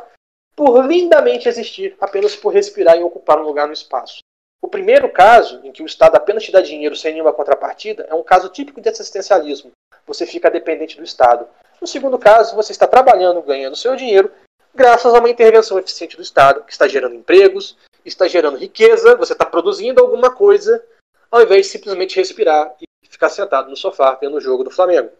por 0.55 0.85
lindamente 0.85 1.49
existir, 1.49 1.97
apenas 1.99 2.35
por 2.35 2.53
respirar 2.53 2.95
e 2.95 3.03
ocupar 3.03 3.39
um 3.39 3.43
lugar 3.43 3.65
no 3.65 3.73
espaço. 3.73 4.19
O 4.61 4.67
primeiro 4.67 5.09
caso, 5.11 5.61
em 5.63 5.71
que 5.71 5.81
o 5.81 5.85
Estado 5.85 6.15
apenas 6.15 6.43
te 6.43 6.51
dá 6.51 6.61
dinheiro 6.61 6.95
sem 6.95 7.13
nenhuma 7.13 7.33
contrapartida, 7.33 8.05
é 8.07 8.13
um 8.13 8.21
caso 8.21 8.49
típico 8.49 8.79
de 8.79 8.89
assistencialismo. 8.89 9.71
Você 10.05 10.27
fica 10.27 10.51
dependente 10.51 10.95
do 10.95 11.03
Estado. 11.03 11.47
No 11.81 11.87
segundo 11.87 12.19
caso, 12.19 12.55
você 12.55 12.71
está 12.71 12.85
trabalhando, 12.85 13.41
ganhando 13.41 13.75
seu 13.75 13.95
dinheiro, 13.95 14.31
graças 14.75 15.11
a 15.11 15.19
uma 15.19 15.29
intervenção 15.29 15.79
eficiente 15.79 16.15
do 16.15 16.21
Estado, 16.21 16.63
que 16.63 16.71
está 16.71 16.87
gerando 16.87 17.15
empregos, 17.15 17.75
está 18.05 18.27
gerando 18.27 18.57
riqueza, 18.57 19.15
você 19.15 19.33
está 19.33 19.45
produzindo 19.45 20.01
alguma 20.01 20.29
coisa, 20.29 20.83
ao 21.31 21.41
invés 21.41 21.65
de 21.65 21.71
simplesmente 21.71 22.15
respirar 22.15 22.75
ficar 23.09 23.29
sentado 23.29 23.69
no 23.69 23.75
sofá 23.75 24.15
vendo 24.15 24.37
o 24.37 24.41
jogo 24.41 24.63
do 24.63 24.71
Flamengo. 24.71 25.11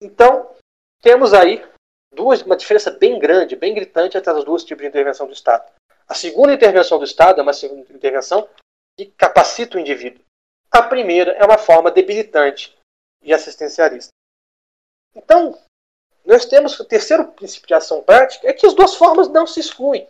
Então, 0.00 0.54
temos 1.02 1.32
aí 1.32 1.64
duas, 2.12 2.42
uma 2.42 2.56
diferença 2.56 2.90
bem 2.90 3.18
grande, 3.18 3.56
bem 3.56 3.74
gritante 3.74 4.16
entre 4.16 4.32
os 4.32 4.44
dois 4.44 4.64
tipos 4.64 4.82
de 4.82 4.88
intervenção 4.88 5.26
do 5.26 5.32
Estado. 5.32 5.70
A 6.08 6.14
segunda 6.14 6.52
intervenção 6.52 6.98
do 6.98 7.04
Estado 7.04 7.40
é 7.40 7.42
uma 7.42 7.52
intervenção 7.90 8.48
que 8.98 9.06
capacita 9.06 9.76
o 9.76 9.80
indivíduo. 9.80 10.24
A 10.70 10.82
primeira 10.82 11.32
é 11.32 11.44
uma 11.44 11.58
forma 11.58 11.90
debilitante 11.90 12.76
e 13.22 13.32
assistencialista. 13.32 14.10
Então, 15.14 15.58
nós 16.24 16.44
temos 16.44 16.78
o 16.78 16.84
terceiro 16.84 17.28
princípio 17.32 17.68
de 17.68 17.74
ação 17.74 18.02
prática 18.02 18.48
é 18.48 18.52
que 18.52 18.66
as 18.66 18.74
duas 18.74 18.94
formas 18.94 19.28
não 19.28 19.46
se 19.46 19.60
excluem. 19.60 20.08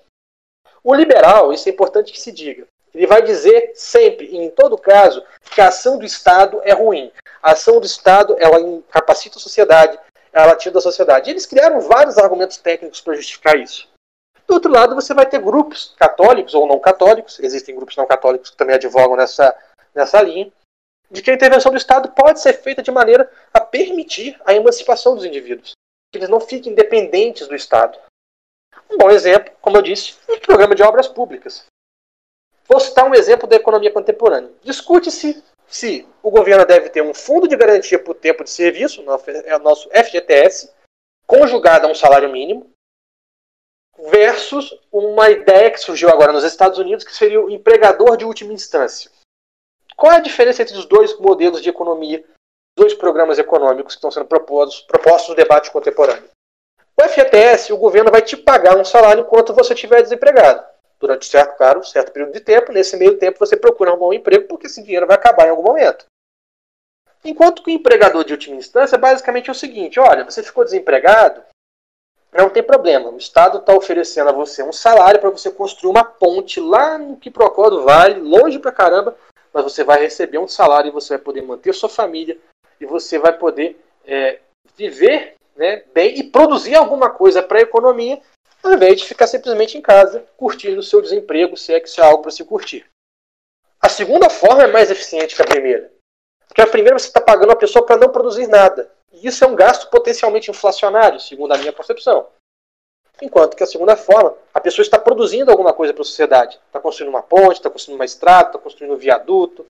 O 0.83 0.95
liberal, 0.95 1.53
isso 1.53 1.69
é 1.69 1.73
importante 1.73 2.13
que 2.13 2.21
se 2.21 2.33
diga, 2.33 2.67
ele 2.95 3.07
vai 3.07 3.23
dizer 3.23 3.73
sempre, 3.75 4.37
em 4.37 4.51
todo 4.51 4.77
caso, 4.77 5.25
que 5.55 5.61
a 5.61 5.69
ação 5.69 5.99
do 5.99 6.05
Estado 6.05 6.61
é 6.65 6.73
ruim. 6.73 7.13
A 7.43 7.53
ação 7.53 7.81
do 7.81 7.87
Estado 7.87 8.37
ela 8.39 8.61
incapacita 8.61 9.39
a 9.39 9.41
sociedade, 9.41 9.99
ela 10.33 10.57
tira 10.57 10.75
da 10.75 10.81
sociedade. 10.81 11.31
Eles 11.31 11.47
criaram 11.47 11.81
vários 11.81 12.19
argumentos 12.19 12.57
técnicos 12.57 13.01
para 13.01 13.15
justificar 13.15 13.57
isso. 13.57 13.89
Do 14.47 14.55
outro 14.55 14.73
lado, 14.73 14.95
você 14.95 15.15
vai 15.15 15.27
ter 15.27 15.41
grupos 15.41 15.95
católicos 15.97 16.55
ou 16.55 16.67
não 16.67 16.81
católicos, 16.81 17.39
existem 17.39 17.75
grupos 17.75 17.97
não 17.97 18.07
católicos 18.07 18.51
que 18.51 18.57
também 18.57 18.75
advogam 18.75 19.17
nessa, 19.17 19.57
nessa 19.95 20.21
linha, 20.21 20.53
de 21.09 21.23
que 21.23 21.31
a 21.31 21.35
intervenção 21.35 21.71
do 21.71 21.79
Estado 21.79 22.11
pode 22.11 22.41
ser 22.41 22.55
feita 22.55 22.83
de 22.83 22.91
maneira 22.91 23.31
a 23.53 23.61
permitir 23.61 24.41
a 24.45 24.53
emancipação 24.55 25.15
dos 25.15 25.25
indivíduos, 25.25 25.73
que 26.13 26.19
eles 26.19 26.29
não 26.29 26.41
fiquem 26.41 26.75
dependentes 26.75 27.47
do 27.47 27.55
Estado. 27.55 27.99
Um 28.91 28.99
bom 28.99 29.11
exemplo, 29.11 29.53
como 29.61 29.77
eu 29.77 29.83
disse, 29.83 30.17
é 30.29 30.33
o 30.33 30.41
programa 30.41 30.75
de 30.75 30.83
obras 30.83 31.07
públicas. 31.07 31.65
Vou 32.71 32.79
citar 32.79 33.05
um 33.05 33.15
exemplo 33.15 33.49
da 33.49 33.57
economia 33.57 33.91
contemporânea. 33.91 34.53
Discute-se 34.63 35.43
se 35.67 36.07
o 36.23 36.31
governo 36.31 36.65
deve 36.65 36.89
ter 36.89 37.03
um 37.03 37.13
fundo 37.13 37.49
de 37.49 37.57
garantia 37.57 37.99
por 37.99 38.15
tempo 38.15 38.45
de 38.45 38.51
serviço, 38.51 39.05
é 39.45 39.57
o 39.57 39.59
nosso 39.59 39.89
FGTS, 39.91 40.73
conjugado 41.27 41.89
a 41.89 41.91
um 41.91 41.95
salário 41.97 42.31
mínimo, 42.31 42.71
versus 44.09 44.73
uma 44.93 45.31
ideia 45.31 45.69
que 45.73 45.81
surgiu 45.81 46.11
agora 46.11 46.33
nos 46.33 46.45
Estados 46.45 46.79
Unidos, 46.79 47.05
que 47.05 47.13
seria 47.13 47.41
o 47.41 47.51
empregador 47.51 48.17
de 48.17 48.25
última 48.25 48.53
instância. 48.53 49.11
Qual 49.97 50.13
é 50.13 50.19
a 50.19 50.21
diferença 50.21 50.63
entre 50.63 50.77
os 50.77 50.87
dois 50.87 51.19
modelos 51.19 51.61
de 51.61 51.69
economia, 51.69 52.25
dois 52.79 52.95
programas 52.95 53.37
econômicos 53.41 53.95
que 53.95 53.99
estão 53.99 54.13
sendo 54.13 54.27
propostos, 54.27 54.83
propostos 54.83 55.31
no 55.31 55.35
debate 55.35 55.73
contemporâneo? 55.73 56.31
O 56.97 57.03
FGTS, 57.03 57.73
o 57.73 57.79
governo 57.79 58.13
vai 58.13 58.23
te 58.23 58.37
pagar 58.37 58.77
um 58.77 58.85
salário 58.85 59.23
enquanto 59.23 59.53
você 59.53 59.75
estiver 59.75 60.03
desempregado. 60.03 60.70
Durante 61.01 61.25
certo, 61.25 61.57
claro, 61.57 61.83
certo 61.83 62.13
período 62.13 62.33
de 62.33 62.41
tempo, 62.41 62.73
nesse 62.73 62.97
meio 62.97 63.17
tempo 63.19 63.39
você 63.39 63.57
procura 63.57 63.95
um 63.95 63.99
bom 63.99 64.13
emprego, 64.13 64.47
porque 64.47 64.67
esse 64.67 64.83
dinheiro 64.83 65.07
vai 65.07 65.17
acabar 65.17 65.47
em 65.47 65.51
algum 65.51 65.63
momento. 65.63 66.05
Enquanto 67.25 67.63
que 67.63 67.71
o 67.71 67.75
empregador 67.75 68.23
de 68.25 68.35
última 68.35 68.57
instância 68.57 68.99
basicamente 68.99 69.49
é 69.49 69.53
o 69.53 69.55
seguinte: 69.55 69.99
olha, 69.99 70.25
você 70.25 70.43
ficou 70.43 70.63
desempregado, 70.63 71.43
não 72.33 72.51
tem 72.51 72.63
problema. 72.63 73.09
O 73.09 73.17
Estado 73.17 73.59
está 73.59 73.75
oferecendo 73.75 74.29
a 74.29 74.33
você 74.33 74.63
um 74.63 74.73
salário 74.73 75.21
para 75.21 75.31
você 75.31 75.51
construir 75.51 75.91
uma 75.91 76.05
ponte 76.05 76.61
lá 76.61 76.97
no 76.99 77.17
Quiprocó 77.17 77.69
do 77.69 77.83
Vale, 77.83 78.21
longe 78.21 78.59
pra 78.59 78.71
caramba, 78.71 79.17
mas 79.53 79.65
você 79.65 79.83
vai 79.83 80.01
receber 80.01 80.39
um 80.39 80.49
salário 80.49 80.89
e 80.89 80.93
você 80.93 81.15
vai 81.15 81.25
poder 81.25 81.43
manter 81.43 81.75
sua 81.75 81.89
família 81.89 82.39
e 82.81 82.87
você 82.87 83.19
vai 83.19 83.37
poder 83.37 83.79
é, 84.07 84.39
viver 84.77 85.35
né, 85.57 85.83
bem 85.93 86.19
e 86.19 86.25
produzir 86.25 86.75
alguma 86.75 87.11
coisa 87.11 87.43
para 87.43 87.59
a 87.59 87.63
economia, 87.63 88.21
ao 88.63 88.73
invés 88.73 89.01
de 89.01 89.07
ficar 89.07 89.27
simplesmente 89.27 89.77
em 89.77 89.83
casa 89.83 90.25
curtindo 90.37 90.81
o 90.81 90.83
seu 90.83 91.01
desemprego, 91.01 91.57
se 91.57 91.73
é 91.73 91.81
que 91.81 91.89
isso 91.89 92.01
é 92.01 92.05
algo 92.05 92.23
para 92.23 92.31
se 92.31 92.45
curtir. 92.45 92.87
A 93.81 93.89
segunda 93.89 94.29
forma 94.29 94.65
é 94.65 94.67
mais 94.67 94.91
eficiente 94.91 95.35
que 95.35 95.43
a 95.43 95.47
primeira. 95.47 95.91
Porque 96.47 96.61
a 96.61 96.67
primeira 96.67 96.99
você 96.99 97.07
está 97.07 97.21
pagando 97.21 97.53
a 97.53 97.57
pessoa 97.57 97.87
para 97.87 97.97
não 97.97 98.11
produzir 98.11 98.47
nada. 98.47 98.91
E 99.13 99.27
isso 99.27 99.43
é 99.43 99.47
um 99.47 99.57
gasto 99.57 99.89
potencialmente 99.89 100.51
inflacionário, 100.51 101.19
segundo 101.19 101.53
a 101.53 101.59
minha 101.59 101.73
concepção. 101.73 102.29
Enquanto 103.23 103.57
que 103.57 103.63
a 103.63 103.67
segunda 103.67 103.97
forma, 103.97 104.35
a 104.53 104.61
pessoa 104.61 104.83
está 104.83 104.99
produzindo 104.99 105.51
alguma 105.51 105.73
coisa 105.73 105.93
para 105.93 106.03
a 106.03 106.07
sociedade. 106.07 106.61
Está 106.67 106.81
construindo 106.81 107.11
uma 107.11 107.23
ponte, 107.23 107.55
está 107.55 107.71
construindo 107.71 107.99
uma 107.99 108.05
estrada, 108.05 108.49
está 108.49 108.59
construindo 108.59 108.95
um 108.95 108.97
viaduto, 108.97 109.67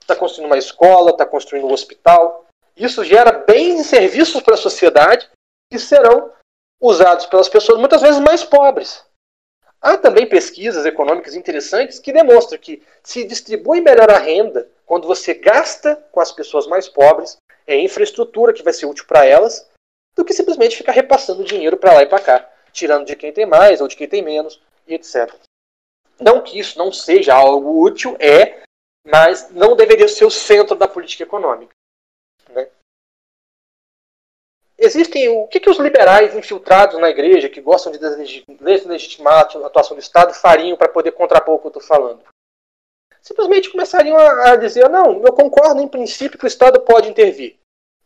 está 0.00 0.16
construindo 0.16 0.46
uma 0.46 0.58
escola, 0.58 1.10
está 1.10 1.24
construindo 1.24 1.66
um 1.66 1.72
hospital. 1.72 2.46
Isso 2.76 3.04
gera 3.04 3.32
bens 3.32 3.80
e 3.80 3.84
serviços 3.84 4.42
para 4.42 4.54
a 4.54 4.58
sociedade 4.58 5.28
que 5.70 5.78
serão 5.78 6.32
usados 6.80 7.26
pelas 7.26 7.48
pessoas 7.48 7.78
muitas 7.78 8.00
vezes 8.00 8.20
mais 8.20 8.42
pobres. 8.42 9.04
Há 9.80 9.96
também 9.96 10.26
pesquisas 10.26 10.84
econômicas 10.84 11.34
interessantes 11.34 11.98
que 11.98 12.12
demonstram 12.12 12.58
que 12.58 12.82
se 13.02 13.24
distribui 13.24 13.80
melhor 13.80 14.10
a 14.10 14.18
renda 14.18 14.68
quando 14.84 15.06
você 15.06 15.34
gasta 15.34 15.96
com 16.10 16.20
as 16.20 16.32
pessoas 16.32 16.66
mais 16.66 16.88
pobres 16.88 17.38
é 17.66 17.78
infraestrutura 17.78 18.52
que 18.52 18.62
vai 18.62 18.72
ser 18.72 18.86
útil 18.86 19.04
para 19.06 19.24
elas, 19.24 19.68
do 20.16 20.24
que 20.24 20.34
simplesmente 20.34 20.76
ficar 20.76 20.92
repassando 20.92 21.44
dinheiro 21.44 21.76
para 21.76 21.94
lá 21.94 22.02
e 22.02 22.06
para 22.06 22.20
cá, 22.20 22.50
tirando 22.72 23.06
de 23.06 23.14
quem 23.14 23.32
tem 23.32 23.46
mais 23.46 23.80
ou 23.80 23.86
de 23.86 23.96
quem 23.96 24.08
tem 24.08 24.22
menos, 24.22 24.60
e 24.86 24.94
etc. 24.94 25.32
Não 26.18 26.42
que 26.42 26.58
isso 26.58 26.76
não 26.78 26.92
seja 26.92 27.34
algo 27.34 27.80
útil, 27.80 28.16
é, 28.18 28.62
mas 29.06 29.50
não 29.50 29.76
deveria 29.76 30.08
ser 30.08 30.24
o 30.24 30.30
centro 30.30 30.74
da 30.74 30.88
política 30.88 31.22
econômica. 31.22 31.72
Existem 34.80 35.28
o 35.28 35.46
que, 35.46 35.60
que 35.60 35.68
os 35.68 35.78
liberais 35.78 36.34
infiltrados 36.34 36.98
na 36.98 37.10
igreja, 37.10 37.50
que 37.50 37.60
gostam 37.60 37.92
de 37.92 37.98
deslegitimar 37.98 39.34
a 39.34 39.66
atuação 39.66 39.94
do 39.94 40.00
Estado, 40.00 40.32
fariam 40.32 40.76
para 40.76 40.88
poder 40.88 41.12
contrapor 41.12 41.56
o 41.56 41.58
que 41.58 41.66
eu 41.66 41.68
estou 41.68 41.82
falando? 41.82 42.22
simplesmente 43.22 43.70
começariam 43.70 44.16
a, 44.16 44.52
a, 44.52 44.56
dizer: 44.56 44.88
não, 44.88 45.22
eu 45.24 45.32
concordo 45.32 45.80
em 45.80 45.88
princípio 45.88 46.38
que 46.38 46.44
o 46.44 46.48
Estado 46.48 46.80
pode 46.80 47.08
intervir. 47.08 47.56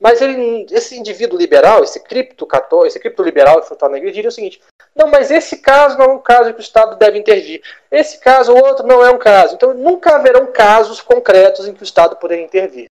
Mas 0.00 0.20
ele, 0.20 0.66
esse 0.70 0.98
indivíduo 0.98 1.38
liberal, 1.38 1.82
esse 1.82 2.00
cripto 2.00 2.44
católico, 2.46 2.88
esse 2.88 2.98
cripto 2.98 3.22
liberal 3.22 3.62
foi 3.62 3.76
na 3.88 3.96
igreja, 3.96 4.14
diria 4.14 4.28
o 4.28 4.32
seguinte: 4.32 4.60
não, 4.94 5.06
mas 5.08 5.30
esse 5.30 5.58
caso 5.58 5.96
não 5.96 6.06
é 6.06 6.14
um 6.14 6.18
caso 6.18 6.52
que 6.52 6.60
o 6.60 6.62
Estado 6.62 6.96
deve 6.96 7.18
intervir. 7.18 7.62
Esse 7.90 8.18
caso 8.18 8.52
ou 8.52 8.64
outro 8.64 8.86
não 8.86 9.04
é 9.04 9.10
um 9.10 9.18
caso. 9.18 9.54
Então 9.54 9.72
nunca 9.72 10.16
haverão 10.16 10.52
casos 10.52 11.00
concretos 11.00 11.66
em 11.66 11.74
que 11.74 11.82
o 11.82 11.84
Estado 11.84 12.16
poderia 12.16 12.44
intervir. 12.44 12.86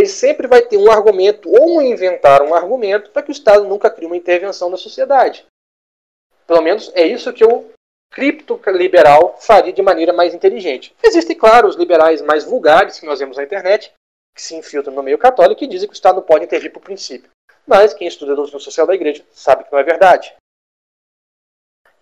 Ele 0.00 0.08
sempre 0.08 0.48
vai 0.48 0.62
ter 0.62 0.78
um 0.78 0.90
argumento 0.90 1.50
ou 1.50 1.82
inventar 1.82 2.40
um 2.40 2.54
argumento 2.54 3.10
para 3.10 3.22
que 3.22 3.30
o 3.30 3.32
Estado 3.32 3.64
nunca 3.64 3.90
crie 3.90 4.06
uma 4.06 4.16
intervenção 4.16 4.70
na 4.70 4.78
sociedade. 4.78 5.44
Pelo 6.46 6.62
menos 6.62 6.90
é 6.94 7.06
isso 7.06 7.30
que 7.34 7.44
eu 7.44 7.70
cripto-liberal 8.10 9.36
faria 9.38 9.74
de 9.74 9.82
maneira 9.82 10.10
mais 10.10 10.32
inteligente. 10.32 10.96
Existem, 11.02 11.36
claro, 11.36 11.68
os 11.68 11.76
liberais 11.76 12.22
mais 12.22 12.44
vulgares 12.44 12.98
que 12.98 13.04
nós 13.04 13.18
vemos 13.18 13.36
na 13.36 13.42
internet, 13.42 13.92
que 14.34 14.40
se 14.40 14.54
infiltram 14.54 14.94
no 14.94 15.02
meio 15.02 15.18
católico 15.18 15.62
e 15.62 15.66
dizem 15.66 15.86
que 15.86 15.92
o 15.92 15.94
Estado 15.94 16.16
não 16.16 16.22
pode 16.22 16.46
intervir 16.46 16.72
por 16.72 16.80
princípio. 16.80 17.28
Mas 17.66 17.92
quem 17.92 18.08
estuda 18.08 18.32
a 18.32 18.36
doutrina 18.36 18.58
social 18.58 18.86
da 18.86 18.94
igreja 18.94 19.22
sabe 19.32 19.64
que 19.64 19.72
não 19.72 19.78
é 19.78 19.82
verdade. 19.82 20.34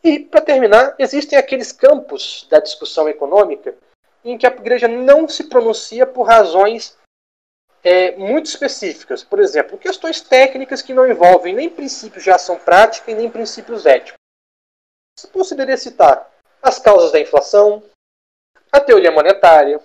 E, 0.05 0.21
para 0.21 0.41
terminar, 0.41 0.95
existem 1.01 1.37
aqueles 1.37 1.73
campos 1.73 2.47
da 2.49 2.61
discussão 2.61 3.09
econômica 3.09 3.75
em 4.25 4.39
que 4.39 4.47
a 4.47 4.51
igreja 4.51 4.87
não 4.87 5.29
se 5.29 5.49
pronuncia 5.49 6.07
por 6.07 6.23
razões 6.23 6.97
é, 7.83 8.17
muito 8.17 8.47
específicas. 8.47 9.23
Por 9.23 9.39
exemplo, 9.39 9.79
questões 9.79 10.21
técnicas 10.21 10.83
que 10.83 10.95
não 10.95 11.07
envolvem 11.07 11.55
nem 11.55 11.71
princípios 11.71 12.25
de 12.25 12.31
ação 12.31 12.59
prática 12.59 13.11
e 13.11 13.15
nem 13.15 13.31
princípios 13.31 13.87
éticos. 13.87 14.19
Você 15.19 15.55
poderia 15.55 15.77
citar 15.77 16.31
as 16.63 16.79
causas 16.79 17.11
da 17.11 17.21
inflação, 17.21 17.83
a 18.71 18.81
teoria 18.81 19.11
monetária, 19.11 19.81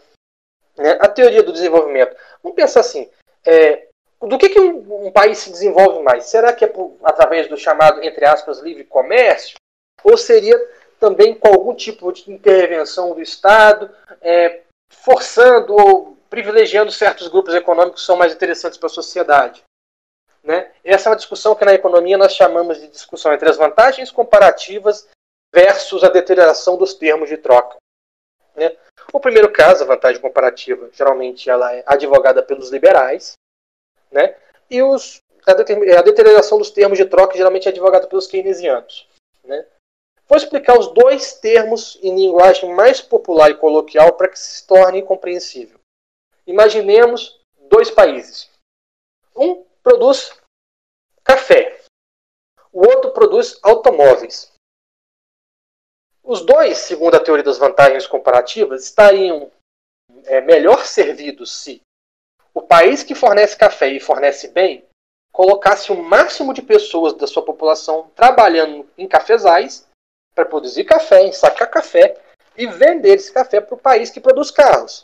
né, 0.77 0.97
a 0.99 1.07
teoria 1.07 1.43
do 1.43 1.53
desenvolvimento. 1.53 2.15
Vamos 2.41 2.55
pensar 2.55 2.81
assim: 2.81 3.09
é, 3.45 3.87
do 4.21 4.37
que, 4.37 4.49
que 4.49 4.59
um, 4.59 5.07
um, 5.07 5.11
país 5.11 5.39
se 5.39 5.51
desenvolve 5.51 6.01
mais? 6.03 6.25
Será 6.25 6.53
que 6.53 6.65
é 6.65 6.67
por, 6.67 6.97
através 7.03 7.47
do 7.47 7.57
chamado, 7.57 8.03
entre 8.03 8.25
aspas, 8.25 8.59
livre 8.59 8.83
comércio? 8.83 9.55
Ou 10.03 10.17
seria 10.17 10.57
também 10.99 11.33
com 11.33 11.49
algum 11.49 11.73
tipo 11.73 12.11
de 12.11 12.31
intervenção 12.31 13.13
do 13.13 13.21
Estado, 13.21 13.93
é, 14.21 14.61
forçando 14.89 15.73
ou 15.73 16.17
privilegiando 16.33 16.91
certos 16.91 17.27
grupos 17.27 17.53
econômicos 17.53 18.01
que 18.01 18.07
são 18.07 18.15
mais 18.15 18.33
interessantes 18.33 18.75
para 18.75 18.87
a 18.87 18.89
sociedade? 18.89 19.63
Né? 20.43 20.71
Essa 20.83 21.07
é 21.07 21.11
uma 21.11 21.15
discussão 21.15 21.53
que 21.53 21.63
na 21.63 21.75
economia 21.75 22.17
nós 22.17 22.33
chamamos 22.33 22.81
de 22.81 22.87
discussão 22.87 23.31
entre 23.31 23.47
as 23.47 23.55
vantagens 23.55 24.09
comparativas 24.09 25.07
versus 25.53 26.03
a 26.03 26.09
deterioração 26.09 26.75
dos 26.75 26.95
termos 26.95 27.29
de 27.29 27.37
troca. 27.37 27.77
Né? 28.55 28.75
O 29.13 29.19
primeiro 29.19 29.51
caso, 29.51 29.83
a 29.83 29.85
vantagem 29.87 30.19
comparativa, 30.19 30.89
geralmente 30.91 31.51
ela 31.51 31.71
é 31.71 31.83
advogada 31.85 32.41
pelos 32.41 32.71
liberais, 32.71 33.33
né? 34.11 34.35
e 34.71 34.81
os, 34.81 35.19
a, 35.45 35.53
deterioração 35.53 36.57
dos 36.57 36.71
termos 36.71 36.97
de 36.97 37.05
troca 37.05 37.37
geralmente 37.37 37.67
é 37.67 37.69
advogada 37.69 38.07
pelos 38.07 38.25
keynesianos. 38.25 39.07
Né? 39.43 39.63
Vou 40.27 40.35
explicar 40.35 40.79
os 40.79 40.91
dois 40.95 41.35
termos 41.35 41.99
em 42.01 42.15
linguagem 42.15 42.73
mais 42.73 42.99
popular 42.99 43.51
e 43.51 43.55
coloquial 43.55 44.13
para 44.13 44.29
que 44.29 44.39
se 44.39 44.65
torne 44.65 45.03
compreensível. 45.03 45.82
Imaginemos 46.45 47.39
dois 47.69 47.89
países. 47.89 48.49
Um 49.35 49.65
produz 49.81 50.31
café, 51.23 51.81
o 52.71 52.85
outro 52.85 53.11
produz 53.11 53.59
automóveis. 53.63 54.51
Os 56.23 56.45
dois, 56.45 56.77
segundo 56.77 57.15
a 57.15 57.19
teoria 57.19 57.43
das 57.43 57.57
vantagens 57.57 58.07
comparativas, 58.07 58.83
estariam 58.83 59.51
é, 60.25 60.41
melhor 60.41 60.85
servidos 60.85 61.51
se 61.51 61.81
o 62.53 62.61
país 62.61 63.03
que 63.03 63.15
fornece 63.15 63.57
café 63.57 63.89
e 63.89 63.99
fornece 63.99 64.47
bem 64.49 64.85
colocasse 65.31 65.91
o 65.91 66.01
máximo 66.01 66.53
de 66.53 66.61
pessoas 66.61 67.13
da 67.13 67.25
sua 67.25 67.43
população 67.43 68.11
trabalhando 68.15 68.87
em 68.95 69.07
cafezais 69.07 69.87
para 70.35 70.45
produzir 70.45 70.83
café, 70.83 71.23
ensacar 71.25 71.69
café 71.69 72.15
e 72.55 72.67
vender 72.67 73.15
esse 73.15 73.33
café 73.33 73.59
para 73.59 73.73
o 73.73 73.79
país 73.79 74.11
que 74.11 74.21
produz 74.21 74.51
carros. 74.51 75.03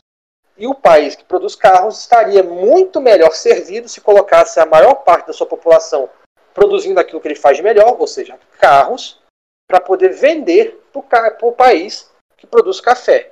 E 0.59 0.67
o 0.67 0.75
país 0.75 1.15
que 1.15 1.23
produz 1.23 1.55
carros 1.55 1.99
estaria 1.99 2.43
muito 2.43 2.99
melhor 2.99 3.31
servido 3.31 3.87
se 3.87 4.01
colocasse 4.01 4.59
a 4.59 4.65
maior 4.65 4.95
parte 4.95 5.27
da 5.27 5.33
sua 5.33 5.47
população 5.47 6.09
produzindo 6.53 6.99
aquilo 6.99 7.21
que 7.21 7.27
ele 7.29 7.35
faz 7.35 7.55
de 7.55 7.63
melhor, 7.63 7.95
ou 7.97 8.05
seja, 8.05 8.37
carros, 8.59 9.21
para 9.65 9.79
poder 9.79 10.09
vender 10.09 10.83
para 10.91 11.37
o 11.47 11.53
país 11.53 12.11
que 12.35 12.45
produz 12.45 12.81
café. 12.81 13.31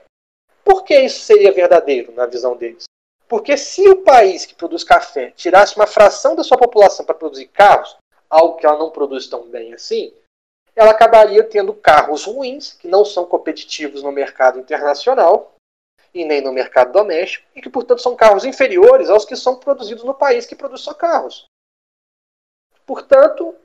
Por 0.64 0.84
que 0.84 0.98
isso 0.98 1.20
seria 1.20 1.52
verdadeiro 1.52 2.14
na 2.14 2.26
visão 2.26 2.56
deles? 2.56 2.86
Porque 3.28 3.58
se 3.58 3.88
o 3.90 4.04
país 4.04 4.46
que 4.46 4.56
produz 4.56 4.86
café 4.86 5.32
tirasse 5.32 5.76
uma 5.76 5.88
fração 5.88 6.34
da 6.34 6.44
sua 6.44 6.58
população 6.58 7.06
para 7.06 7.16
produzir 7.16 7.48
carros, 7.48 7.98
algo 8.30 8.56
que 8.56 8.66
ela 8.66 8.78
não 8.78 8.90
produz 8.90 9.28
tão 9.28 9.50
bem 9.50 9.74
assim, 9.74 10.14
ela 10.74 10.92
acabaria 10.92 11.44
tendo 11.44 11.74
carros 11.74 12.24
ruins, 12.24 12.72
que 12.72 12.88
não 12.88 13.04
são 13.04 13.26
competitivos 13.26 14.02
no 14.02 14.12
mercado 14.12 14.60
internacional 14.60 15.57
e 16.22 16.26
nem 16.26 16.42
no 16.42 16.52
mercado 16.52 16.92
doméstico, 16.92 17.46
e 17.56 17.62
que, 17.62 17.70
portanto, 17.70 18.02
são 18.02 18.16
carros 18.16 18.46
inferiores 18.46 19.10
aos 19.10 19.26
que 19.26 19.36
são 19.36 19.60
produzidos 19.60 20.04
no 20.04 20.14
país 20.14 20.46
que 20.46 20.56
produz 20.56 20.82
só 20.82 20.94
carros. 20.94 21.46
Portanto, 22.86 23.56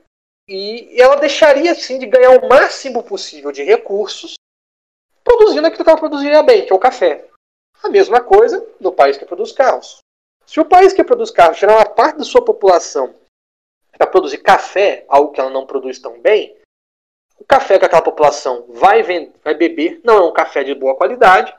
e 0.47 1.01
ela 1.01 1.15
deixaria, 1.15 1.73
sim, 1.73 1.97
de 1.97 2.05
ganhar 2.05 2.31
o 2.31 2.47
máximo 2.47 3.03
possível 3.03 3.51
de 3.51 3.63
recursos 3.63 4.35
produzindo 5.23 5.65
aquilo 5.65 5.83
que 5.83 5.89
ela 5.89 5.99
produziria 5.99 6.43
bem, 6.43 6.65
que 6.65 6.71
é 6.71 6.75
o 6.75 6.79
café. 6.79 7.25
A 7.81 7.89
mesma 7.89 8.21
coisa 8.21 8.65
no 8.79 8.91
país 8.91 9.17
que 9.17 9.25
produz 9.25 9.51
carros. 9.51 9.99
Se 10.45 10.59
o 10.59 10.65
país 10.65 10.93
que 10.93 11.03
produz 11.03 11.31
carros 11.31 11.57
tirar 11.57 11.77
uma 11.77 11.85
parte 11.85 12.17
da 12.17 12.23
sua 12.25 12.43
população 12.43 13.15
para 13.97 14.05
produzir 14.05 14.39
café, 14.39 15.05
algo 15.07 15.31
que 15.31 15.39
ela 15.39 15.49
não 15.49 15.65
produz 15.65 15.99
tão 15.99 16.19
bem, 16.19 16.57
o 17.39 17.45
café 17.45 17.79
que 17.79 17.85
aquela 17.85 18.01
população 18.01 18.65
vai, 18.69 19.01
vender, 19.01 19.33
vai 19.43 19.53
beber 19.53 20.01
não 20.03 20.17
é 20.17 20.21
um 20.21 20.33
café 20.33 20.63
de 20.63 20.75
boa 20.75 20.95
qualidade. 20.95 21.55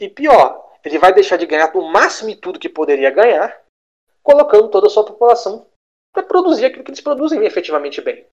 E 0.00 0.08
pior, 0.08 0.72
ele 0.82 0.98
vai 0.98 1.12
deixar 1.12 1.36
de 1.36 1.44
ganhar 1.44 1.70
o 1.76 1.82
máximo 1.82 2.34
tudo 2.34 2.58
que 2.58 2.70
poderia 2.70 3.10
ganhar, 3.10 3.60
colocando 4.22 4.68
toda 4.68 4.86
a 4.86 4.90
sua 4.90 5.04
população 5.04 5.66
para 6.10 6.22
produzir 6.22 6.64
aquilo 6.64 6.82
que 6.82 6.90
eles 6.90 7.02
produzem 7.02 7.44
efetivamente 7.44 8.00
bem, 8.00 8.26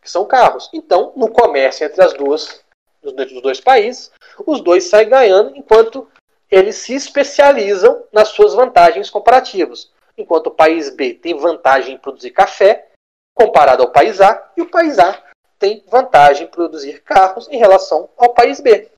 que 0.00 0.08
são 0.08 0.24
carros. 0.24 0.70
Então, 0.72 1.12
no 1.16 1.28
comércio 1.28 1.84
entre 1.84 2.02
as 2.02 2.14
duas, 2.14 2.64
os 3.02 3.42
dois 3.42 3.60
países, 3.60 4.12
os 4.46 4.60
dois 4.60 4.84
saem 4.84 5.08
ganhando, 5.08 5.56
enquanto 5.56 6.08
eles 6.48 6.76
se 6.76 6.94
especializam 6.94 8.04
nas 8.12 8.28
suas 8.28 8.54
vantagens 8.54 9.10
comparativas. 9.10 9.90
Enquanto 10.16 10.46
o 10.46 10.54
país 10.54 10.88
B 10.90 11.14
tem 11.14 11.36
vantagem 11.36 11.94
em 11.94 11.98
produzir 11.98 12.30
café, 12.30 12.88
comparado 13.34 13.82
ao 13.82 13.90
país 13.90 14.20
A, 14.20 14.52
e 14.56 14.62
o 14.62 14.70
país 14.70 14.98
A 14.98 15.20
tem 15.58 15.84
vantagem 15.88 16.46
em 16.46 16.50
produzir 16.50 17.02
carros 17.02 17.48
em 17.48 17.58
relação 17.58 18.08
ao 18.16 18.32
país 18.32 18.60
B. 18.60 18.88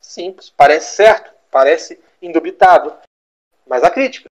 Simples, 0.00 0.50
parece 0.50 0.96
certo, 0.96 1.32
parece 1.50 2.00
indubitável. 2.20 2.96
Mas 3.66 3.82
a 3.84 3.90
crítica. 3.90 4.28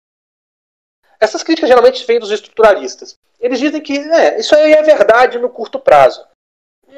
Essas 1.20 1.44
críticas 1.44 1.70
geralmente 1.70 2.06
vêm 2.06 2.20
dos 2.20 2.32
estruturalistas. 2.32 3.18
Eles 3.40 3.60
dizem 3.60 3.82
que 3.82 3.98
é, 3.98 4.40
isso 4.40 4.56
aí 4.56 4.74
é 4.74 4.82
verdade 4.82 5.38
no 5.38 5.50
curto 5.50 5.80
prazo. 5.80 6.26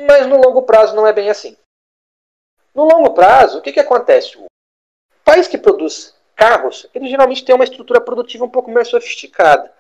Mas 0.08 0.26
no 0.28 0.38
longo 0.38 0.64
prazo 0.64 0.96
não 0.96 1.06
é 1.06 1.14
bem 1.14 1.30
assim. 1.30 1.58
No 2.74 2.86
longo 2.86 3.14
prazo, 3.14 3.60
o 3.60 3.62
que, 3.62 3.74
que 3.74 3.80
acontece? 3.80 4.38
O 4.38 4.46
país 5.24 5.48
que 5.48 5.58
produz 5.58 6.16
carros, 6.36 6.88
ele 6.96 7.10
geralmente 7.10 7.44
tem 7.44 7.54
uma 7.54 7.64
estrutura 7.64 8.00
produtiva 8.02 8.46
um 8.46 8.50
pouco 8.50 8.72
mais 8.72 8.88
sofisticada. 8.88 9.72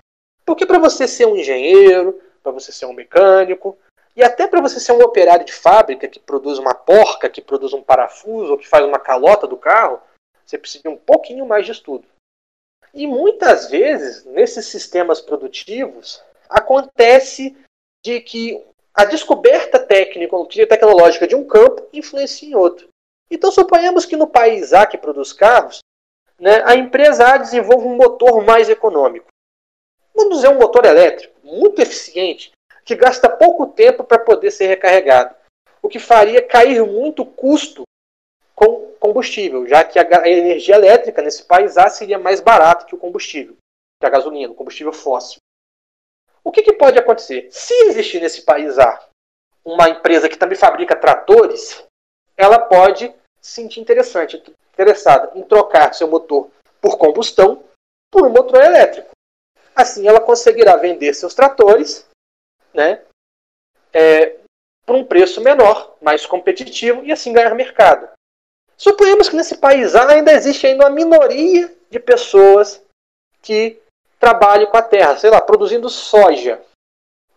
Porque 0.45 0.65
para 0.65 0.77
você 0.77 1.07
ser 1.07 1.25
um 1.25 1.35
engenheiro, 1.35 2.21
para 2.43 2.51
você 2.51 2.71
ser 2.71 2.85
um 2.85 2.93
mecânico, 2.93 3.77
e 4.15 4.23
até 4.23 4.47
para 4.47 4.61
você 4.61 4.79
ser 4.79 4.91
um 4.91 5.01
operário 5.01 5.45
de 5.45 5.53
fábrica 5.53 6.07
que 6.07 6.19
produz 6.19 6.59
uma 6.59 6.73
porca, 6.73 7.29
que 7.29 7.41
produz 7.41 7.73
um 7.73 7.81
parafuso, 7.81 8.51
ou 8.51 8.57
que 8.57 8.67
faz 8.67 8.85
uma 8.85 8.99
calota 8.99 9.47
do 9.47 9.57
carro, 9.57 10.01
você 10.45 10.57
precisa 10.57 10.83
de 10.83 10.89
um 10.89 10.97
pouquinho 10.97 11.45
mais 11.45 11.65
de 11.65 11.71
estudo. 11.71 12.05
E 12.93 13.07
muitas 13.07 13.69
vezes, 13.69 14.25
nesses 14.25 14.65
sistemas 14.65 15.21
produtivos, 15.21 16.21
acontece 16.49 17.55
de 18.03 18.19
que 18.19 18.61
a 18.93 19.05
descoberta 19.05 19.79
técnica 19.79 20.35
ou 20.35 20.45
tecnológica 20.45 21.25
de 21.25 21.35
um 21.35 21.47
campo 21.47 21.87
influencia 21.93 22.49
em 22.49 22.55
outro. 22.55 22.89
Então, 23.29 23.49
suponhamos 23.49 24.05
que 24.05 24.17
no 24.17 24.27
país 24.27 24.73
A 24.73 24.85
que 24.85 24.97
produz 24.97 25.31
carros, 25.31 25.79
né, 26.37 26.61
a 26.65 26.75
empresa 26.75 27.25
A 27.25 27.37
desenvolve 27.37 27.87
um 27.87 27.95
motor 27.95 28.43
mais 28.43 28.67
econômico. 28.69 29.27
Vamos 30.13 30.35
dizer 30.35 30.49
um 30.49 30.59
motor 30.59 30.83
elétrico, 30.83 31.33
muito 31.41 31.81
eficiente, 31.81 32.51
que 32.83 32.95
gasta 32.95 33.29
pouco 33.29 33.67
tempo 33.67 34.03
para 34.03 34.19
poder 34.19 34.51
ser 34.51 34.67
recarregado, 34.67 35.35
o 35.81 35.89
que 35.89 35.99
faria 35.99 36.41
cair 36.41 36.85
muito 36.85 37.23
o 37.23 37.25
custo 37.25 37.83
com 38.55 38.91
combustível, 38.99 39.67
já 39.67 39.83
que 39.83 39.97
a 39.97 40.29
energia 40.29 40.75
elétrica 40.75 41.21
nesse 41.21 41.43
país 41.43 41.77
A 41.77 41.89
seria 41.89 42.19
mais 42.19 42.39
barata 42.39 42.85
que 42.85 42.93
o 42.93 42.99
combustível, 42.99 43.57
que 43.99 44.05
a 44.05 44.09
gasolina, 44.09 44.51
o 44.51 44.55
combustível 44.55 44.93
fóssil. 44.93 45.39
O 46.43 46.51
que, 46.51 46.61
que 46.61 46.73
pode 46.73 46.99
acontecer? 46.99 47.47
Se 47.51 47.73
existir 47.85 48.21
nesse 48.21 48.43
país 48.43 48.77
A 48.77 49.07
uma 49.65 49.89
empresa 49.89 50.29
que 50.29 50.37
também 50.37 50.57
fabrica 50.57 50.95
tratores, 50.95 51.83
ela 52.37 52.59
pode 52.59 53.13
se 53.39 53.53
sentir 53.55 53.79
interessante, 53.79 54.41
interessada 54.73 55.31
em 55.35 55.43
trocar 55.43 55.93
seu 55.93 56.07
motor 56.07 56.49
por 56.79 56.97
combustão 56.97 57.63
por 58.11 58.27
um 58.27 58.29
motor 58.29 58.61
elétrico. 58.63 59.09
Assim, 59.75 60.07
ela 60.07 60.19
conseguirá 60.19 60.75
vender 60.75 61.13
seus 61.13 61.33
tratores 61.33 62.05
né, 62.73 63.01
é, 63.93 64.37
por 64.85 64.95
um 64.95 65.03
preço 65.03 65.41
menor, 65.41 65.95
mais 66.01 66.25
competitivo 66.25 67.03
e 67.03 67.11
assim 67.11 67.33
ganhar 67.33 67.53
mercado. 67.55 68.09
Suponhamos 68.77 69.29
que 69.29 69.35
nesse 69.35 69.57
país 69.57 69.95
ainda 69.95 70.33
existe 70.33 70.65
ainda 70.65 70.85
uma 70.85 70.89
minoria 70.89 71.71
de 71.89 71.99
pessoas 71.99 72.81
que 73.41 73.79
trabalham 74.19 74.67
com 74.67 74.77
a 74.77 74.81
terra, 74.81 75.17
sei 75.17 75.29
lá, 75.29 75.39
produzindo 75.39 75.89
soja. 75.89 76.61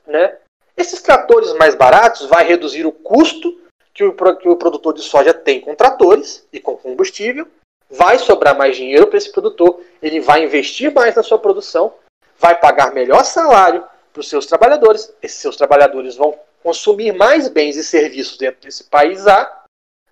Né? 0.06 0.38
Esses 0.76 1.02
tratores 1.02 1.52
mais 1.54 1.74
baratos 1.74 2.26
vai 2.26 2.44
reduzir 2.44 2.86
o 2.86 2.92
custo 2.92 3.60
que 3.92 4.02
o, 4.02 4.12
que 4.36 4.48
o 4.48 4.56
produtor 4.56 4.92
de 4.92 5.02
soja 5.02 5.32
tem 5.32 5.60
com 5.60 5.74
tratores 5.74 6.46
e 6.52 6.58
com 6.58 6.76
combustível, 6.76 7.46
vai 7.88 8.18
sobrar 8.18 8.56
mais 8.56 8.76
dinheiro 8.76 9.06
para 9.06 9.18
esse 9.18 9.30
produtor, 9.30 9.80
ele 10.02 10.20
vai 10.20 10.42
investir 10.42 10.92
mais 10.92 11.14
na 11.14 11.22
sua 11.22 11.38
produção, 11.38 11.94
vai 12.38 12.58
pagar 12.58 12.92
melhor 12.92 13.24
salário, 13.24 13.84
para 14.14 14.20
os 14.20 14.28
seus 14.28 14.46
trabalhadores. 14.46 15.12
Esses 15.20 15.38
seus 15.38 15.56
trabalhadores 15.56 16.14
vão 16.16 16.38
consumir 16.62 17.12
mais 17.12 17.48
bens 17.48 17.76
e 17.76 17.84
serviços 17.84 18.38
dentro 18.38 18.62
desse 18.62 18.84
país 18.84 19.26
A, 19.26 19.64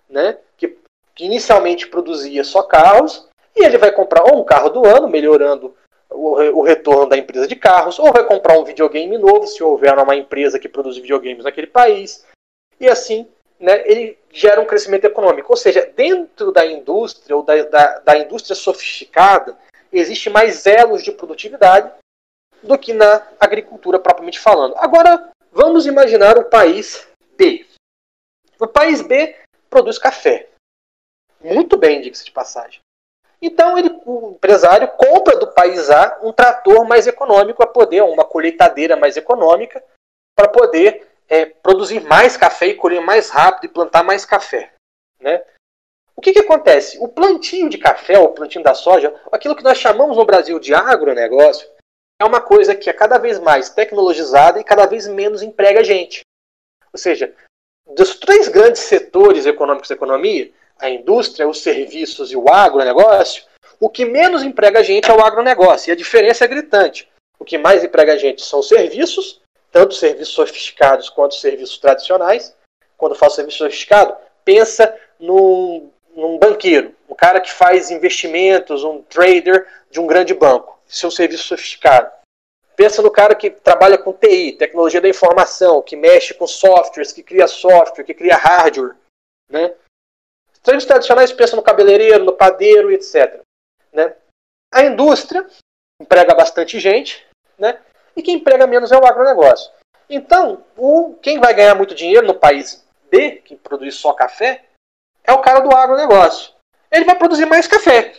né, 0.07 0.37
que, 0.57 0.77
que 1.15 1.25
inicialmente 1.25 1.87
produzia 1.87 2.43
só 2.43 2.61
carros, 2.61 3.27
e 3.55 3.63
ele 3.63 3.77
vai 3.77 3.91
comprar 3.91 4.23
ou 4.23 4.41
um 4.41 4.43
carro 4.43 4.69
do 4.69 4.85
ano, 4.85 5.07
melhorando 5.07 5.73
o, 6.11 6.59
o, 6.59 6.61
retorno 6.61 7.07
da 7.07 7.17
empresa 7.17 7.47
de 7.47 7.55
carros, 7.55 7.97
ou 7.97 8.11
vai 8.11 8.23
comprar 8.25 8.59
um 8.59 8.63
videogame 8.63 9.17
novo, 9.17 9.47
se 9.47 9.63
houver 9.63 9.97
uma 9.97 10.15
empresa 10.15 10.59
que 10.59 10.69
produz 10.69 10.97
videogames 10.97 11.43
naquele 11.43 11.67
país. 11.67 12.25
E 12.79 12.87
assim, 12.87 13.27
né, 13.59 13.81
ele 13.85 14.17
gera 14.31 14.61
um 14.61 14.65
crescimento 14.65 15.05
econômico. 15.05 15.51
Ou 15.51 15.57
seja, 15.57 15.89
dentro 15.95 16.51
da 16.51 16.65
indústria, 16.65 17.35
ou 17.35 17.41
da, 17.41 17.63
da, 17.63 17.99
da 17.99 18.17
indústria 18.17 18.55
sofisticada, 18.55 19.57
existe 19.91 20.29
mais 20.29 20.65
elos 20.67 21.03
de 21.03 21.11
produtividade 21.11 21.91
do 22.63 22.77
que 22.77 22.93
na 22.93 23.27
agricultura 23.39 23.99
propriamente 23.99 24.39
falando. 24.39 24.75
Agora, 24.77 25.31
vamos 25.51 25.85
imaginar 25.85 26.37
o 26.37 26.45
país 26.45 27.07
B. 27.37 27.65
O 28.59 28.67
país 28.67 29.01
B 29.01 29.35
produz 29.69 29.97
café. 29.97 30.49
Muito 31.41 31.75
bem, 31.75 32.01
diga-se 32.01 32.23
de 32.23 32.31
passagem. 32.31 32.79
Então, 33.41 33.77
ele, 33.77 33.89
o 34.05 34.31
empresário 34.35 34.87
compra 34.89 35.37
do 35.37 35.51
país 35.51 35.89
A 35.89 36.17
um 36.23 36.31
trator 36.31 36.87
mais 36.87 37.07
econômico 37.07 37.57
para 37.57 37.67
poder, 37.67 38.01
uma 38.01 38.23
colheitadeira 38.23 38.95
mais 38.95 39.17
econômica, 39.17 39.83
para 40.33 40.47
poder 40.47 41.05
é, 41.27 41.45
produzir 41.45 41.99
mais 42.01 42.37
café 42.37 42.67
e 42.67 42.75
colher 42.75 43.01
mais 43.01 43.29
rápido 43.29 43.65
e 43.65 43.73
plantar 43.73 44.03
mais 44.03 44.23
café. 44.23 44.71
Né? 45.19 45.43
O 46.15 46.21
que, 46.21 46.31
que 46.31 46.39
acontece? 46.39 46.97
O 46.99 47.09
plantio 47.09 47.67
de 47.67 47.77
café, 47.77 48.17
o 48.17 48.29
plantio 48.29 48.63
da 48.63 48.73
soja, 48.73 49.13
aquilo 49.31 49.55
que 49.55 49.63
nós 49.63 49.77
chamamos 49.77 50.15
no 50.15 50.25
Brasil 50.25 50.59
de 50.59 50.73
agronegócio, 50.73 51.67
é 52.23 52.25
uma 52.25 52.41
coisa 52.41 52.73
que 52.73 52.89
é 52.89 52.93
cada 52.93 53.17
vez 53.17 53.39
mais 53.39 53.69
tecnologizada 53.69 54.59
e 54.59 54.63
cada 54.63 54.85
vez 54.85 55.07
menos 55.07 55.41
emprega 55.41 55.83
gente. 55.83 56.21
Ou 56.91 56.97
seja, 56.97 57.33
dos 57.95 58.15
três 58.15 58.47
grandes 58.47 58.81
setores 58.81 59.45
econômicos 59.45 59.89
da 59.89 59.95
economia, 59.95 60.51
a 60.79 60.89
indústria, 60.89 61.47
os 61.47 61.61
serviços 61.61 62.31
e 62.31 62.35
o 62.35 62.49
agronegócio, 62.49 63.43
o 63.79 63.89
que 63.89 64.05
menos 64.05 64.43
emprega 64.43 64.83
gente 64.83 65.09
é 65.09 65.13
o 65.13 65.23
agronegócio. 65.23 65.89
E 65.89 65.91
a 65.91 65.95
diferença 65.95 66.45
é 66.45 66.47
gritante. 66.47 67.09
O 67.37 67.45
que 67.45 67.57
mais 67.57 67.83
emprega 67.83 68.17
gente 68.17 68.41
são 68.41 68.59
os 68.59 68.67
serviços 68.67 69.43
tanto 69.73 69.95
serviços 69.95 70.35
sofisticados 70.35 71.09
quanto 71.09 71.33
serviços 71.33 71.79
tradicionais. 71.79 72.55
Quando 72.95 73.13
eu 73.13 73.17
falo 73.17 73.31
serviço 73.31 73.57
sofisticado, 73.57 74.15
pensa 74.45 74.95
num, 75.19 75.89
num 76.15 76.37
banqueiro, 76.37 76.93
um 77.09 77.15
cara 77.15 77.41
que 77.41 77.51
faz 77.51 77.89
investimentos, 77.89 78.83
um 78.83 79.01
trader 79.01 79.67
de 79.89 79.99
um 79.99 80.05
grande 80.05 80.33
banco. 80.33 80.79
É 81.01 81.07
um 81.07 81.11
serviço 81.11 81.43
sofisticado. 81.43 82.11
Pensa 82.75 83.01
no 83.01 83.11
cara 83.11 83.35
que 83.35 83.49
trabalha 83.49 83.97
com 83.97 84.13
TI, 84.13 84.53
tecnologia 84.53 84.99
da 84.99 85.07
informação, 85.07 85.81
que 85.81 85.95
mexe 85.95 86.33
com 86.33 86.47
softwares, 86.47 87.11
que 87.11 87.21
cria 87.21 87.47
software, 87.47 88.03
que 88.03 88.13
cria 88.13 88.35
hardware. 88.35 88.95
Né? 89.49 89.73
Serviços 90.63 90.87
tradicionais 90.87 91.31
pensa 91.31 91.55
no 91.55 91.61
cabeleireiro, 91.61 92.23
no 92.23 92.33
padeiro, 92.33 92.91
etc. 92.91 93.41
Né? 93.91 94.15
A 94.71 94.83
indústria 94.83 95.47
emprega 96.01 96.33
bastante 96.33 96.79
gente, 96.79 97.25
né? 97.57 97.79
e 98.15 98.21
quem 98.23 98.35
emprega 98.35 98.65
menos 98.65 98.91
é 98.91 98.97
o 98.97 99.05
agronegócio. 99.05 99.71
Então, 100.09 100.63
o, 100.75 101.15
quem 101.21 101.39
vai 101.39 101.53
ganhar 101.53 101.75
muito 101.75 101.95
dinheiro 101.95 102.25
no 102.25 102.35
país 102.35 102.85
B, 103.09 103.41
que 103.45 103.55
produz 103.55 103.95
só 103.95 104.13
café, 104.13 104.65
é 105.23 105.31
o 105.31 105.41
cara 105.41 105.59
do 105.59 105.75
agronegócio. 105.75 106.53
Ele 106.91 107.05
vai 107.05 107.17
produzir 107.17 107.45
mais 107.45 107.67
café. 107.67 108.15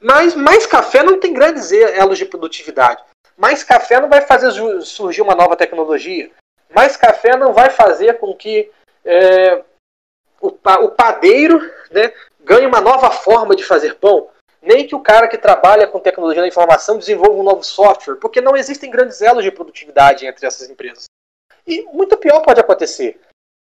Mas 0.00 0.34
mais 0.34 0.66
café 0.66 1.02
não 1.02 1.18
tem 1.18 1.32
grandes 1.32 1.72
elos 1.72 2.18
de 2.18 2.26
produtividade. 2.26 3.02
Mais 3.36 3.62
café 3.62 4.00
não 4.00 4.08
vai 4.08 4.22
fazer 4.22 4.50
surgir 4.82 5.22
uma 5.22 5.34
nova 5.34 5.56
tecnologia. 5.56 6.30
Mais 6.74 6.96
café 6.96 7.36
não 7.36 7.52
vai 7.52 7.70
fazer 7.70 8.18
com 8.18 8.34
que 8.34 8.70
é, 9.04 9.62
o, 10.40 10.48
o 10.48 10.88
padeiro 10.90 11.58
né, 11.90 12.12
ganhe 12.40 12.66
uma 12.66 12.80
nova 12.80 13.10
forma 13.10 13.54
de 13.54 13.64
fazer 13.64 13.94
pão. 13.96 14.28
Nem 14.60 14.86
que 14.86 14.94
o 14.94 15.00
cara 15.00 15.28
que 15.28 15.38
trabalha 15.38 15.86
com 15.86 16.00
tecnologia 16.00 16.42
da 16.42 16.48
informação 16.48 16.98
desenvolva 16.98 17.38
um 17.38 17.42
novo 17.42 17.62
software, 17.62 18.16
porque 18.16 18.40
não 18.40 18.56
existem 18.56 18.90
grandes 18.90 19.22
elos 19.22 19.44
de 19.44 19.50
produtividade 19.50 20.26
entre 20.26 20.44
essas 20.44 20.68
empresas. 20.68 21.04
E 21.66 21.82
muito 21.92 22.16
pior 22.16 22.40
pode 22.42 22.60
acontecer. 22.60 23.20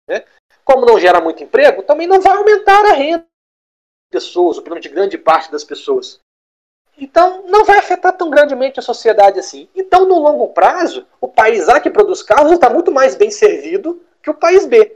Né? 0.08 0.24
Como 0.64 0.86
não 0.86 1.00
gera 1.00 1.20
muito 1.20 1.44
emprego, 1.44 1.84
também 1.84 2.08
não 2.08 2.22
vai 2.22 2.38
aumentar 2.38 2.86
a 2.86 2.94
renda 2.94 3.26
pessoas, 4.10 4.58
ou 4.58 4.64
pelo 4.64 4.76
menos 4.76 4.88
de 4.88 4.94
grande 4.94 5.18
parte 5.18 5.52
das 5.52 5.64
pessoas. 5.64 6.20
Então, 6.98 7.44
não 7.48 7.66
vai 7.66 7.78
afetar 7.78 8.16
tão 8.16 8.30
grandemente 8.30 8.80
a 8.80 8.84
sociedade 8.84 9.40
assim. 9.40 9.68
Então, 9.76 10.06
no 10.06 10.20
longo 10.20 10.50
prazo, 10.50 11.06
o 11.20 11.28
país 11.28 11.68
A 11.68 11.80
que 11.80 11.90
produz 11.90 12.22
carros 12.22 12.52
está 12.52 12.70
muito 12.70 12.92
mais 12.92 13.16
bem 13.16 13.32
servido 13.32 14.02
que 14.22 14.30
o 14.30 14.34
país 14.34 14.66
B, 14.66 14.96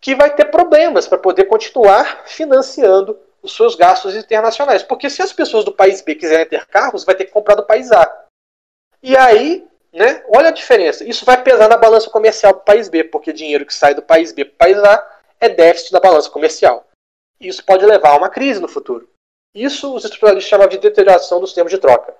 que 0.00 0.14
vai 0.14 0.34
ter 0.34 0.46
problemas 0.46 1.06
para 1.06 1.18
poder 1.18 1.44
continuar 1.44 2.22
financiando 2.26 3.18
os 3.42 3.54
seus 3.54 3.76
gastos 3.76 4.16
internacionais. 4.16 4.82
Porque 4.82 5.08
se 5.08 5.22
as 5.22 5.32
pessoas 5.32 5.64
do 5.64 5.72
país 5.72 6.00
B 6.00 6.14
quiserem 6.14 6.46
ter 6.46 6.66
carros, 6.66 7.04
vai 7.04 7.14
ter 7.14 7.26
que 7.26 7.32
comprar 7.32 7.54
do 7.54 7.66
país 7.66 7.92
A. 7.92 8.24
E 9.02 9.16
aí, 9.16 9.66
né, 9.92 10.24
olha 10.34 10.48
a 10.48 10.52
diferença. 10.52 11.04
Isso 11.04 11.24
vai 11.24 11.42
pesar 11.42 11.68
na 11.68 11.76
balança 11.76 12.10
comercial 12.10 12.54
do 12.54 12.60
país 12.60 12.88
B, 12.88 13.04
porque 13.04 13.32
dinheiro 13.32 13.64
que 13.64 13.74
sai 13.74 13.94
do 13.94 14.02
país 14.02 14.32
B 14.32 14.44
para 14.44 14.54
o 14.54 14.56
país 14.56 14.84
A 14.84 15.16
é 15.40 15.48
déficit 15.48 15.92
da 15.92 16.00
balança 16.00 16.30
comercial. 16.30 16.86
Isso 17.40 17.64
pode 17.64 17.84
levar 17.84 18.10
a 18.10 18.16
uma 18.16 18.30
crise 18.30 18.60
no 18.60 18.68
futuro. 18.68 19.08
Isso 19.56 19.94
os 19.94 20.04
estruturalistas 20.04 20.50
chamam 20.50 20.68
de 20.68 20.76
deterioração 20.76 21.40
dos 21.40 21.54
termos 21.54 21.72
de 21.72 21.78
troca. 21.78 22.14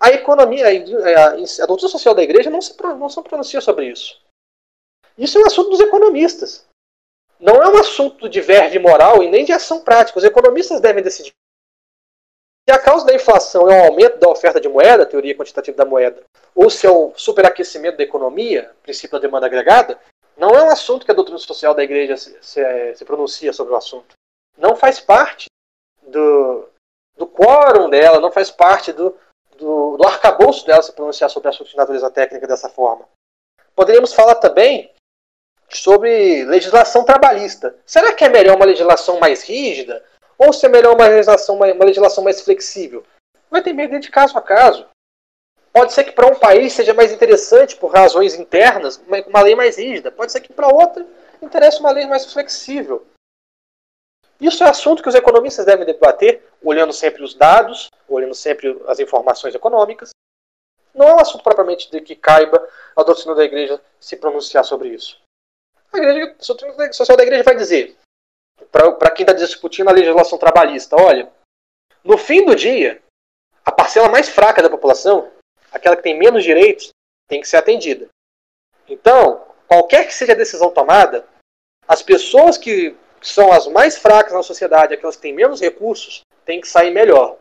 A 0.00 0.08
economia, 0.08 0.64
a, 0.68 1.66
doutrina 1.66 1.90
social 1.90 2.14
da 2.14 2.22
igreja 2.22 2.48
não 2.48 2.62
se, 2.62 2.74
não 2.82 3.10
se 3.10 3.22
pronuncia 3.22 3.60
sobre 3.60 3.90
isso. 3.90 4.18
Isso 5.18 5.36
é 5.36 5.42
um 5.42 5.46
assunto 5.46 5.68
dos 5.68 5.80
economistas. 5.80 6.66
Não 7.38 7.62
é 7.62 7.68
um 7.68 7.76
assunto 7.78 8.26
de 8.26 8.40
verve 8.40 8.78
moral 8.78 9.22
e 9.22 9.28
nem 9.28 9.44
de 9.44 9.52
ação 9.52 9.84
prática. 9.84 10.18
Os 10.18 10.24
economistas 10.24 10.80
devem 10.80 11.04
decidir. 11.04 11.32
Se 12.66 12.74
a 12.74 12.78
causa 12.78 13.04
da 13.04 13.14
inflação 13.14 13.70
é 13.70 13.82
o 13.82 13.84
aumento 13.88 14.18
da 14.18 14.30
oferta 14.30 14.58
de 14.58 14.68
moeda, 14.68 15.04
teoria 15.04 15.36
quantitativa 15.36 15.76
da 15.76 15.84
moeda, 15.84 16.22
ou 16.54 16.70
se 16.70 16.86
é 16.86 16.90
o 16.90 17.12
superaquecimento 17.16 17.98
da 17.98 18.04
economia, 18.04 18.74
princípio 18.82 19.18
da 19.18 19.18
demanda 19.18 19.44
agregada, 19.44 20.00
não 20.38 20.50
é 20.50 20.62
um 20.62 20.70
assunto 20.70 21.04
que 21.04 21.10
a 21.10 21.14
doutrina 21.14 21.38
social 21.38 21.74
da 21.74 21.84
igreja 21.84 22.16
se, 22.16 22.34
se, 22.40 22.94
se 22.94 23.04
pronuncia 23.04 23.52
sobre 23.52 23.74
o 23.74 23.76
assunto. 23.76 24.14
Não 24.56 24.74
faz 24.74 25.00
parte 25.00 25.51
do, 26.12 26.68
do 27.16 27.26
quórum 27.26 27.90
dela, 27.90 28.20
não 28.20 28.30
faz 28.30 28.50
parte 28.50 28.92
do, 28.92 29.16
do, 29.56 29.96
do 29.96 30.06
arcabouço 30.06 30.64
dela 30.66 30.82
se 30.82 30.92
pronunciar 30.92 31.30
sobre 31.30 31.48
assuntos 31.48 31.72
de 31.72 31.76
natureza 31.76 32.10
técnica 32.10 32.46
dessa 32.46 32.68
forma. 32.68 33.04
Poderíamos 33.74 34.12
falar 34.12 34.36
também 34.36 34.92
sobre 35.70 36.44
legislação 36.44 37.04
trabalhista. 37.04 37.74
Será 37.86 38.12
que 38.12 38.24
é 38.24 38.28
melhor 38.28 38.56
uma 38.56 38.66
legislação 38.66 39.18
mais 39.18 39.42
rígida 39.42 40.04
ou 40.38 40.52
se 40.52 40.66
é 40.66 40.68
melhor 40.68 40.94
uma 40.94 41.06
legislação, 41.06 41.56
uma, 41.56 41.72
uma 41.72 41.84
legislação 41.84 42.22
mais 42.22 42.40
flexível? 42.40 43.04
Vai 43.50 43.62
medo 43.72 43.98
de 43.98 44.10
caso 44.10 44.36
a 44.36 44.42
caso. 44.42 44.86
Pode 45.72 45.92
ser 45.94 46.04
que 46.04 46.12
para 46.12 46.26
um 46.26 46.34
país 46.34 46.74
seja 46.74 46.92
mais 46.92 47.12
interessante 47.12 47.76
por 47.76 47.90
razões 47.90 48.34
internas 48.34 49.00
uma 49.26 49.40
lei 49.40 49.54
mais 49.54 49.78
rígida. 49.78 50.10
Pode 50.10 50.30
ser 50.30 50.40
que 50.40 50.52
para 50.52 50.68
outro 50.68 51.06
interesse 51.40 51.80
uma 51.80 51.90
lei 51.90 52.06
mais 52.06 52.30
flexível. 52.30 53.06
Isso 54.42 54.64
é 54.64 54.68
assunto 54.68 55.04
que 55.04 55.08
os 55.08 55.14
economistas 55.14 55.64
devem 55.64 55.86
debater, 55.86 56.42
olhando 56.60 56.92
sempre 56.92 57.22
os 57.22 57.32
dados, 57.32 57.88
olhando 58.08 58.34
sempre 58.34 58.76
as 58.88 58.98
informações 58.98 59.54
econômicas. 59.54 60.10
Não 60.92 61.06
é 61.06 61.14
um 61.14 61.20
assunto 61.20 61.44
propriamente 61.44 61.88
de 61.88 62.00
que 62.00 62.16
caiba 62.16 62.68
a 62.96 63.04
doutrina 63.04 63.36
da 63.36 63.44
igreja 63.44 63.80
se 64.00 64.16
pronunciar 64.16 64.64
sobre 64.64 64.88
isso. 64.88 65.16
A, 65.92 65.96
igreja, 65.96 66.34
a 66.36 66.44
doutrina 66.44 66.92
social 66.92 67.16
da 67.16 67.22
igreja 67.22 67.44
vai 67.44 67.54
dizer, 67.54 67.96
para 68.72 69.10
quem 69.12 69.22
está 69.22 69.32
discutindo 69.32 69.88
a 69.88 69.92
legislação 69.92 70.36
trabalhista, 70.36 70.96
olha, 71.00 71.32
no 72.02 72.18
fim 72.18 72.44
do 72.44 72.56
dia, 72.56 73.00
a 73.64 73.70
parcela 73.70 74.08
mais 74.08 74.28
fraca 74.28 74.60
da 74.60 74.68
população, 74.68 75.30
aquela 75.70 75.94
que 75.94 76.02
tem 76.02 76.18
menos 76.18 76.42
direitos, 76.42 76.90
tem 77.28 77.40
que 77.40 77.46
ser 77.46 77.58
atendida. 77.58 78.08
Então, 78.88 79.46
qualquer 79.68 80.04
que 80.04 80.12
seja 80.12 80.32
a 80.32 80.36
decisão 80.36 80.68
tomada, 80.68 81.28
as 81.86 82.02
pessoas 82.02 82.58
que 82.58 82.96
que 83.22 83.28
são 83.28 83.52
as 83.52 83.68
mais 83.68 83.96
fracas 83.96 84.32
na 84.32 84.42
sociedade, 84.42 84.94
aquelas 84.94 85.14
que 85.14 85.22
têm 85.22 85.32
menos 85.32 85.60
recursos, 85.60 86.22
têm 86.44 86.60
que 86.60 86.66
sair 86.66 86.90
melhor. 86.90 87.38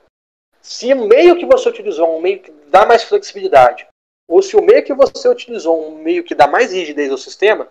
Se 0.62 0.94
o 0.94 1.08
meio 1.08 1.36
que 1.36 1.46
você 1.46 1.70
utilizou 1.70 2.16
um 2.16 2.22
meio 2.22 2.40
que 2.40 2.52
dá 2.70 2.86
mais 2.86 3.04
flexibilidade, 3.04 3.88
ou 4.28 4.44
se 4.44 4.56
o 4.56 4.62
meio 4.62 4.86
que 4.86 4.94
você 4.94 5.28
utilizou 5.28 5.88
um 5.88 5.96
meio 5.96 6.24
que 6.24 6.36
dá 6.36 6.46
mais 6.46 6.72
rigidez 6.72 7.12
ao 7.12 7.18
sistema, 7.18 7.68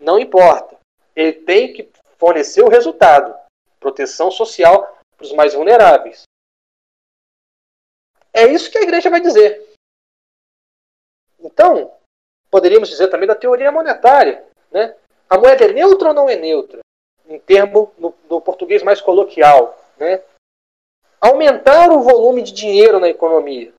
não 0.00 0.18
importa. 0.18 0.76
Ele 1.14 1.32
tem 1.32 1.72
que 1.72 1.88
fornecer 2.18 2.60
o 2.62 2.68
resultado. 2.68 3.32
Proteção 3.78 4.32
social 4.32 4.98
para 5.16 5.24
os 5.24 5.32
mais 5.32 5.54
vulneráveis. 5.54 6.24
É 8.32 8.48
isso 8.48 8.68
que 8.68 8.78
a 8.78 8.82
igreja 8.82 9.10
vai 9.10 9.20
dizer. 9.20 9.64
Então, 11.38 11.96
poderíamos 12.50 12.88
dizer 12.88 13.06
também 13.06 13.28
da 13.28 13.36
teoria 13.36 13.70
monetária. 13.70 14.44
Né? 14.72 14.96
A 15.30 15.38
moeda 15.38 15.66
é 15.66 15.72
neutra 15.72 16.08
ou 16.08 16.14
não 16.14 16.28
é 16.28 16.34
neutra? 16.34 16.80
Em 17.28 17.38
termo 17.38 17.92
no, 17.98 18.14
no 18.28 18.40
português 18.40 18.82
mais 18.82 19.00
coloquial, 19.00 19.78
né? 19.98 20.22
Aumentar 21.20 21.90
o 21.90 22.00
volume 22.00 22.42
de 22.42 22.52
dinheiro 22.52 22.98
na 22.98 23.08
economia 23.08 23.72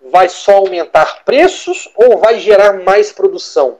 vai 0.00 0.28
só 0.28 0.56
aumentar 0.56 1.24
preços 1.24 1.90
ou 1.94 2.18
vai 2.18 2.40
gerar 2.40 2.82
mais 2.82 3.12
produção? 3.12 3.78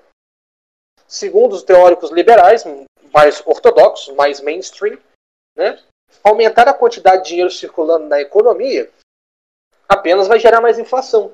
Segundo 1.09 1.55
os 1.55 1.63
teóricos 1.63 2.11
liberais, 2.11 2.65
mais 3.13 3.43
ortodoxos, 3.47 4.15
mais 4.15 4.41
mainstream, 4.41 4.99
né? 5.57 5.83
aumentar 6.23 6.69
a 6.69 6.75
quantidade 6.75 7.23
de 7.23 7.31
dinheiro 7.31 7.51
circulando 7.51 8.07
na 8.07 8.21
economia 8.21 8.91
apenas 9.89 10.29
vai 10.29 10.39
gerar 10.39 10.61
mais 10.61 10.79
inflação. 10.79 11.33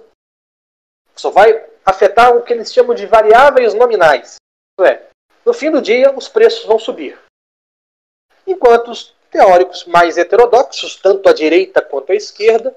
Só 1.16 1.30
vai 1.30 1.68
afetar 1.84 2.36
o 2.36 2.42
que 2.42 2.52
eles 2.52 2.72
chamam 2.72 2.94
de 2.94 3.06
variáveis 3.06 3.74
nominais. 3.74 4.36
É, 4.80 5.08
no 5.44 5.52
fim 5.52 5.70
do 5.70 5.82
dia, 5.82 6.14
os 6.16 6.28
preços 6.28 6.64
vão 6.64 6.78
subir 6.78 7.18
enquanto 8.46 8.90
os 8.90 9.14
teóricos 9.30 9.84
mais 9.84 10.18
heterodoxos, 10.18 10.96
tanto 10.96 11.28
à 11.28 11.32
direita 11.32 11.80
quanto 11.80 12.12
à 12.12 12.14
esquerda, 12.14 12.76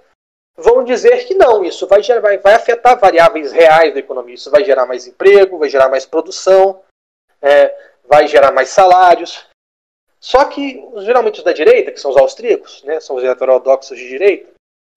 vão 0.55 0.83
dizer 0.83 1.25
que 1.27 1.33
não, 1.33 1.63
isso 1.63 1.85
vai, 1.85 2.01
gerar, 2.01 2.21
vai, 2.21 2.37
vai 2.37 2.53
afetar 2.53 2.97
variáveis 2.97 3.51
reais 3.51 3.93
da 3.93 3.99
economia, 3.99 4.35
isso 4.35 4.49
vai 4.49 4.63
gerar 4.63 4.85
mais 4.85 5.05
emprego, 5.05 5.57
vai 5.57 5.69
gerar 5.69 5.89
mais 5.89 6.05
produção, 6.05 6.81
é, 7.41 7.75
vai 8.05 8.27
gerar 8.27 8.51
mais 8.51 8.69
salários. 8.69 9.45
Só 10.19 10.45
que, 10.45 10.81
geralmente, 10.99 11.39
os 11.39 11.43
da 11.43 11.51
direita, 11.51 11.91
que 11.91 11.99
são 11.99 12.09
os 12.09 12.17
austríacos, 12.17 12.81
né, 12.83 12.99
são 12.99 13.17
os 13.17 13.23
heterodoxos 13.23 13.97
de 13.97 14.07
direita, 14.07 14.49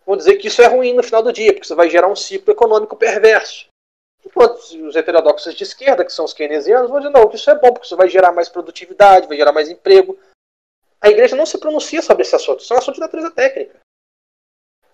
vão 0.06 0.16
dizer 0.16 0.36
que 0.36 0.46
isso 0.46 0.62
é 0.62 0.66
ruim 0.66 0.94
no 0.94 1.02
final 1.02 1.22
do 1.22 1.32
dia, 1.32 1.52
porque 1.52 1.66
isso 1.66 1.76
vai 1.76 1.90
gerar 1.90 2.08
um 2.08 2.16
ciclo 2.16 2.52
econômico 2.52 2.96
perverso. 2.96 3.66
Enquanto 4.24 4.58
os 4.58 4.96
heterodoxos 4.96 5.54
de 5.54 5.64
esquerda, 5.64 6.04
que 6.04 6.12
são 6.12 6.24
os 6.24 6.32
keynesianos, 6.32 6.90
vão 6.90 7.00
dizer, 7.00 7.12
não, 7.12 7.28
que 7.28 7.36
isso 7.36 7.50
é 7.50 7.54
bom, 7.54 7.72
porque 7.72 7.86
isso 7.86 7.96
vai 7.96 8.08
gerar 8.08 8.32
mais 8.32 8.48
produtividade, 8.48 9.26
vai 9.26 9.36
gerar 9.36 9.52
mais 9.52 9.68
emprego, 9.68 10.18
a 11.00 11.08
igreja 11.08 11.36
não 11.36 11.46
se 11.46 11.58
pronuncia 11.58 12.02
sobre 12.02 12.22
esse 12.22 12.34
assunto, 12.34 12.62
são 12.62 12.76
assuntos 12.76 12.96
de 12.96 13.00
natureza 13.00 13.30
técnica. 13.30 13.78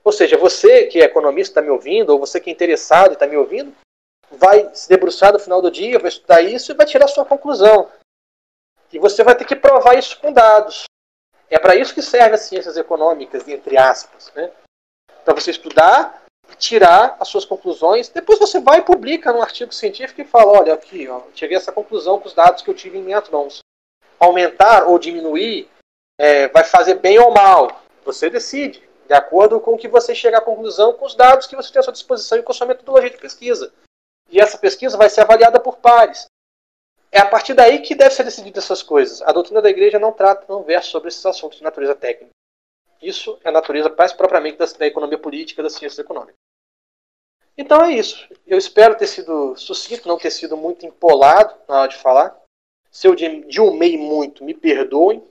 Ou 0.03 0.13
seja, 0.13 0.37
você 0.37 0.87
que 0.87 1.01
é 1.01 1.05
economista 1.05 1.53
está 1.53 1.63
me 1.63 1.71
ouvindo, 1.71 2.11
ou 2.11 2.19
você 2.19 2.39
que 2.39 2.51
é 2.51 2.53
interessado 2.53 3.11
e 3.11 3.15
está 3.15 3.27
me 3.27 3.37
ouvindo, 3.37 3.75
vai 4.31 4.75
se 4.75 4.89
debruçar 4.89 5.33
no 5.33 5.39
final 5.39 5.63
do 5.63 5.71
dia, 5.71 5.99
vai 5.99 6.09
estudar 6.09 6.43
isso 6.43 6.73
e 6.73 6.75
vai 6.75 6.85
tirar 6.85 7.09
sua 7.09 7.25
conclusão. 7.25 7.91
E 8.93 8.99
você 8.99 9.25
vai 9.25 9.35
ter 9.35 9.45
que 9.45 9.57
provar 9.57 9.95
isso 9.95 10.21
com 10.21 10.33
dados. 10.33 10.85
É 11.49 11.59
para 11.59 11.75
isso 11.75 11.95
que 11.95 12.03
servem 12.03 12.35
as 12.35 12.43
ciências 12.43 12.77
econômicas, 12.77 13.49
entre 13.49 13.79
aspas. 13.79 14.31
Né? 14.35 14.53
Para 15.25 15.35
você 15.35 15.51
estudar 15.51 16.25
tirar 16.59 17.17
as 17.19 17.29
suas 17.29 17.45
conclusões. 17.45 18.09
Depois 18.09 18.39
você 18.39 18.61
vai 18.61 18.79
e 18.79 18.83
publica 18.83 19.33
num 19.33 19.43
artigo 19.43 19.73
científico 19.73 20.21
e 20.21 20.25
fala: 20.25 20.61
olha, 20.61 20.75
aqui, 20.75 21.09
ó, 21.09 21.23
cheguei 21.35 21.57
a 21.57 21.61
essa 21.61 21.73
conclusão 21.73 22.19
com 22.21 22.27
os 22.27 22.35
dados 22.35 22.63
que 22.63 22.71
eu 22.71 22.75
tive 22.75 22.99
em 22.99 23.03
minhas 23.03 23.29
mãos. 23.29 23.61
Aumentar 24.19 24.87
ou 24.87 24.99
diminuir 24.99 25.69
é, 26.19 26.49
vai 26.49 26.65
fazer 26.65 26.95
bem 26.95 27.19
ou 27.19 27.31
mal. 27.31 27.83
Você 28.05 28.29
decide, 28.29 28.83
de 29.07 29.15
acordo 29.15 29.61
com 29.61 29.75
o 29.75 29.79
que 29.79 29.89
você 29.89 30.15
chega 30.15 30.39
à 30.39 30.41
conclusão 30.41 30.93
com 30.93 31.05
os 31.05 31.15
dados 31.15 31.47
que 31.47 31.57
você 31.57 31.73
tem 31.73 31.81
à 31.81 31.83
sua 31.83 31.93
disposição 31.93 32.39
e 32.39 32.43
com 32.43 32.53
a 32.53 32.55
sua 32.55 32.67
metodologia 32.67 33.11
de 33.11 33.19
pesquisa. 33.19 33.73
E 34.31 34.41
essa 34.41 34.59
pesquisa 34.59 34.97
vai 34.97 35.11
ser 35.11 35.21
avaliada 35.21 35.61
por 35.61 35.79
pares. 35.79 36.27
É 37.11 37.21
a 37.21 37.27
partir 37.27 37.55
daí 37.55 37.81
que 37.81 37.95
deve 37.95 38.15
ser 38.15 38.25
decidida 38.25 38.59
essas 38.59 38.83
coisas. 38.83 39.23
A 39.23 39.31
doutrina 39.31 39.63
da 39.63 39.71
igreja 39.71 39.99
não 39.99 40.13
trata, 40.13 40.45
não 40.49 40.65
versa 40.65 40.91
sobre 40.91 41.09
esses 41.09 41.25
assuntos 41.25 41.59
de 41.59 41.65
natureza 41.65 41.95
técnica. 41.95 42.33
Isso 43.01 43.39
é 43.45 43.51
a 43.51 43.53
natureza 43.53 43.95
mais 43.97 44.13
propriamente 44.13 44.59
da, 44.59 44.65
da 44.65 44.87
economia 44.87 45.19
política, 45.19 45.63
da 45.63 45.71
ciência 45.71 46.01
econômica. 46.01 46.35
Então 47.57 47.85
é 47.85 47.93
isso. 47.93 48.29
Eu 48.47 48.59
espero 48.59 48.97
ter 48.97 49.07
sido 49.07 49.55
sucinto, 49.57 50.09
não 50.09 50.19
ter 50.19 50.31
sido 50.31 50.57
muito 50.57 50.85
empolado 50.85 51.55
na 51.69 51.83
hora 51.83 51.89
de 51.89 51.97
falar. 51.97 52.37
Se 52.91 53.07
eu 53.07 53.15
dilmei 53.15 53.97
muito, 53.97 54.43
me 54.43 54.55
perdoem. 54.55 55.23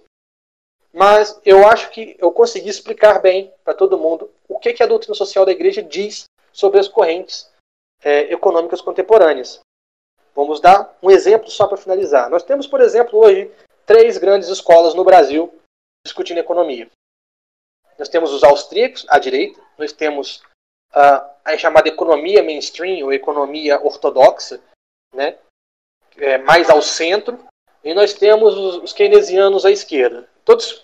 Mas 0.93 1.39
eu 1.43 1.67
acho 1.67 1.89
que 1.89 2.15
eu 2.19 2.31
consegui 2.31 2.69
explicar 2.69 3.19
bem 3.19 3.51
para 3.63 3.73
todo 3.73 3.97
mundo 3.97 4.29
o 4.47 4.59
que, 4.59 4.73
que 4.73 4.83
a 4.83 4.87
doutrina 4.87 5.15
social 5.15 5.43
da 5.43 5.51
igreja 5.51 5.81
diz 5.81 6.25
sobre 6.51 6.79
as 6.79 6.87
correntes 6.87 7.51
é, 8.03 8.31
econômicas 8.31 8.79
contemporâneas. 8.79 9.59
Vamos 10.35 10.59
dar 10.59 10.95
um 11.01 11.09
exemplo 11.09 11.49
só 11.49 11.67
para 11.67 11.77
finalizar. 11.77 12.29
Nós 12.29 12.43
temos, 12.43 12.67
por 12.67 12.79
exemplo, 12.79 13.19
hoje 13.19 13.51
três 13.85 14.17
grandes 14.19 14.49
escolas 14.49 14.93
no 14.93 15.03
Brasil 15.03 15.53
discutindo 16.05 16.37
economia. 16.37 16.89
Nós 17.97 18.09
temos 18.09 18.31
os 18.31 18.43
austríacos, 18.43 19.05
à 19.09 19.17
direita, 19.17 19.59
nós 19.77 19.91
temos 19.91 20.43
uh, 20.93 21.25
a 21.43 21.57
chamada 21.57 21.87
economia 21.87 22.43
mainstream, 22.43 23.05
ou 23.05 23.13
economia 23.13 23.79
ortodoxa, 23.83 24.61
né, 25.13 25.37
é, 26.17 26.37
mais 26.39 26.69
ao 26.69 26.81
centro, 26.81 27.39
e 27.83 27.93
nós 27.93 28.13
temos 28.13 28.57
os, 28.57 28.75
os 28.83 28.93
keynesianos 28.93 29.65
à 29.65 29.71
esquerda. 29.71 30.27
Todos 30.45 30.81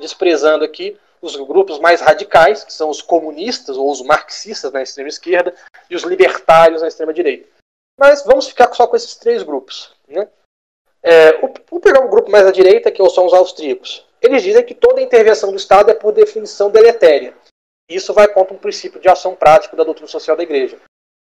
desprezando 0.00 0.64
aqui 0.64 0.98
os 1.20 1.36
grupos 1.36 1.78
mais 1.78 2.00
radicais, 2.00 2.64
que 2.64 2.72
são 2.72 2.90
os 2.90 3.00
comunistas 3.00 3.76
ou 3.76 3.90
os 3.90 4.02
marxistas 4.02 4.72
na 4.72 4.82
extrema 4.82 5.08
esquerda, 5.08 5.54
e 5.88 5.94
os 5.94 6.02
libertários 6.02 6.82
na 6.82 6.88
extrema 6.88 7.12
direita. 7.12 7.48
Mas 7.98 8.24
vamos 8.24 8.48
ficar 8.48 8.72
só 8.72 8.86
com 8.86 8.96
esses 8.96 9.14
três 9.14 9.42
grupos. 9.42 9.94
Né? 10.08 10.28
É, 11.02 11.32
vamos 11.40 11.82
pegar 11.82 12.00
um 12.00 12.10
grupo 12.10 12.30
mais 12.30 12.46
à 12.46 12.50
direita, 12.50 12.90
que 12.90 13.08
são 13.10 13.26
os 13.26 13.32
austríacos. 13.32 14.04
Eles 14.20 14.42
dizem 14.42 14.64
que 14.64 14.74
toda 14.74 15.00
intervenção 15.00 15.50
do 15.50 15.56
Estado 15.56 15.90
é, 15.90 15.94
por 15.94 16.12
definição, 16.12 16.70
deletéria. 16.70 17.34
Isso 17.88 18.12
vai 18.12 18.26
contra 18.28 18.54
um 18.54 18.58
princípio 18.58 19.00
de 19.00 19.08
ação 19.08 19.34
prática 19.34 19.76
da 19.76 19.84
doutrina 19.84 20.08
social 20.08 20.36
da 20.36 20.42
Igreja. 20.42 20.78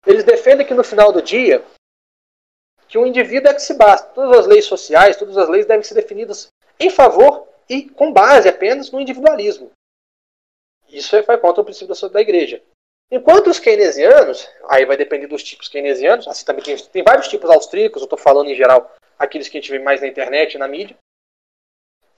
Eles 0.06 0.24
defendem 0.24 0.66
que, 0.66 0.74
no 0.74 0.84
final 0.84 1.12
do 1.12 1.22
dia, 1.22 1.62
que 2.88 2.98
o 2.98 3.06
indivíduo 3.06 3.50
é 3.50 3.54
que 3.54 3.62
se 3.62 3.74
basta. 3.74 4.08
Todas 4.14 4.40
as 4.40 4.46
leis 4.46 4.64
sociais, 4.64 5.16
todas 5.16 5.36
as 5.36 5.48
leis 5.48 5.66
devem 5.66 5.82
ser 5.82 5.94
definidas 5.94 6.48
em 6.78 6.90
favor 6.90 7.46
e 7.68 7.88
com 7.90 8.12
base 8.12 8.48
apenas 8.48 8.90
no 8.90 9.00
individualismo. 9.00 9.70
Isso 10.88 11.20
vai 11.22 11.38
contra 11.38 11.62
o 11.62 11.64
princípio 11.64 11.94
da 12.10 12.20
Igreja. 12.20 12.62
Enquanto 13.10 13.48
os 13.48 13.60
keynesianos, 13.60 14.48
aí 14.68 14.84
vai 14.84 14.96
depender 14.96 15.26
dos 15.26 15.42
tipos 15.42 15.68
keynesianos, 15.68 16.26
assim 16.26 16.44
também 16.44 16.64
tem, 16.64 16.76
tem 16.76 17.04
vários 17.04 17.28
tipos 17.28 17.48
austríacos, 17.50 18.02
eu 18.02 18.06
estou 18.06 18.18
falando 18.18 18.50
em 18.50 18.54
geral 18.54 18.92
aqueles 19.18 19.48
que 19.48 19.56
a 19.56 19.60
gente 19.60 19.70
vê 19.70 19.78
mais 19.78 20.00
na 20.00 20.08
internet 20.08 20.58
na 20.58 20.66
mídia. 20.66 20.96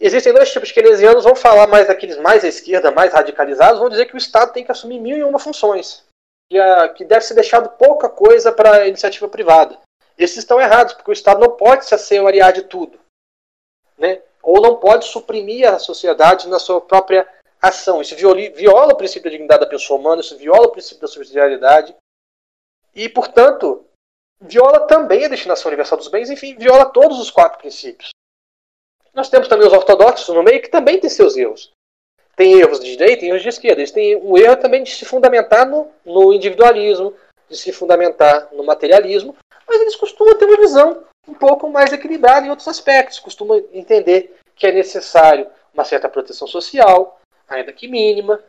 Existem 0.00 0.32
dois 0.32 0.50
tipos 0.50 0.68
de 0.68 0.74
keynesianos, 0.74 1.24
vão 1.24 1.34
falar 1.34 1.66
mais 1.66 1.88
daqueles 1.88 2.16
mais 2.18 2.44
à 2.44 2.48
esquerda, 2.48 2.90
mais 2.90 3.12
radicalizados, 3.12 3.80
vão 3.80 3.88
dizer 3.88 4.06
que 4.06 4.14
o 4.14 4.18
Estado 4.18 4.52
tem 4.52 4.64
que 4.64 4.72
assumir 4.72 4.98
mil 5.00 5.16
e 5.16 5.24
uma 5.24 5.38
funções, 5.38 6.06
que, 6.50 6.58
a, 6.58 6.88
que 6.88 7.04
deve 7.04 7.24
ser 7.24 7.34
deixado 7.34 7.76
pouca 7.76 8.08
coisa 8.08 8.52
para 8.52 8.76
a 8.76 8.88
iniciativa 8.88 9.28
privada. 9.28 9.78
Esses 10.16 10.38
estão 10.38 10.60
errados, 10.60 10.94
porque 10.94 11.10
o 11.10 11.12
Estado 11.12 11.40
não 11.40 11.50
pode 11.50 11.84
se 11.84 11.94
assenhorear 11.94 12.52
de 12.52 12.62
tudo. 12.62 12.98
Né? 13.98 14.22
Ou 14.42 14.60
não 14.60 14.76
pode 14.76 15.06
suprimir 15.06 15.68
a 15.68 15.78
sociedade 15.78 16.48
na 16.48 16.58
sua 16.58 16.80
própria 16.80 17.28
ação. 17.60 18.00
Isso 18.00 18.14
viola, 18.16 18.92
o 18.92 18.96
princípio 18.96 19.24
da 19.24 19.30
dignidade 19.30 19.60
da 19.60 19.66
pessoa 19.66 19.98
humana, 19.98 20.20
isso 20.20 20.36
viola 20.36 20.66
o 20.66 20.70
princípio 20.70 21.00
da 21.00 21.08
subsidiariedade. 21.08 21.94
E, 22.94 23.08
portanto, 23.08 23.84
viola 24.40 24.86
também 24.86 25.24
a 25.24 25.28
destinação 25.28 25.68
universal 25.68 25.98
dos 25.98 26.08
bens, 26.08 26.30
enfim, 26.30 26.56
viola 26.56 26.86
todos 26.86 27.18
os 27.18 27.30
quatro 27.30 27.58
princípios. 27.58 28.10
Nós 29.12 29.28
temos 29.28 29.48
também 29.48 29.66
os 29.66 29.72
ortodoxos 29.72 30.34
no 30.34 30.42
meio 30.42 30.62
que 30.62 30.68
também 30.68 31.00
têm 31.00 31.10
seus 31.10 31.36
erros. 31.36 31.72
Tem 32.36 32.52
erros 32.52 32.78
de 32.78 32.96
direita 32.96 33.24
e 33.24 33.28
erros 33.28 33.42
de 33.42 33.48
esquerda. 33.48 33.80
Eles 33.80 33.90
têm 33.90 34.14
o 34.14 34.38
erro 34.38 34.56
também 34.56 34.84
de 34.84 34.94
se 34.94 35.04
fundamentar 35.04 35.66
no, 35.66 35.90
no 36.04 36.32
individualismo, 36.32 37.12
de 37.48 37.56
se 37.56 37.72
fundamentar 37.72 38.48
no 38.52 38.62
materialismo, 38.62 39.34
mas 39.66 39.80
eles 39.80 39.96
costumam 39.96 40.38
ter 40.38 40.44
uma 40.44 40.56
visão 40.56 41.02
um 41.28 41.34
pouco 41.34 41.68
mais 41.68 41.92
equilibrada 41.92 42.46
em 42.46 42.50
outros 42.50 42.66
aspectos. 42.66 43.20
Costumam 43.20 43.62
entender 43.72 44.36
que 44.56 44.66
é 44.66 44.72
necessário 44.72 45.46
uma 45.72 45.84
certa 45.84 46.08
proteção 46.08 46.48
social, 46.48 47.20
ainda 47.46 47.72
que 47.72 47.86
mínima. 47.86 48.42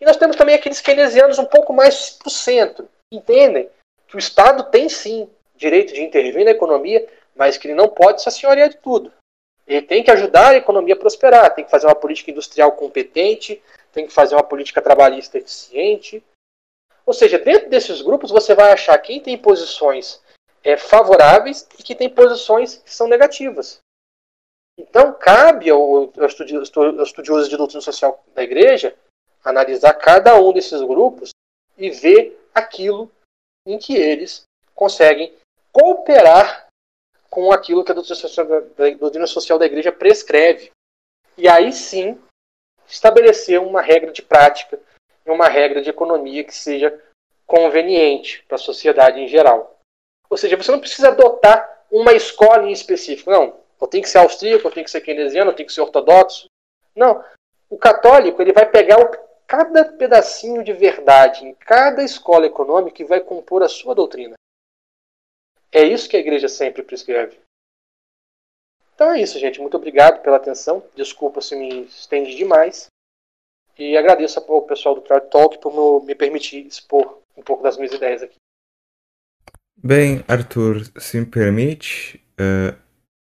E 0.00 0.04
nós 0.04 0.16
temos 0.16 0.36
também 0.36 0.54
aqueles 0.54 0.80
keynesianos 0.80 1.38
um 1.38 1.44
pouco 1.44 1.72
mais 1.72 2.10
para 2.10 2.28
o 2.28 2.30
centro. 2.30 2.88
Entendem 3.10 3.70
que 4.08 4.16
o 4.16 4.18
Estado 4.18 4.64
tem 4.64 4.88
sim 4.88 5.30
direito 5.54 5.94
de 5.94 6.02
intervir 6.02 6.44
na 6.44 6.50
economia, 6.50 7.06
mas 7.34 7.56
que 7.56 7.66
ele 7.66 7.74
não 7.74 7.88
pode 7.88 8.20
se 8.20 8.28
assenhorear 8.28 8.68
de 8.68 8.76
tudo. 8.76 9.12
Ele 9.66 9.82
tem 9.82 10.02
que 10.02 10.10
ajudar 10.10 10.50
a 10.50 10.56
economia 10.56 10.94
a 10.94 10.98
prosperar, 10.98 11.54
tem 11.54 11.64
que 11.64 11.70
fazer 11.70 11.86
uma 11.86 11.94
política 11.94 12.30
industrial 12.30 12.72
competente, 12.72 13.62
tem 13.92 14.06
que 14.06 14.12
fazer 14.12 14.34
uma 14.34 14.44
política 14.44 14.82
trabalhista 14.82 15.38
eficiente. 15.38 16.22
Ou 17.04 17.14
seja, 17.14 17.38
dentro 17.38 17.70
desses 17.70 18.02
grupos 18.02 18.30
você 18.30 18.54
vai 18.54 18.72
achar 18.72 18.96
quem 18.98 19.20
tem 19.20 19.38
posições 19.38 20.20
é, 20.66 20.76
favoráveis 20.76 21.64
e 21.78 21.82
que 21.84 21.94
tem 21.94 22.10
posições 22.10 22.78
que 22.78 22.92
são 22.92 23.06
negativas. 23.06 23.78
Então, 24.76 25.12
cabe 25.12 25.70
ao, 25.70 26.12
estudioso 26.26 27.48
de 27.48 27.56
doutrina 27.56 27.80
social 27.80 28.24
da 28.34 28.42
igreja 28.42 28.96
analisar 29.44 29.94
cada 29.94 30.34
um 30.40 30.52
desses 30.52 30.82
grupos 30.82 31.30
e 31.78 31.88
ver 31.88 32.36
aquilo 32.52 33.08
em 33.64 33.78
que 33.78 33.96
eles 33.96 34.42
conseguem 34.74 35.32
cooperar 35.70 36.66
com 37.30 37.52
aquilo 37.52 37.84
que 37.84 37.92
a 37.92 37.94
doutrina 37.94 38.16
social 38.16 38.46
da, 38.46 38.86
a 38.86 38.90
doutrina 38.90 39.26
social 39.28 39.60
da 39.60 39.66
igreja 39.66 39.92
prescreve. 39.92 40.72
E 41.38 41.48
aí 41.48 41.72
sim 41.72 42.20
estabelecer 42.88 43.60
uma 43.60 43.80
regra 43.80 44.12
de 44.12 44.22
prática 44.22 44.80
e 45.24 45.30
uma 45.30 45.48
regra 45.48 45.80
de 45.80 45.90
economia 45.90 46.42
que 46.42 46.54
seja 46.54 47.00
conveniente 47.46 48.42
para 48.48 48.56
a 48.56 48.58
sociedade 48.58 49.20
em 49.20 49.28
geral. 49.28 49.75
Ou 50.36 50.38
seja, 50.38 50.54
você 50.54 50.70
não 50.70 50.80
precisa 50.80 51.08
adotar 51.08 51.86
uma 51.90 52.12
escola 52.12 52.64
em 52.64 52.70
específico. 52.70 53.30
Não, 53.30 53.58
ou 53.80 53.88
tem 53.88 54.02
que 54.02 54.08
ser 54.10 54.18
austríaco, 54.18 54.68
ou 54.68 54.70
tem 54.70 54.84
que 54.84 54.90
ser 54.90 55.00
keynesiano, 55.00 55.50
ou 55.50 55.56
tem 55.56 55.64
que 55.64 55.72
ser 55.72 55.80
ortodoxo. 55.80 56.46
Não. 56.94 57.24
O 57.70 57.78
católico 57.78 58.42
ele 58.42 58.52
vai 58.52 58.70
pegar 58.70 59.00
o, 59.00 59.08
cada 59.46 59.82
pedacinho 59.82 60.62
de 60.62 60.74
verdade 60.74 61.46
em 61.46 61.54
cada 61.54 62.02
escola 62.02 62.44
econômica 62.44 63.00
e 63.00 63.06
vai 63.06 63.18
compor 63.18 63.62
a 63.62 63.68
sua 63.68 63.94
doutrina. 63.94 64.34
É 65.72 65.82
isso 65.82 66.06
que 66.06 66.18
a 66.18 66.20
igreja 66.20 66.48
sempre 66.48 66.82
prescreve. 66.82 67.40
Então 68.94 69.14
é 69.14 69.22
isso, 69.22 69.38
gente. 69.38 69.58
Muito 69.58 69.78
obrigado 69.78 70.20
pela 70.20 70.36
atenção. 70.36 70.84
Desculpa 70.94 71.40
se 71.40 71.56
me 71.56 71.84
estende 71.84 72.34
demais. 72.34 72.88
E 73.78 73.96
agradeço 73.96 74.38
ao 74.38 74.62
pessoal 74.62 74.94
do 74.94 75.00
Crowd 75.00 75.30
Talk 75.30 75.56
por 75.60 76.04
me 76.04 76.14
permitir 76.14 76.66
expor 76.66 77.22
um 77.34 77.42
pouco 77.42 77.62
das 77.62 77.78
minhas 77.78 77.94
ideias 77.94 78.22
aqui. 78.22 78.36
Bem, 79.86 80.24
Arthur, 80.26 80.82
se 80.98 81.20
me 81.20 81.24
permite, 81.24 82.20
uh, 82.40 82.76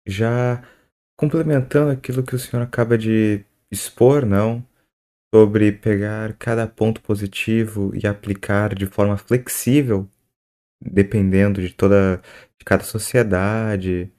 já 0.09 0.67
complementando 1.15 1.91
aquilo 1.91 2.23
que 2.23 2.35
o 2.35 2.39
senhor 2.39 2.63
acaba 2.63 2.97
de 2.97 3.45
expor, 3.71 4.25
não? 4.25 4.67
Sobre 5.35 5.71
pegar 5.71 6.33
cada 6.39 6.67
ponto 6.67 7.03
positivo 7.03 7.95
e 7.95 8.07
aplicar 8.07 8.75
de 8.75 8.87
forma 8.87 9.19
flexível, 9.19 10.09
dependendo 10.81 11.61
de 11.61 11.75
toda 11.75 12.23
de 12.59 12.65
cada 12.65 12.85
sociedade, 12.85 14.11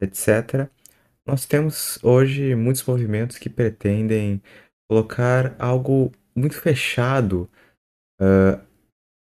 etc. 0.00 0.70
Nós 1.26 1.44
temos 1.44 2.02
hoje 2.02 2.54
muitos 2.54 2.86
movimentos 2.86 3.36
que 3.36 3.50
pretendem 3.50 4.40
colocar 4.90 5.54
algo 5.58 6.10
muito 6.34 6.58
fechado, 6.58 7.50
uh, 8.18 8.58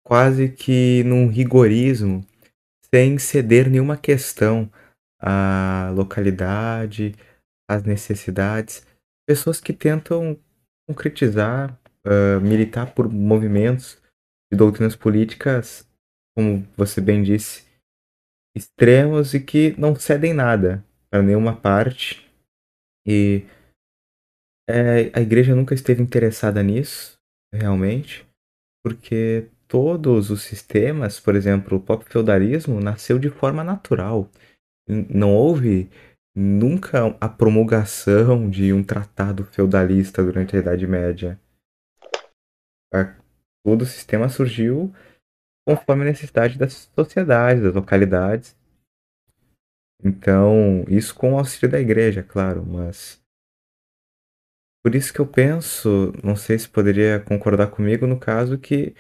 quase 0.07 0.49
que 0.49 1.05
num 1.05 1.29
rigorismo, 1.29 2.27
sem 2.95 3.19
ceder 3.19 3.71
nenhuma 3.71 3.97
questão 3.97 4.71
a 5.21 5.93
localidade, 5.95 7.15
as 7.71 7.85
necessidades, 7.85 8.87
pessoas 9.29 9.61
que 9.61 9.73
tentam 9.73 10.39
concretizar, 10.89 11.79
uh, 12.07 12.41
militar 12.41 12.95
por 12.95 13.09
movimentos 13.09 14.01
de 14.51 14.57
doutrinas 14.57 14.97
políticas, 14.97 15.89
como 16.37 16.67
você 16.77 17.01
bem 17.01 17.23
disse, 17.23 17.65
extremos 18.57 19.35
e 19.35 19.41
que 19.41 19.79
não 19.79 19.95
cedem 19.95 20.35
nada 20.35 20.85
para 21.11 21.23
nenhuma 21.23 21.55
parte. 21.55 22.29
E 23.07 23.45
é, 24.69 25.11
a 25.13 25.21
igreja 25.21 25.55
nunca 25.55 25.75
esteve 25.75 26.03
interessada 26.03 26.63
nisso, 26.63 27.19
realmente. 27.53 28.27
porque 28.83 29.49
todos 29.71 30.31
os 30.31 30.43
sistemas, 30.43 31.21
por 31.21 31.37
exemplo, 31.37 31.79
o 31.79 31.81
próprio 31.81 32.11
feudalismo, 32.11 32.81
nasceu 32.81 33.21
de 33.21 33.31
forma 33.31 33.63
natural. 33.63 34.29
Não 34.89 35.33
houve 35.33 35.89
nunca 36.35 37.17
a 37.21 37.29
promulgação 37.29 38.51
de 38.51 38.73
um 38.73 38.83
tratado 38.83 39.45
feudalista 39.45 40.25
durante 40.25 40.57
a 40.57 40.59
Idade 40.59 40.89
Média. 40.89 41.41
Todo 43.65 43.83
o 43.83 43.87
sistema 43.87 44.29
surgiu 44.29 44.93
conforme 45.65 46.03
a 46.03 46.07
necessidade 46.07 46.59
das 46.59 46.91
sociedades, 46.93 47.63
das 47.63 47.75
localidades. 47.75 48.59
Então, 50.03 50.85
isso 50.89 51.15
com 51.15 51.35
o 51.35 51.39
auxílio 51.39 51.71
da 51.71 51.79
igreja, 51.79 52.25
claro, 52.25 52.67
mas 52.67 53.23
por 54.83 54.97
isso 54.97 55.13
que 55.13 55.21
eu 55.21 55.27
penso, 55.27 56.13
não 56.25 56.35
sei 56.35 56.59
se 56.59 56.69
poderia 56.69 57.21
concordar 57.21 57.69
comigo 57.69 58.07
no 58.07 58.19
caso 58.19 58.59
que 58.59 58.97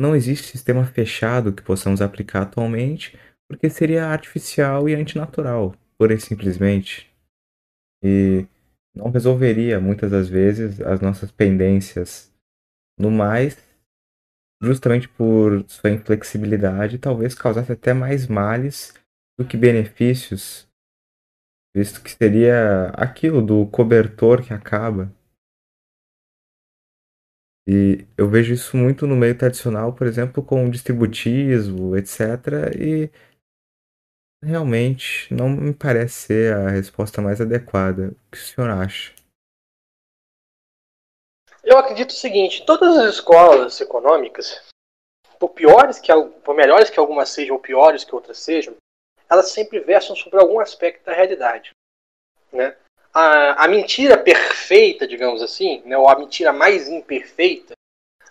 não 0.00 0.16
existe 0.16 0.48
sistema 0.48 0.84
fechado 0.84 1.52
que 1.52 1.62
possamos 1.62 2.00
aplicar 2.00 2.42
atualmente, 2.42 3.18
porque 3.48 3.68
seria 3.68 4.06
artificial 4.06 4.88
e 4.88 4.94
antinatural, 4.94 5.74
pura 5.98 6.14
e 6.14 6.20
simplesmente. 6.20 7.12
E 8.02 8.46
não 8.94 9.10
resolveria 9.10 9.78
muitas 9.80 10.10
das 10.10 10.28
vezes 10.28 10.80
as 10.80 11.00
nossas 11.00 11.30
pendências. 11.30 12.32
No 12.98 13.10
mais, 13.10 13.58
justamente 14.62 15.08
por 15.08 15.64
sua 15.68 15.90
inflexibilidade, 15.90 16.98
talvez 16.98 17.34
causasse 17.34 17.72
até 17.72 17.92
mais 17.92 18.26
males 18.26 18.94
do 19.38 19.46
que 19.46 19.56
benefícios, 19.56 20.68
visto 21.74 22.02
que 22.02 22.10
seria 22.10 22.88
aquilo 22.90 23.40
do 23.40 23.66
cobertor 23.66 24.42
que 24.42 24.52
acaba. 24.52 25.12
E 27.68 28.06
eu 28.16 28.28
vejo 28.28 28.52
isso 28.52 28.76
muito 28.76 29.06
no 29.06 29.16
meio 29.16 29.36
tradicional, 29.36 29.92
por 29.92 30.06
exemplo, 30.06 30.42
com 30.42 30.70
distributismo, 30.70 31.96
etc. 31.96 32.74
E 32.78 33.10
realmente 34.42 35.32
não 35.32 35.48
me 35.48 35.74
parece 35.74 36.26
ser 36.26 36.54
a 36.54 36.70
resposta 36.70 37.20
mais 37.20 37.40
adequada. 37.40 38.08
O 38.08 38.30
que 38.30 38.38
o 38.38 38.40
senhor 38.40 38.70
acha? 38.70 39.14
Eu 41.62 41.78
acredito 41.78 42.10
o 42.10 42.14
seguinte: 42.14 42.64
todas 42.64 42.96
as 42.96 43.14
escolas 43.14 43.80
econômicas, 43.80 44.68
por 45.38 45.50
piores 45.50 45.98
que 45.98 46.12
por 46.44 46.54
melhores 46.54 46.90
que 46.90 46.98
algumas 46.98 47.28
sejam 47.28 47.56
ou 47.56 47.62
piores 47.62 48.04
que 48.04 48.14
outras 48.14 48.38
sejam, 48.38 48.74
elas 49.30 49.50
sempre 49.50 49.80
versam 49.80 50.16
sobre 50.16 50.40
algum 50.40 50.58
aspecto 50.58 51.04
da 51.04 51.12
realidade, 51.12 51.70
né? 52.52 52.76
A, 53.12 53.64
a 53.64 53.68
mentira 53.68 54.16
perfeita, 54.16 55.06
digamos 55.06 55.42
assim, 55.42 55.82
né, 55.84 55.96
ou 55.96 56.08
a 56.08 56.18
mentira 56.18 56.52
mais 56.52 56.88
imperfeita, 56.88 57.74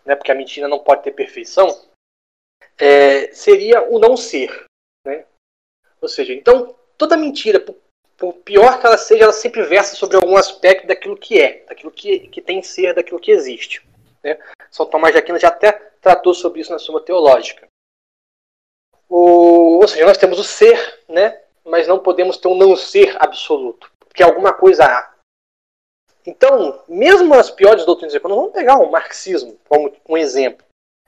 né, 0.06 0.16
porque 0.16 0.32
a 0.32 0.36
mentira 0.36 0.68
não 0.68 0.80
pode 0.80 1.04
ter 1.04 1.12
perfeição, 1.12 1.68
é, 2.78 3.32
seria 3.34 3.84
o 3.90 4.00
não 4.00 4.16
ser. 4.16 4.66
Né? 5.06 5.26
Ou 6.02 6.08
seja, 6.08 6.34
então, 6.34 6.76
toda 6.98 7.18
mentira, 7.18 7.60
por, 7.60 7.76
por, 8.18 8.34
pior 8.36 8.80
que 8.80 8.86
ela 8.86 8.98
seja, 8.98 9.26
ela 9.26 9.34
sempre 9.34 9.64
versa 9.64 9.96
sobre 9.96 10.16
algum 10.16 10.38
aspecto 10.38 10.88
daquilo 10.88 11.18
que 11.18 11.40
é, 11.42 11.66
daquilo 11.66 11.92
que, 11.92 12.28
que 12.30 12.42
tem 12.42 12.64
ser, 12.64 12.94
daquilo 12.94 13.20
que 13.20 13.32
existe. 13.32 13.86
Né? 14.24 14.40
São 14.72 14.86
Tomás 14.86 15.14
de 15.14 15.20
Aquino 15.20 15.38
já 15.38 15.50
até 15.50 15.72
tratou 16.02 16.34
sobre 16.34 16.62
isso 16.62 16.72
na 16.72 16.80
sua 16.80 17.02
teológica. 17.02 17.68
O, 19.10 19.80
ou 19.82 19.88
seja, 19.88 20.06
nós 20.06 20.18
temos 20.18 20.40
o 20.40 20.44
ser, 20.44 21.04
né? 21.08 21.42
mas 21.66 21.88
não 21.88 22.00
podemos 22.00 22.38
ter 22.38 22.48
um 22.48 22.56
não 22.56 22.76
ser 22.76 23.18
absoluto 23.22 23.92
que 24.20 24.24
alguma 24.24 24.52
coisa 24.52 24.84
há. 24.84 25.14
Então, 26.26 26.84
mesmo 26.90 27.34
as 27.34 27.50
piores 27.50 27.86
doutrinas 27.86 28.14
econômicas, 28.14 28.52
vamos 28.52 28.60
pegar 28.60 28.78
o 28.78 28.92
marxismo 28.92 29.58
como 29.66 29.94
um 30.10 30.18
exemplo. 30.18 30.66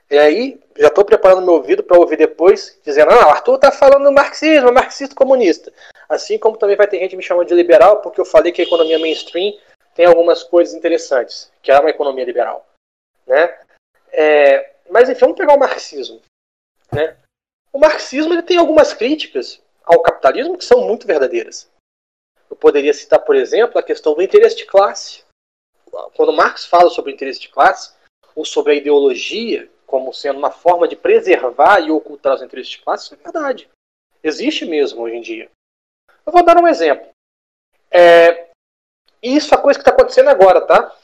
E 0.09 0.17
aí, 0.17 0.61
já 0.77 0.87
estou 0.87 1.03
preparando 1.03 1.41
meu 1.41 1.55
ouvido 1.55 1.83
para 1.83 1.99
ouvir 1.99 2.15
depois, 2.15 2.79
dizendo: 2.81 3.11
ah, 3.11 3.31
Arthur 3.31 3.55
está 3.55 3.69
falando 3.69 4.05
do 4.05 4.13
marxismo, 4.13 4.69
é 4.69 4.71
marxista 4.71 5.13
comunista. 5.13 5.73
Assim 6.07 6.39
como 6.39 6.55
também 6.55 6.77
vai 6.77 6.87
ter 6.87 6.99
gente 6.99 7.17
me 7.17 7.21
chamando 7.21 7.49
de 7.49 7.53
liberal, 7.53 8.01
porque 8.01 8.21
eu 8.21 8.25
falei 8.25 8.53
que 8.53 8.61
a 8.61 8.65
economia 8.65 8.97
mainstream 8.97 9.57
tem 9.93 10.05
algumas 10.05 10.41
coisas 10.41 10.73
interessantes, 10.73 11.51
que 11.61 11.69
é 11.69 11.77
uma 11.77 11.89
economia 11.89 12.23
liberal. 12.23 12.65
Né? 13.27 13.53
É, 14.13 14.71
mas 14.89 15.09
enfim, 15.09 15.19
vamos 15.19 15.37
pegar 15.37 15.53
o 15.53 15.59
marxismo. 15.59 16.21
Né? 16.93 17.17
O 17.73 17.79
marxismo 17.79 18.33
ele 18.33 18.43
tem 18.43 18.55
algumas 18.55 18.93
críticas 18.93 19.61
ao 19.83 20.01
capitalismo 20.01 20.57
que 20.57 20.63
são 20.63 20.87
muito 20.87 21.05
verdadeiras. 21.05 21.69
Poderia 22.61 22.93
citar, 22.93 23.19
por 23.19 23.35
exemplo, 23.35 23.79
a 23.79 23.83
questão 23.83 24.13
do 24.13 24.21
interesse 24.21 24.55
de 24.55 24.65
classe. 24.65 25.25
Quando 26.15 26.31
Marx 26.31 26.65
fala 26.65 26.89
sobre 26.91 27.11
o 27.11 27.13
interesse 27.13 27.39
de 27.39 27.49
classe, 27.49 27.93
ou 28.35 28.45
sobre 28.45 28.73
a 28.73 28.75
ideologia 28.75 29.69
como 29.85 30.13
sendo 30.13 30.39
uma 30.39 30.51
forma 30.51 30.87
de 30.87 30.95
preservar 30.95 31.81
e 31.81 31.91
ocultar 31.91 32.35
os 32.35 32.41
interesses 32.41 32.71
de 32.71 32.81
classe, 32.81 33.05
isso 33.05 33.13
é 33.15 33.17
verdade. 33.17 33.69
Existe 34.23 34.63
mesmo 34.63 35.01
hoje 35.01 35.15
em 35.17 35.21
dia. 35.21 35.51
Eu 36.25 36.31
vou 36.31 36.45
dar 36.45 36.55
um 36.57 36.67
exemplo. 36.67 37.09
É, 37.89 38.51
isso 39.21 39.53
é 39.53 39.57
coisa 39.57 39.77
que 39.77 39.81
está 39.81 39.91
acontecendo 39.91 40.29
agora, 40.29 40.61
tá? 40.61 40.95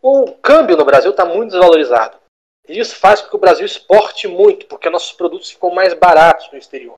O 0.00 0.32
câmbio 0.34 0.76
no 0.76 0.84
Brasil 0.84 1.10
está 1.10 1.24
muito 1.24 1.50
desvalorizado. 1.50 2.16
E 2.68 2.78
isso 2.78 2.94
faz 2.94 3.20
com 3.22 3.30
que 3.30 3.36
o 3.36 3.40
Brasil 3.40 3.66
exporte 3.66 4.28
muito, 4.28 4.66
porque 4.66 4.88
nossos 4.90 5.12
produtos 5.12 5.50
ficam 5.50 5.70
mais 5.70 5.94
baratos 5.94 6.52
no 6.52 6.58
exterior. 6.58 6.94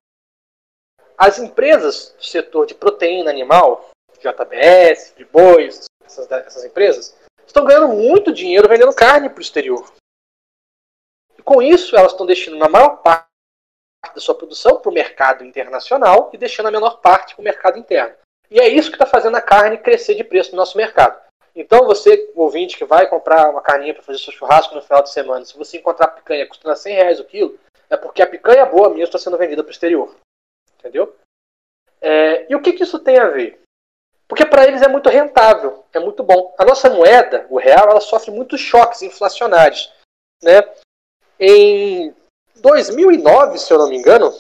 As 1.17 1.39
empresas 1.39 2.15
do 2.17 2.25
setor 2.25 2.67
de 2.67 2.75
proteína 2.75 3.31
animal, 3.31 3.91
JBS, 4.19 5.13
Fribois, 5.13 5.85
essas, 6.05 6.31
essas 6.31 6.65
empresas, 6.65 7.17
estão 7.47 7.65
ganhando 7.65 7.89
muito 7.89 8.33
dinheiro 8.33 8.69
vendendo 8.69 8.95
carne 8.95 9.29
para 9.29 9.39
o 9.39 9.43
exterior. 9.43 9.93
E 11.39 11.43
com 11.43 11.63
isso, 11.63 11.97
elas 11.97 12.13
estão 12.13 12.27
destinando 12.27 12.65
a 12.65 12.69
maior 12.69 12.97
parte 12.97 13.27
da 14.15 14.21
sua 14.21 14.35
produção 14.35 14.81
para 14.81 14.91
o 14.91 14.95
mercado 14.95 15.45
internacional 15.45 16.31
e 16.33 16.39
deixando 16.39 16.67
a 16.67 16.73
menor 16.73 17.01
parte 17.01 17.35
para 17.35 17.41
o 17.41 17.45
mercado 17.45 17.79
interno. 17.79 18.15
E 18.51 18.61
é 18.61 18.69
isso 18.69 18.91
que 18.91 18.97
está 18.97 19.07
fazendo 19.07 19.37
a 19.37 19.41
carne 19.41 19.79
crescer 19.79 20.15
de 20.15 20.25
preço 20.25 20.51
no 20.51 20.57
nosso 20.57 20.77
mercado. 20.77 21.19
Então, 21.57 21.87
você, 21.87 22.33
ouvinte, 22.35 22.77
que 22.77 22.85
vai 22.85 23.09
comprar 23.09 23.49
uma 23.49 23.63
carninha 23.63 23.95
para 23.95 24.03
fazer 24.03 24.19
seu 24.19 24.33
churrasco 24.33 24.75
no 24.75 24.83
final 24.83 25.03
de 25.03 25.11
semana, 25.11 25.45
se 25.45 25.57
você 25.57 25.79
encontrar 25.79 26.09
picanha 26.09 26.47
custando 26.47 26.77
100 26.77 26.95
reais 26.95 27.21
o 27.21 27.25
quilo, 27.25 27.59
é 27.89 27.97
porque 27.97 28.21
a 28.21 28.27
picanha 28.27 28.67
boa 28.67 28.89
mesmo 28.89 29.05
está 29.05 29.19
sendo 29.19 29.39
vendida 29.39 29.63
para 29.63 29.71
o 29.71 29.73
exterior. 29.73 30.15
Entendeu? 30.85 31.17
É, 31.99 32.53
e 32.53 32.55
o 32.55 32.61
que, 32.61 32.75
que 32.75 32.83
isso 32.83 32.99
tem 32.99 33.19
a 33.19 33.31
ver? 33.31 33.59
Porque 34.29 34.45
para 34.45 34.67
eles 34.67 34.83
é 34.83 34.89
muito 34.89 35.09
rentável, 35.09 35.85
é 35.95 35.99
muito 35.99 36.23
bom. 36.23 36.55
A 36.59 36.65
nossa 36.65 36.91
moeda, 36.91 37.47
o 37.49 37.59
real, 37.59 37.89
ela 37.89 38.01
sofre 38.03 38.31
muitos 38.31 38.61
choques 38.61 39.01
inflacionários. 39.01 39.91
Né? 40.43 40.63
Em 41.41 42.15
2009, 42.57 43.59
se 43.59 43.73
eu 43.73 43.79
não 43.79 43.89
me 43.89 43.97
engano, 43.97 44.31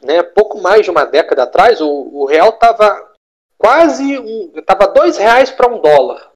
né, 0.00 0.22
pouco 0.22 0.58
mais 0.60 0.84
de 0.84 0.90
uma 0.90 1.04
década 1.04 1.42
atrás, 1.42 1.80
o, 1.80 1.88
o 1.88 2.24
real 2.24 2.50
estava 2.50 3.12
quase 3.58 4.18
um, 4.18 4.52
tava 4.62 4.86
dois 4.86 5.16
reais 5.16 5.50
para 5.50 5.68
um 5.72 5.80
dólar. 5.80 6.30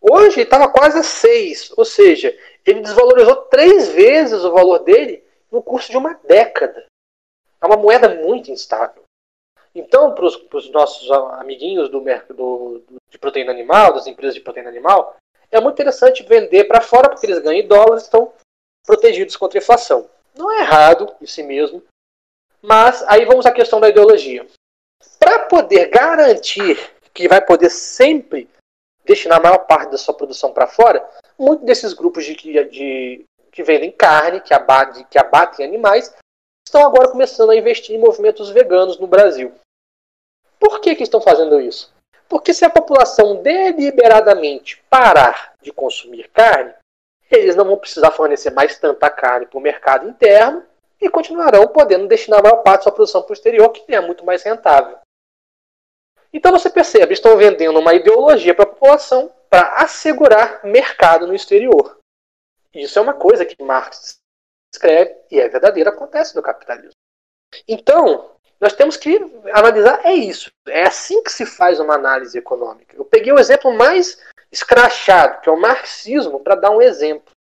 Hoje 0.00 0.40
estava 0.40 0.68
quase 0.68 0.98
a 0.98 1.02
seis, 1.02 1.70
ou 1.76 1.84
seja, 1.84 2.34
ele 2.64 2.80
desvalorizou 2.80 3.36
três 3.36 3.88
vezes 3.88 4.42
o 4.42 4.52
valor 4.52 4.78
dele 4.78 5.22
no 5.50 5.62
curso 5.62 5.90
de 5.90 5.98
uma 5.98 6.14
década. 6.24 6.86
É 7.62 7.66
uma 7.66 7.76
moeda 7.76 8.08
muito 8.08 8.50
instável. 8.50 9.02
Então, 9.74 10.14
para 10.14 10.24
os 10.24 10.70
nossos 10.70 11.10
amiguinhos 11.10 11.88
do 11.88 12.00
mercado 12.00 12.82
de 13.08 13.18
proteína 13.18 13.52
animal, 13.52 13.92
das 13.92 14.06
empresas 14.06 14.34
de 14.34 14.40
proteína 14.40 14.68
animal, 14.68 15.16
é 15.50 15.60
muito 15.60 15.74
interessante 15.74 16.22
vender 16.22 16.64
para 16.64 16.80
fora, 16.80 17.08
porque 17.08 17.26
eles 17.26 17.40
ganham 17.40 17.60
em 17.60 17.66
dólares, 17.66 18.04
estão 18.04 18.32
protegidos 18.84 19.36
contra 19.36 19.58
a 19.58 19.62
inflação. 19.62 20.08
Não 20.34 20.50
é 20.50 20.60
errado 20.60 21.14
em 21.20 21.26
si 21.26 21.42
mesmo, 21.42 21.82
mas 22.62 23.02
aí 23.04 23.24
vamos 23.24 23.46
à 23.46 23.52
questão 23.52 23.80
da 23.80 23.88
ideologia. 23.88 24.46
Para 25.18 25.40
poder 25.46 25.88
garantir 25.88 26.78
que 27.12 27.28
vai 27.28 27.44
poder 27.44 27.70
sempre 27.70 28.48
destinar 29.04 29.38
a 29.38 29.42
maior 29.42 29.58
parte 29.66 29.90
da 29.90 29.98
sua 29.98 30.14
produção 30.14 30.52
para 30.52 30.66
fora, 30.66 31.06
muitos 31.38 31.64
desses 31.66 31.92
grupos 31.92 32.24
de, 32.24 32.34
de, 32.34 33.24
que 33.50 33.62
vendem 33.62 33.90
carne, 33.90 34.40
que 34.40 34.54
que 35.10 35.18
abatem 35.18 35.66
animais, 35.66 36.14
estão 36.66 36.84
agora 36.86 37.08
começando 37.08 37.50
a 37.50 37.56
investir 37.56 37.94
em 37.94 37.98
movimentos 37.98 38.50
veganos 38.50 38.98
no 38.98 39.06
Brasil. 39.06 39.52
Por 40.58 40.80
que, 40.80 40.94
que 40.94 41.02
estão 41.02 41.20
fazendo 41.20 41.60
isso? 41.60 41.92
Porque 42.28 42.54
se 42.54 42.64
a 42.64 42.70
população 42.70 43.42
deliberadamente 43.42 44.82
parar 44.88 45.54
de 45.60 45.72
consumir 45.72 46.28
carne, 46.28 46.72
eles 47.30 47.56
não 47.56 47.64
vão 47.64 47.76
precisar 47.76 48.10
fornecer 48.10 48.50
mais 48.50 48.78
tanta 48.78 49.08
carne 49.10 49.46
para 49.46 49.58
o 49.58 49.62
mercado 49.62 50.08
interno 50.08 50.64
e 51.00 51.08
continuarão 51.08 51.66
podendo 51.68 52.06
destinar 52.06 52.40
a 52.40 52.42
maior 52.42 52.62
parte 52.62 52.80
da 52.80 52.82
sua 52.84 52.92
produção 52.92 53.22
para 53.22 53.30
o 53.30 53.34
exterior, 53.34 53.68
que 53.70 53.94
é 53.94 54.00
muito 54.00 54.24
mais 54.24 54.42
rentável. 54.42 54.98
Então 56.32 56.52
você 56.52 56.70
percebe, 56.70 57.14
estão 57.14 57.36
vendendo 57.36 57.78
uma 57.78 57.94
ideologia 57.94 58.54
para 58.54 58.64
a 58.64 58.68
população 58.68 59.32
para 59.48 59.76
assegurar 59.76 60.64
mercado 60.64 61.26
no 61.26 61.34
exterior. 61.34 61.98
Isso 62.72 62.98
é 62.98 63.02
uma 63.02 63.14
coisa 63.14 63.44
que 63.44 63.60
Marx 63.60 64.19
escreve 64.72 65.16
e 65.30 65.40
é 65.40 65.48
verdadeira, 65.48 65.90
acontece 65.90 66.34
no 66.36 66.42
capitalismo. 66.42 66.96
Então, 67.66 68.30
Nós 68.60 68.74
temos 68.74 68.96
que 68.98 69.16
analisar, 69.54 70.04
é 70.04 70.12
isso. 70.12 70.50
É 70.68 70.82
assim 70.82 71.22
que 71.22 71.32
se 71.32 71.46
faz 71.46 71.80
uma 71.80 71.94
análise 71.94 72.36
econômica. 72.36 72.94
Eu 72.94 73.06
peguei 73.06 73.32
o 73.32 73.38
exemplo 73.38 73.72
mais 73.72 74.22
escrachado, 74.52 75.40
que 75.40 75.48
é 75.48 75.52
o 75.52 75.58
marxismo, 75.58 76.40
para 76.40 76.56
dar 76.56 76.70
um 76.70 76.82
exemplo. 76.82 77.32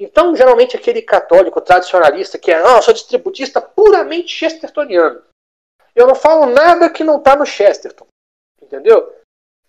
Então, 0.00 0.34
geralmente, 0.34 0.76
aquele 0.76 1.00
católico 1.00 1.60
tradicionalista 1.60 2.38
que 2.38 2.50
é, 2.50 2.56
ah, 2.56 2.76
eu 2.76 2.82
sou 2.82 2.92
distributista 2.92 3.60
puramente 3.60 4.34
chestertoniano. 4.34 5.22
Eu 5.94 6.08
não 6.08 6.14
falo 6.16 6.46
nada 6.46 6.90
que 6.90 7.04
não 7.04 7.18
está 7.18 7.36
no 7.36 7.46
Chesterton. 7.46 8.06
Entendeu? 8.60 9.14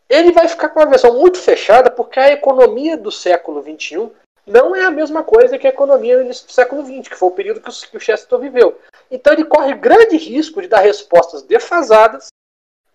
Ele 0.09 0.31
vai 0.31 0.47
ficar 0.47 0.69
com 0.69 0.79
uma 0.79 0.89
visão 0.89 1.19
muito 1.19 1.37
fechada 1.37 1.91
porque 1.91 2.19
a 2.19 2.31
economia 2.31 2.97
do 2.97 3.11
século 3.11 3.61
XXI 3.61 4.11
não 4.45 4.75
é 4.75 4.83
a 4.83 4.91
mesma 4.91 5.23
coisa 5.23 5.57
que 5.57 5.65
a 5.65 5.69
economia 5.69 6.23
do 6.23 6.33
século 6.33 6.85
XX, 6.85 7.07
que 7.07 7.15
foi 7.15 7.29
o 7.29 7.35
período 7.35 7.61
que 7.61 7.97
o 7.97 7.99
Chesterton 7.99 8.39
viveu. 8.39 8.79
Então 9.09 9.33
ele 9.33 9.45
corre 9.45 9.73
grande 9.73 10.17
risco 10.17 10.61
de 10.61 10.67
dar 10.67 10.79
respostas 10.79 11.43
defasadas 11.43 12.27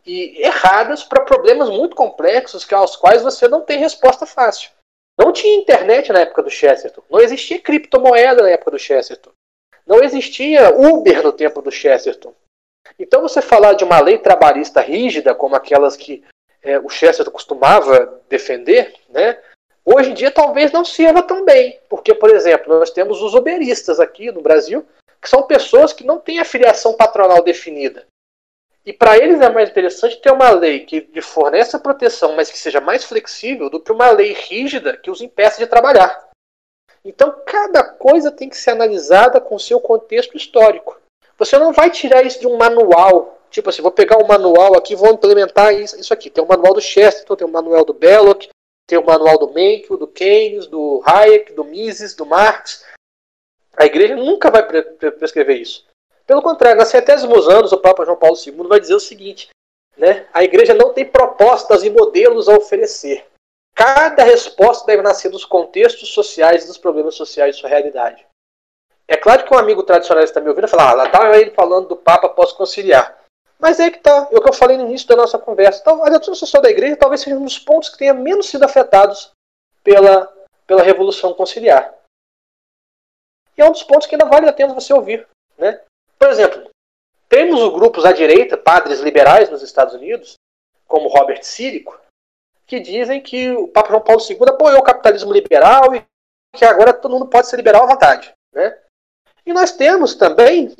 e 0.05 0.42
erradas 0.42 1.03
para 1.03 1.24
problemas 1.24 1.68
muito 1.70 1.96
complexos 1.96 2.64
que 2.64 2.74
aos 2.74 2.96
quais 2.96 3.22
você 3.22 3.49
não 3.49 3.62
tem 3.62 3.78
resposta 3.78 4.26
fácil. 4.26 4.70
Não 5.18 5.32
tinha 5.32 5.57
internet 5.57 6.12
na 6.12 6.20
época 6.20 6.42
do 6.42 6.51
Chesterton, 6.51 7.03
não 7.11 7.20
existia 7.20 7.61
criptomoeda 7.61 8.42
na 8.42 8.51
época 8.51 8.70
do 8.70 8.78
Chesterton, 8.78 9.30
não 9.86 10.03
existia 10.03 10.72
Uber 10.72 11.22
no 11.22 11.32
tempo 11.32 11.61
do 11.61 11.72
Chesterton. 11.72 12.32
Então 12.99 13.20
você 13.20 13.42
falar 13.42 13.72
de 13.72 13.84
uma 13.84 14.01
lei 14.01 14.18
trabalhista 14.18 14.80
rígida 14.80 15.34
como 15.34 15.57
aquelas 15.57 15.96
que 15.96 16.24
é, 16.62 16.78
o 16.78 16.88
Chesterton 16.88 17.32
costumava 17.32 18.22
defender, 18.28 18.94
né, 19.09 19.38
Hoje 19.91 20.11
em 20.11 20.14
dia 20.14 20.30
talvez 20.30 20.70
não 20.70 20.84
sirva 20.84 21.22
tão 21.22 21.47
bem, 21.47 21.80
porque, 21.89 22.14
por 22.14 22.28
exemplo, 22.28 22.78
nós 22.78 22.91
temos 22.91 23.22
os 23.22 23.32
uberistas 23.32 23.99
aqui 23.99 24.30
no 24.30 24.43
Brasil, 24.43 24.86
que 25.18 25.30
são 25.30 25.45
pessoas 25.45 25.95
que 25.95 26.05
não 26.05 26.18
têm 26.18 26.39
afiliação 26.39 26.93
patronal 26.93 27.43
definida. 27.43 28.07
E 28.84 28.93
para 28.93 29.16
eles 29.16 29.41
é 29.41 29.49
mais 29.49 29.70
interessante 29.70 30.20
ter 30.20 30.30
uma 30.30 30.51
lei 30.51 30.80
que 30.80 31.01
lhe 31.01 31.22
forneça 31.22 31.78
proteção, 31.78 32.36
mas 32.36 32.51
que 32.51 32.59
seja 32.59 32.82
mais 32.82 33.03
flexível, 33.03 33.70
do 33.70 33.80
que 33.80 33.91
uma 33.91 34.11
lei 34.11 34.34
rígida 34.34 34.95
que 34.95 35.11
os 35.11 35.22
impeça 35.22 35.57
de 35.57 35.66
trabalhar. 35.66 36.28
Então, 37.03 37.34
cada 37.47 37.82
coisa 37.82 38.30
tem 38.30 38.51
que 38.51 38.59
ser 38.59 38.72
analisada 38.72 39.41
com 39.41 39.59
seu 39.59 39.80
contexto 39.80 40.36
histórico. 40.36 41.01
Você 41.39 41.57
não 41.57 41.72
vai 41.72 41.91
tirar 41.91 42.26
isso 42.26 42.41
de 42.41 42.47
um 42.47 42.59
manual. 42.59 43.39
Tipo 43.51 43.70
assim, 43.70 43.80
vou 43.80 43.91
pegar 43.91 44.22
um 44.22 44.26
manual 44.26 44.76
aqui 44.76 44.95
vou 44.95 45.14
implementar 45.14 45.72
isso, 45.72 45.99
isso 45.99 46.12
aqui. 46.12 46.28
Tem 46.28 46.45
o 46.45 46.47
um 46.47 46.51
manual 46.51 46.74
do 46.74 46.80
Chesterton, 46.82 47.36
tem 47.36 47.47
o 47.47 47.49
um 47.49 47.53
manual 47.53 47.86
do 47.86 47.95
Belloc, 47.95 48.49
tem 48.89 48.99
o 48.99 49.05
manual 49.05 49.39
do 49.39 49.53
Menck, 49.53 49.86
do 49.86 50.09
Keynes, 50.09 50.66
do 50.66 51.03
Hayek, 51.05 51.53
do 51.53 51.62
Mises, 51.62 52.14
do 52.14 52.24
Marx. 52.24 52.86
A 53.76 53.84
igreja 53.84 54.16
nunca 54.16 54.51
vai 54.51 54.66
prescrever 55.12 55.61
isso. 55.61 55.86
Pelo 56.26 56.41
contrário, 56.41 56.78
nas 56.78 56.89
centésimos 56.89 57.47
anos, 57.49 57.70
o 57.70 57.78
Papa 57.78 58.07
João 58.07 58.16
Paulo 58.16 58.36
II 58.45 58.66
vai 58.66 58.80
dizer 58.80 58.95
o 58.95 59.01
seguinte: 59.01 59.51
né, 59.95 60.26
a 60.32 60.43
igreja 60.43 60.72
não 60.72 60.95
tem 60.95 61.05
propostas 61.05 61.84
e 61.84 61.91
modelos 61.91 62.49
a 62.49 62.57
oferecer. 62.57 63.26
Cada 63.74 64.24
resposta 64.24 64.86
deve 64.86 65.03
nascer 65.03 65.28
dos 65.30 65.45
contextos 65.45 66.09
sociais 66.09 66.64
e 66.64 66.66
dos 66.66 66.78
problemas 66.78 67.14
sociais 67.14 67.55
de 67.55 67.61
sua 67.61 67.68
realidade. 67.68 68.26
É 69.07 69.18
claro 69.18 69.45
que 69.45 69.55
um 69.55 69.59
amigo 69.59 69.82
tradicionalista 69.82 70.32
está 70.32 70.41
me 70.41 70.49
ouvindo 70.49 70.66
e 70.66 70.70
fala, 70.70 70.91
ah, 70.91 70.95
lá 70.95 71.07
está 71.07 71.39
ele 71.39 71.51
falando 71.51 71.89
do 71.89 71.97
Papa 71.97 72.28
pós-conciliar. 72.30 73.17
Mas 73.59 73.80
é 73.80 73.90
que 73.90 73.98
está, 73.98 74.28
é 74.30 74.36
o 74.36 74.40
que 74.40 74.48
eu 74.48 74.54
falei 74.54 74.76
no 74.76 74.84
início 74.84 75.09
da 75.09 75.16
nossa 75.16 75.38
conversa. 75.38 75.80
Então, 75.80 76.04
a 76.04 76.09
doutrina 76.09 76.36
social 76.36 76.62
da 76.62 76.70
igreja 76.70 76.96
talvez 76.96 77.20
seja 77.20 77.36
um 77.36 77.44
dos 77.44 77.59
pontos 77.59 77.88
que 77.88 77.98
tenha 77.98 78.14
menos 78.14 78.48
sido 78.48 78.64
afetados 78.64 79.32
pela, 79.82 80.32
pela 80.66 80.82
Revolução 80.82 81.34
Conciliar. 81.34 81.92
E 83.56 83.61
é 83.61 83.64
um 83.64 83.72
dos 83.72 83.82
pontos 83.82 84.06
que 84.06 84.14
ainda 84.14 84.26
vale 84.26 84.48
a 84.48 84.52
pena 84.52 84.72
você 84.72 84.92
ouvir. 84.92 85.26
Né? 85.56 85.80
Por 86.16 86.28
exemplo, 86.28 86.70
temos 87.28 87.61
os 87.61 87.72
grupos 87.72 88.04
à 88.04 88.12
direita, 88.12 88.56
padres 88.56 89.00
liberais 89.00 89.50
nos 89.50 89.62
Estados 89.62 89.94
Unidos, 89.94 90.34
como 90.86 91.09
Robert 91.09 91.42
Sírico, 91.42 92.00
que 92.66 92.78
dizem 92.78 93.20
que 93.20 93.50
o 93.50 93.66
Papa 93.66 93.88
João 93.88 94.02
Paulo 94.02 94.22
II 94.22 94.38
apoiou 94.48 94.78
o 94.78 94.84
capitalismo 94.84 95.32
liberal 95.32 95.94
e 95.94 96.04
que 96.56 96.64
agora 96.64 96.92
todo 96.92 97.12
mundo 97.12 97.26
pode 97.26 97.48
ser 97.48 97.56
liberal 97.56 97.82
à 97.84 97.86
vontade. 97.86 98.32
Né? 98.52 98.78
E 99.44 99.52
nós 99.52 99.72
temos 99.72 100.14
também 100.14 100.74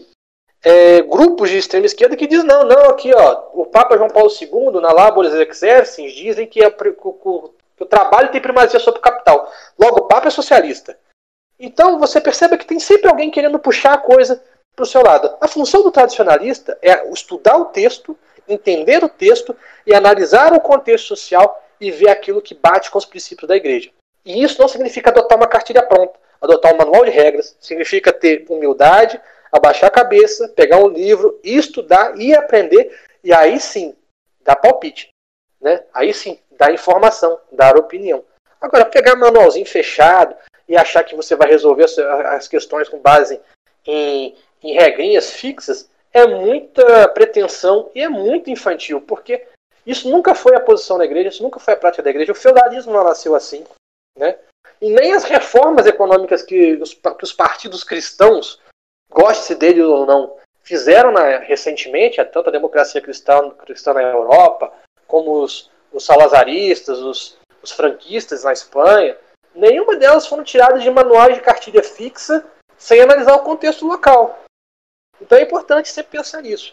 é, 0.65 1.03
grupos 1.03 1.51
de 1.51 1.59
extrema 1.59 1.87
esquerda 1.87 2.17
que 2.17 2.27
dizem, 2.27 2.47
não, 2.47 2.65
não, 2.65 2.91
aqui 2.91 3.13
ó, 3.15 3.45
o 3.53 3.67
Papa 3.67 3.97
João 3.97 4.11
Paulo 4.11 4.31
II, 4.31 4.81
na 4.81 4.93
Laboris 4.93 5.33
Exercens, 5.33 6.13
dizem 6.13 6.47
que, 6.47 6.69
que, 6.71 6.89
o, 6.89 7.53
que 7.77 7.83
o 7.83 7.87
trabalho 7.87 8.31
tem 8.31 8.41
primazia 8.41 8.81
sobre 8.81 8.99
o 8.99 9.03
capital. 9.03 9.53
Logo, 9.79 10.01
o 10.01 10.09
Papa 10.09 10.29
é 10.29 10.31
socialista. 10.31 10.99
Então 11.59 11.99
você 11.99 12.21
percebe 12.21 12.57
que 12.57 12.67
tem 12.67 12.79
sempre 12.79 13.09
alguém 13.09 13.31
querendo 13.31 13.59
puxar 13.59 13.95
a 13.95 13.99
coisa 13.99 14.43
para 14.75 14.83
o 14.85 14.87
seu 14.87 15.03
lado. 15.03 15.37
A 15.41 15.49
função 15.49 15.83
do 15.83 15.91
tradicionalista 15.91 16.79
é 16.81 17.11
estudar 17.11 17.57
o 17.57 17.67
texto, 17.67 18.17
entender 18.49 19.03
o 19.03 19.09
texto 19.09 19.57
e 19.87 19.95
analisar 19.95 20.53
o 20.53 20.61
contexto 20.61 21.09
social 21.09 21.65
e 21.81 21.91
ver 21.91 22.11
aquilo 22.11 22.43
que 22.43 22.55
bate 22.55 22.91
com 22.91 22.99
os 22.99 23.05
princípios 23.05 23.49
da 23.49 23.57
igreja. 23.57 23.91
E 24.25 24.43
isso 24.43 24.61
não 24.61 24.69
significa 24.69 25.11
adotar 25.11 25.37
uma 25.37 25.47
cartilha 25.47 25.83
pronta, 25.83 26.15
adotar 26.41 26.75
um 26.75 26.79
manual 26.79 27.05
de 27.05 27.11
regras, 27.11 27.57
significa 27.61 28.13
ter 28.13 28.45
humildade, 28.49 29.21
abaixar 29.53 29.89
a 29.89 29.93
cabeça, 29.93 30.49
pegar 30.49 30.79
um 30.79 30.89
livro, 30.89 31.39
estudar 31.43 32.19
e 32.19 32.35
aprender, 32.35 32.97
e 33.23 33.33
aí 33.33 33.61
sim, 33.61 33.95
dar 34.43 34.57
palpite. 34.57 35.09
Né? 35.61 35.83
Aí 35.93 36.13
sim, 36.15 36.39
dar 36.53 36.73
informação, 36.73 37.39
dar 37.53 37.77
opinião. 37.77 38.25
Agora, 38.61 38.85
pegar 38.85 39.17
manualzinho 39.17 39.67
fechado 39.67 40.35
e 40.69 40.77
achar 40.77 41.05
que 41.05 41.17
você 41.17 41.37
vai 41.37 41.49
resolver 41.49 41.85
as 41.85 42.49
questões 42.49 42.89
com 42.89 42.99
base 42.99 43.41
em, 43.87 44.37
em 44.63 44.75
regrinhas 44.75 45.31
fixas 45.31 45.89
é 46.13 46.27
muita 46.27 47.09
pretensão 47.09 47.91
e 47.95 48.03
é 48.03 48.09
muito 48.09 48.51
infantil, 48.51 49.01
porque 49.01 49.47
isso 49.87 50.11
nunca 50.11 50.35
foi 50.35 50.55
a 50.55 50.61
posição 50.61 50.99
da 50.99 51.05
igreja, 51.05 51.29
isso 51.29 51.43
nunca 51.43 51.59
foi 51.61 51.75
a 51.75 51.77
prática 51.77 52.03
da 52.03 52.11
igreja. 52.11 52.33
O 52.33 52.35
feudalismo 52.35 52.93
não 52.93 53.05
nasceu 53.05 53.35
assim. 53.35 53.65
Né? 54.17 54.37
E 54.81 54.91
nem 54.91 55.13
as 55.13 55.25
reformas 55.25 55.87
econômicas 55.87 56.43
que 56.43 56.75
os, 56.75 56.93
que 56.93 57.25
os 57.25 57.33
partidos 57.33 57.83
cristãos 57.85 58.61
goste 59.11 59.55
dele 59.55 59.83
ou 59.83 60.07
não, 60.07 60.37
fizeram 60.63 61.11
na, 61.11 61.39
recentemente, 61.39 62.23
tanto 62.27 62.49
a 62.49 62.53
democracia 62.53 63.01
cristã, 63.01 63.51
cristã 63.51 63.95
na 63.95 64.03
Europa, 64.03 64.73
como 65.07 65.43
os, 65.43 65.71
os 65.93 66.05
salazaristas, 66.05 66.99
os, 66.99 67.39
os 67.63 67.73
franquistas 67.73 68.45
na 68.45 68.53
Espanha, 68.53 69.17
nenhuma 69.55 69.97
delas 69.97 70.27
foram 70.27 70.45
tiradas 70.45 70.83
de 70.83 70.91
manuais 70.91 71.35
de 71.35 71.41
cartilha 71.41 71.83
fixa 71.83 72.45
sem 72.77 73.01
analisar 73.01 73.35
o 73.35 73.43
contexto 73.43 73.87
local. 73.87 74.45
Então 75.21 75.37
é 75.37 75.43
importante 75.43 75.89
você 75.89 76.03
pensar 76.03 76.43
nisso. 76.43 76.73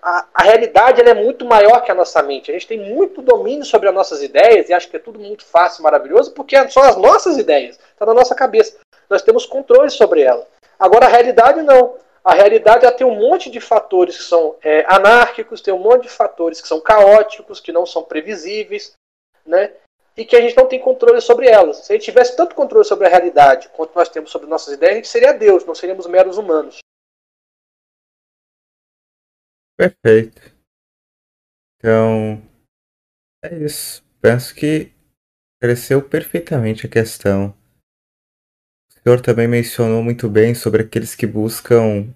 A, 0.00 0.28
a 0.34 0.42
realidade 0.42 1.00
é 1.00 1.14
muito 1.14 1.44
maior 1.44 1.80
que 1.80 1.90
a 1.90 1.94
nossa 1.94 2.22
mente. 2.22 2.50
A 2.50 2.54
gente 2.54 2.68
tem 2.68 2.78
muito 2.78 3.22
domínio 3.22 3.64
sobre 3.64 3.88
as 3.88 3.94
nossas 3.94 4.22
ideias 4.22 4.68
e 4.68 4.74
acha 4.74 4.88
que 4.88 4.96
é 4.96 5.00
tudo 5.00 5.18
muito 5.18 5.44
fácil, 5.44 5.82
maravilhoso, 5.82 6.32
porque 6.32 6.68
são 6.68 6.82
as 6.82 6.96
nossas 6.96 7.38
ideias, 7.38 7.78
está 7.78 8.04
na 8.06 8.14
nossa 8.14 8.34
cabeça. 8.34 8.78
Nós 9.08 9.22
temos 9.22 9.46
controle 9.46 9.90
sobre 9.90 10.20
ela. 10.20 10.46
Agora, 10.84 11.06
a 11.06 11.08
realidade 11.08 11.62
não. 11.62 11.98
A 12.22 12.34
realidade 12.34 12.84
ela 12.84 12.94
tem 12.94 13.06
um 13.06 13.18
monte 13.18 13.50
de 13.50 13.60
fatores 13.60 14.18
que 14.18 14.24
são 14.24 14.56
é, 14.62 14.84
anárquicos, 14.86 15.60
tem 15.60 15.72
um 15.72 15.78
monte 15.78 16.02
de 16.02 16.08
fatores 16.10 16.60
que 16.60 16.68
são 16.68 16.80
caóticos, 16.80 17.60
que 17.60 17.72
não 17.72 17.86
são 17.86 18.02
previsíveis, 18.02 18.92
né? 19.46 19.72
e 20.16 20.24
que 20.24 20.36
a 20.36 20.40
gente 20.40 20.56
não 20.56 20.68
tem 20.68 20.78
controle 20.80 21.20
sobre 21.20 21.48
elas. 21.48 21.78
Se 21.78 21.92
a 21.92 21.96
gente 21.96 22.04
tivesse 22.04 22.36
tanto 22.36 22.54
controle 22.54 22.84
sobre 22.84 23.06
a 23.06 23.10
realidade 23.10 23.68
quanto 23.70 23.94
nós 23.94 24.08
temos 24.08 24.30
sobre 24.30 24.46
nossas 24.46 24.74
ideias, 24.74 24.92
a 24.92 24.96
gente 24.96 25.08
seria 25.08 25.32
Deus, 25.32 25.64
não 25.64 25.74
seríamos 25.74 26.06
meros 26.06 26.36
humanos. 26.36 26.78
Perfeito. 29.76 30.54
Então, 31.78 32.42
é 33.42 33.54
isso. 33.56 34.04
Penso 34.20 34.54
que 34.54 34.92
cresceu 35.60 36.06
perfeitamente 36.06 36.86
a 36.86 36.90
questão 36.90 37.54
senhor 39.04 39.20
também 39.20 39.46
mencionou 39.46 40.02
muito 40.02 40.30
bem 40.30 40.54
sobre 40.54 40.82
aqueles 40.82 41.14
que 41.14 41.26
buscam 41.26 42.08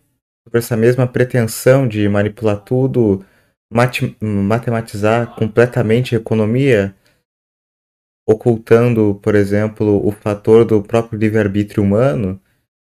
sobre 0.47 0.59
essa 0.59 0.75
mesma 0.75 1.07
pretensão 1.07 1.87
de 1.87 2.09
manipular 2.09 2.65
tudo, 2.65 3.23
matematizar 3.71 5.35
completamente 5.35 6.15
a 6.15 6.19
economia, 6.19 6.95
ocultando, 8.27 9.21
por 9.23 9.35
exemplo, 9.35 10.07
o 10.07 10.11
fator 10.11 10.65
do 10.65 10.83
próprio 10.83 11.19
livre-arbítrio 11.19 11.83
humano, 11.83 12.41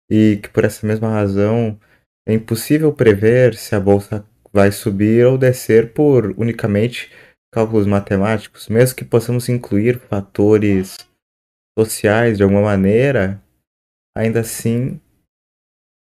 e 0.09 0.39
que 0.41 0.49
por 0.49 0.65
essa 0.65 0.87
mesma 0.87 1.11
razão 1.11 1.79
é 2.29 2.33
impossível 2.33 2.93
prever 2.93 3.57
se 3.57 3.75
a 3.75 3.81
bolsa 3.81 4.25
vai 4.53 4.71
subir 4.71 5.27
ou 5.27 5.37
descer 5.37 5.93
por 5.93 6.33
unicamente 6.39 7.11
cálculos 7.53 7.87
matemáticos, 7.87 8.69
mesmo 8.69 8.97
que 8.97 9.05
possamos 9.05 9.49
incluir 9.49 9.99
fatores 9.99 10.97
sociais 11.77 12.37
de 12.37 12.45
alguma 12.45 12.63
maneira, 12.63 13.43
ainda 14.19 14.41
assim 14.41 15.01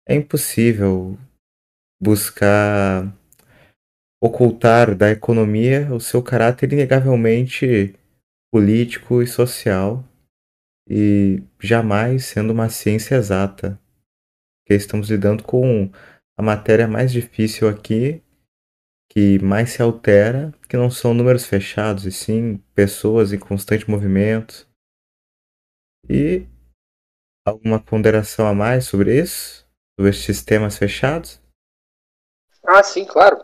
é 0.08 0.14
impossível 0.14 1.18
buscar 2.00 3.12
ocultar 4.22 4.94
da 4.96 5.10
economia 5.10 5.92
o 5.92 6.00
seu 6.00 6.22
caráter 6.22 6.72
inegavelmente 6.72 7.96
político 8.52 9.24
e 9.24 9.26
social 9.26 10.04
e 10.88 11.42
jamais 11.60 12.26
sendo 12.26 12.54
uma 12.54 12.70
ciência 12.70 13.16
exata. 13.16 13.80
Porque 14.62 14.76
estamos 14.76 15.10
lidando 15.10 15.44
com 15.44 15.90
a 16.38 16.44
matéria 16.44 16.88
mais 16.88 17.12
difícil 17.12 17.68
aqui 17.68 18.22
que 19.10 19.40
mais 19.40 19.72
se 19.72 19.82
altera, 19.82 20.54
que 20.70 20.78
não 20.78 20.90
são 20.90 21.14
números 21.14 21.46
fechados, 21.46 22.06
e 22.06 22.12
sim 22.12 22.58
pessoas 22.74 23.34
em 23.34 23.40
constante 23.40 23.90
movimento. 23.90 24.68
E 26.10 26.48
alguma 27.46 27.80
ponderação 27.80 28.48
a 28.48 28.54
mais 28.54 28.86
sobre 28.86 29.20
isso? 29.20 29.66
Sobre 29.98 30.12
esses 30.12 30.26
sistemas 30.26 30.78
fechados? 30.78 31.40
Ah, 32.64 32.82
sim, 32.82 33.06
claro. 33.06 33.44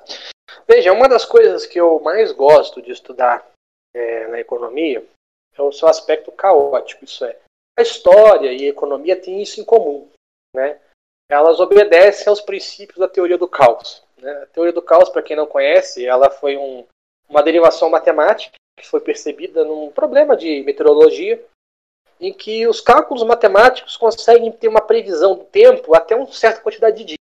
Veja, 0.68 0.94
uma 0.94 1.10
das 1.10 1.26
coisas 1.26 1.66
que 1.66 1.80
eu 1.80 2.00
mais 2.00 2.32
gosto 2.32 2.82
de 2.82 2.92
estudar 2.92 3.46
é, 3.94 4.28
na 4.28 4.40
economia 4.40 5.06
é 5.54 5.62
o 5.62 5.72
seu 5.72 5.88
aspecto 5.88 6.32
caótico. 6.32 7.04
Isso 7.04 7.26
é, 7.26 7.38
a 7.78 7.82
história 7.82 8.54
e 8.54 8.66
a 8.66 8.70
economia 8.70 9.20
têm 9.20 9.42
isso 9.42 9.60
em 9.60 9.66
comum. 9.66 10.10
Né? 10.56 10.80
Elas 11.30 11.60
obedecem 11.60 12.28
aos 12.28 12.42
princípios 12.42 12.98
da 12.98 13.08
teoria 13.08 13.38
do 13.38 13.48
caos. 13.48 14.04
Né? 14.18 14.32
A 14.44 14.46
teoria 14.48 14.74
do 14.74 14.82
caos, 14.82 15.10
para 15.10 15.22
quem 15.22 15.36
não 15.36 15.46
conhece, 15.46 16.06
ela 16.06 16.30
foi 16.30 16.58
um, 16.58 16.86
uma 17.28 17.44
derivação 17.44 17.90
matemática 17.90 18.56
que 18.80 18.88
foi 18.88 19.02
percebida 19.02 19.66
num 19.66 19.92
problema 19.92 20.38
de 20.38 20.64
meteorologia, 20.64 21.44
em 22.20 22.34
que 22.34 22.68
os 22.68 22.82
cálculos 22.82 23.24
matemáticos 23.24 23.96
conseguem 23.96 24.52
ter 24.52 24.68
uma 24.68 24.82
previsão 24.82 25.36
do 25.36 25.46
tempo 25.46 25.96
até 25.96 26.16
uma 26.16 26.32
certa 26.32 26.62
quantidade 26.62 26.98
de 26.98 27.06
dias. 27.06 27.20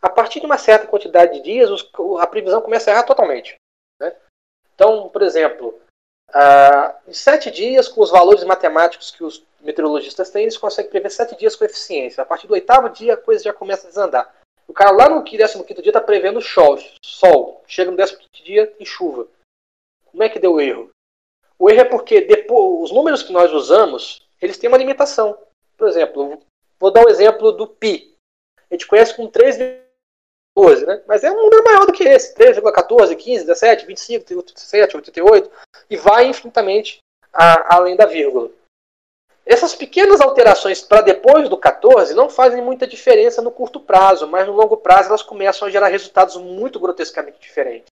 A 0.00 0.08
partir 0.08 0.40
de 0.40 0.46
uma 0.46 0.56
certa 0.56 0.86
quantidade 0.86 1.34
de 1.34 1.42
dias, 1.42 1.68
a 2.18 2.26
previsão 2.26 2.62
começa 2.62 2.90
a 2.90 2.94
errar 2.94 3.02
totalmente. 3.02 3.56
Né? 4.00 4.14
Então, 4.74 5.10
por 5.10 5.20
exemplo, 5.22 5.78
em 7.06 7.12
sete 7.12 7.50
dias, 7.50 7.86
com 7.86 8.00
os 8.00 8.10
valores 8.10 8.42
matemáticos 8.44 9.10
que 9.10 9.22
os 9.22 9.44
meteorologistas 9.60 10.30
têm, 10.30 10.42
eles 10.42 10.56
conseguem 10.56 10.90
prever 10.90 11.10
sete 11.10 11.36
dias 11.36 11.54
com 11.54 11.64
eficiência. 11.64 12.22
A 12.22 12.26
partir 12.26 12.46
do 12.46 12.54
oitavo 12.54 12.88
dia, 12.88 13.14
a 13.14 13.18
coisa 13.18 13.44
já 13.44 13.52
começa 13.52 13.86
a 13.86 13.90
desandar. 13.90 14.34
O 14.66 14.72
cara 14.72 14.92
lá 14.92 15.08
no 15.08 15.24
15 15.24 15.64
dia 15.64 15.90
está 15.90 16.00
prevendo 16.00 16.40
chove, 16.40 16.94
sol. 17.04 17.62
Chega 17.66 17.90
no 17.90 17.96
15 17.96 18.16
dia, 18.42 18.68
tem 18.68 18.86
chuva. 18.86 19.26
Como 20.06 20.22
é 20.22 20.28
que 20.28 20.38
deu 20.38 20.54
o 20.54 20.60
erro? 20.60 20.90
O 21.58 21.68
erro 21.68 21.80
é 21.80 21.84
porque 21.84 22.20
depois, 22.22 22.84
os 22.84 22.92
números 22.92 23.22
que 23.22 23.32
nós 23.32 23.52
usamos, 23.52 24.26
eles 24.40 24.58
têm 24.58 24.68
uma 24.68 24.78
limitação. 24.78 25.38
Por 25.76 25.88
exemplo, 25.88 26.40
vou 26.78 26.90
dar 26.90 27.04
um 27.04 27.08
exemplo 27.08 27.52
do 27.52 27.66
pi. 27.66 28.14
A 28.70 28.74
gente 28.74 28.86
conhece 28.86 29.14
com 29.14 29.28
3,14, 29.28 30.86
né? 30.86 31.02
Mas 31.06 31.24
é 31.24 31.30
um 31.30 31.36
número 31.36 31.64
maior 31.64 31.86
do 31.86 31.92
que 31.92 32.04
esse. 32.04 32.34
3,14, 32.34 33.16
15, 33.16 33.46
17, 33.46 33.86
25, 33.86 34.24
37, 34.24 34.96
88. 34.96 35.50
E 35.88 35.96
vai 35.96 36.26
infinitamente 36.26 36.98
a, 37.32 37.76
além 37.76 37.96
da 37.96 38.06
vírgula. 38.06 38.50
Essas 39.44 39.74
pequenas 39.74 40.20
alterações 40.20 40.80
para 40.80 41.00
depois 41.00 41.48
do 41.48 41.56
14 41.56 42.14
não 42.14 42.28
fazem 42.28 42.62
muita 42.62 42.86
diferença 42.86 43.42
no 43.42 43.50
curto 43.50 43.80
prazo, 43.80 44.28
mas 44.28 44.46
no 44.46 44.52
longo 44.52 44.76
prazo 44.76 45.08
elas 45.08 45.22
começam 45.22 45.66
a 45.66 45.70
gerar 45.70 45.88
resultados 45.88 46.36
muito 46.36 46.78
grotescamente 46.78 47.40
diferentes. 47.40 47.86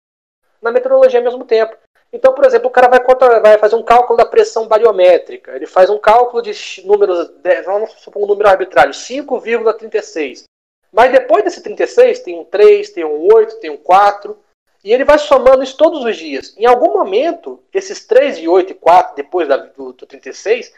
Na 0.60 0.70
meteorologia, 0.70 1.20
ao 1.20 1.24
mesmo 1.24 1.44
tempo. 1.44 1.76
Então, 2.12 2.32
por 2.32 2.44
exemplo, 2.44 2.68
o 2.68 2.70
cara 2.70 2.88
vai, 2.88 3.40
vai 3.40 3.58
fazer 3.58 3.76
um 3.76 3.82
cálculo 3.82 4.16
da 4.16 4.24
pressão 4.24 4.66
bariométrica. 4.66 5.54
Ele 5.54 5.66
faz 5.66 5.90
um 5.90 5.98
cálculo 5.98 6.42
de 6.42 6.52
números, 6.84 7.30
vamos 7.64 7.92
supor 7.92 8.22
um 8.22 8.26
número 8.26 8.48
arbitrário, 8.48 8.92
5,36. 8.92 10.44
Mas 10.92 11.12
depois 11.12 11.44
desse 11.44 11.62
36 11.62 12.20
tem 12.20 12.38
um 12.38 12.44
3, 12.44 12.90
tem 12.90 13.04
um 13.04 13.28
8, 13.32 13.56
tem 13.56 13.70
um 13.70 13.76
4. 13.76 14.38
E 14.82 14.92
ele 14.92 15.04
vai 15.04 15.18
somando 15.18 15.64
isso 15.64 15.76
todos 15.76 16.04
os 16.04 16.16
dias. 16.16 16.54
Em 16.56 16.64
algum 16.64 16.92
momento, 16.92 17.62
esses 17.74 18.06
3 18.06 18.38
e 18.38 18.48
8 18.48 18.70
e 18.70 18.74
4, 18.74 19.16
depois 19.16 19.48
da, 19.48 19.56
do, 19.56 19.92
do 19.92 20.06
36, 20.06 20.72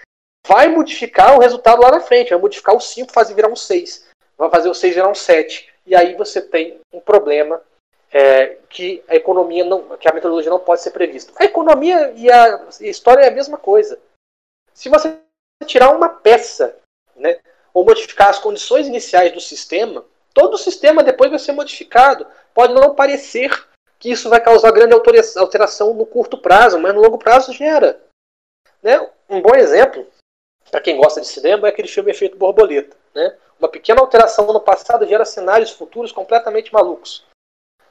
vai 0.47 0.67
modificar 0.69 1.37
o 1.37 1.41
resultado 1.41 1.83
lá 1.83 1.91
na 1.91 2.01
frente, 2.01 2.31
vai 2.31 2.39
modificar 2.39 2.75
o 2.75 2.81
5, 2.81 3.13
fazer 3.13 3.35
virar 3.35 3.49
um 3.49 3.57
6, 3.57 4.09
vai 4.37 4.49
fazer 4.49 4.71
o 4.71 4.75
6 4.75 4.95
virar 4.95 5.11
um 5.11 5.15
7. 5.15 5.69
E 5.87 5.95
aí 5.95 6.15
você 6.15 6.41
tem 6.41 6.81
um 6.93 7.01
problema 7.01 7.61
é, 8.13 8.59
que 8.69 9.03
a 9.09 9.15
economia 9.15 9.65
não, 9.65 9.97
que 9.97 10.09
a 10.09 10.13
metodologia 10.13 10.51
não 10.51 10.59
pode 10.59 10.83
ser 10.83 10.91
prevista. 10.91 11.33
A 11.37 11.45
economia 11.45 12.13
e 12.17 12.31
a 12.31 12.69
história 12.81 13.23
é 13.23 13.29
a 13.29 13.35
mesma 13.35 13.59
coisa. 13.59 13.99
Se 14.73 14.89
você 14.89 15.19
tirar 15.67 15.91
uma 15.91 16.09
peça, 16.09 16.77
né, 17.17 17.39
ou 17.75 17.85
modificar 17.85 18.29
as 18.29 18.39
condições 18.39 18.87
iniciais 18.87 19.33
do 19.33 19.41
sistema, 19.41 20.05
todo 20.33 20.55
o 20.55 20.59
sistema 20.59 21.03
depois 21.03 21.31
vai 21.31 21.39
ser 21.39 21.53
modificado. 21.53 22.27
Pode 22.55 22.73
não 22.73 22.95
parecer 22.95 23.51
que 23.99 24.11
isso 24.11 24.31
vai 24.31 24.41
causar 24.41 24.71
grande 24.71 24.95
alteração 24.95 25.95
no 25.95 26.07
curto 26.07 26.39
prazo, 26.39 26.79
mas 26.79 26.95
no 26.95 27.01
longo 27.01 27.19
prazo 27.19 27.53
gera. 27.53 28.01
Né? 28.83 29.09
Um 29.29 29.43
bom 29.43 29.55
exemplo 29.55 30.07
para 30.71 30.81
quem 30.81 30.97
gosta 30.97 31.21
de 31.21 31.27
cinema, 31.27 31.67
é 31.67 31.71
aquele 31.71 31.89
filme 31.89 32.11
Efeito 32.11 32.37
Borboleta. 32.37 32.97
Né? 33.15 33.37
Uma 33.59 33.69
pequena 33.69 34.01
alteração 34.01 34.47
no 34.53 34.61
passado 34.61 35.07
gera 35.07 35.25
cenários 35.25 35.71
futuros 35.71 36.13
completamente 36.13 36.73
malucos. 36.73 37.25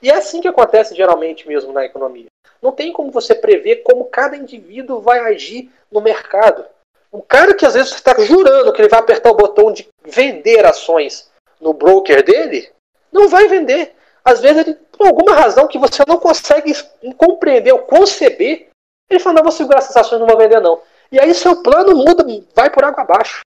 E 0.01 0.09
é 0.09 0.15
assim 0.15 0.41
que 0.41 0.47
acontece 0.47 0.95
geralmente 0.95 1.47
mesmo 1.47 1.73
na 1.73 1.85
economia. 1.85 2.27
Não 2.61 2.71
tem 2.71 2.91
como 2.91 3.11
você 3.11 3.35
prever 3.35 3.77
como 3.77 4.05
cada 4.05 4.35
indivíduo 4.35 5.01
vai 5.01 5.19
agir 5.19 5.71
no 5.91 6.01
mercado. 6.01 6.65
Um 7.11 7.21
cara 7.21 7.53
que 7.53 7.65
às 7.65 7.73
vezes 7.73 7.93
está 7.93 8.13
jurando 8.19 8.73
que 8.73 8.81
ele 8.81 8.89
vai 8.89 8.99
apertar 8.99 9.31
o 9.31 9.35
botão 9.35 9.71
de 9.71 9.87
vender 10.03 10.65
ações 10.65 11.31
no 11.59 11.73
broker 11.73 12.23
dele, 12.23 12.69
não 13.11 13.27
vai 13.27 13.47
vender. 13.47 13.95
Às 14.23 14.41
vezes, 14.41 14.67
ele, 14.67 14.73
por 14.91 15.07
alguma 15.07 15.33
razão 15.33 15.67
que 15.67 15.79
você 15.79 16.03
não 16.05 16.19
consegue 16.19 16.73
compreender 17.15 17.71
ou 17.71 17.79
conceber, 17.79 18.67
ele 19.09 19.19
fala: 19.19 19.37
não, 19.37 19.43
vou 19.43 19.51
segurar 19.51 19.79
essas 19.79 19.95
ações, 19.95 20.19
não 20.19 20.27
vou 20.27 20.37
vender 20.37 20.59
não. 20.59 20.81
E 21.11 21.19
aí 21.19 21.33
seu 21.33 21.63
plano 21.63 21.95
muda, 21.95 22.25
vai 22.53 22.69
por 22.69 22.83
água 22.83 23.03
abaixo. 23.03 23.41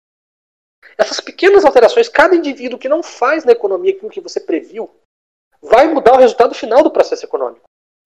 Essas 0.97 1.19
pequenas 1.19 1.63
alterações, 1.63 2.09
cada 2.09 2.35
indivíduo 2.35 2.79
que 2.79 2.89
não 2.89 3.03
faz 3.03 3.45
na 3.45 3.51
economia 3.51 3.93
aquilo 3.93 4.09
que 4.09 4.19
você 4.19 4.39
previu, 4.39 4.89
vai 5.61 5.87
mudar 5.87 6.13
o 6.13 6.19
resultado 6.19 6.53
final 6.53 6.83
do 6.83 6.91
processo 6.91 7.25
econômico. 7.25 7.63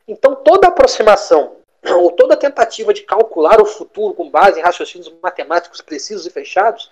Então 0.08 0.36
toda 0.36 0.68
aproximação 0.68 1.58
ou 1.93 2.12
toda 2.12 2.36
tentativa 2.36 2.93
de 2.93 3.03
calcular 3.03 3.62
o 3.62 3.66
futuro 3.66 4.14
com 4.14 4.30
base 4.30 4.60
em 4.60 4.64
raciocínios 4.64 5.12
matemáticos 5.22 5.82
precisos 5.82 6.26
e 6.26 6.30
fechados 6.30 6.91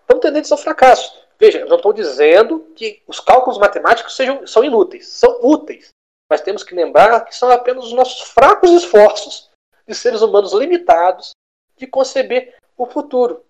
estão 0.00 0.18
tendentes 0.18 0.50
ao 0.50 0.58
fracasso. 0.58 1.20
Veja, 1.38 1.60
eu 1.60 1.68
não 1.68 1.76
estou 1.76 1.92
dizendo 1.92 2.60
que 2.74 3.02
os 3.06 3.18
cálculos 3.18 3.58
matemáticos 3.58 4.14
sejam, 4.14 4.46
são 4.46 4.62
inúteis, 4.62 5.08
são 5.08 5.40
úteis. 5.42 5.88
Mas 6.28 6.42
temos 6.42 6.62
que 6.62 6.74
lembrar 6.74 7.24
que 7.24 7.34
são 7.34 7.50
apenas 7.50 7.86
os 7.86 7.92
nossos 7.92 8.20
fracos 8.30 8.70
esforços 8.70 9.50
de 9.86 9.94
seres 9.94 10.22
humanos 10.22 10.52
limitados 10.52 11.32
de 11.76 11.86
conceber 11.86 12.54
o 12.76 12.86
futuro. 12.86 13.44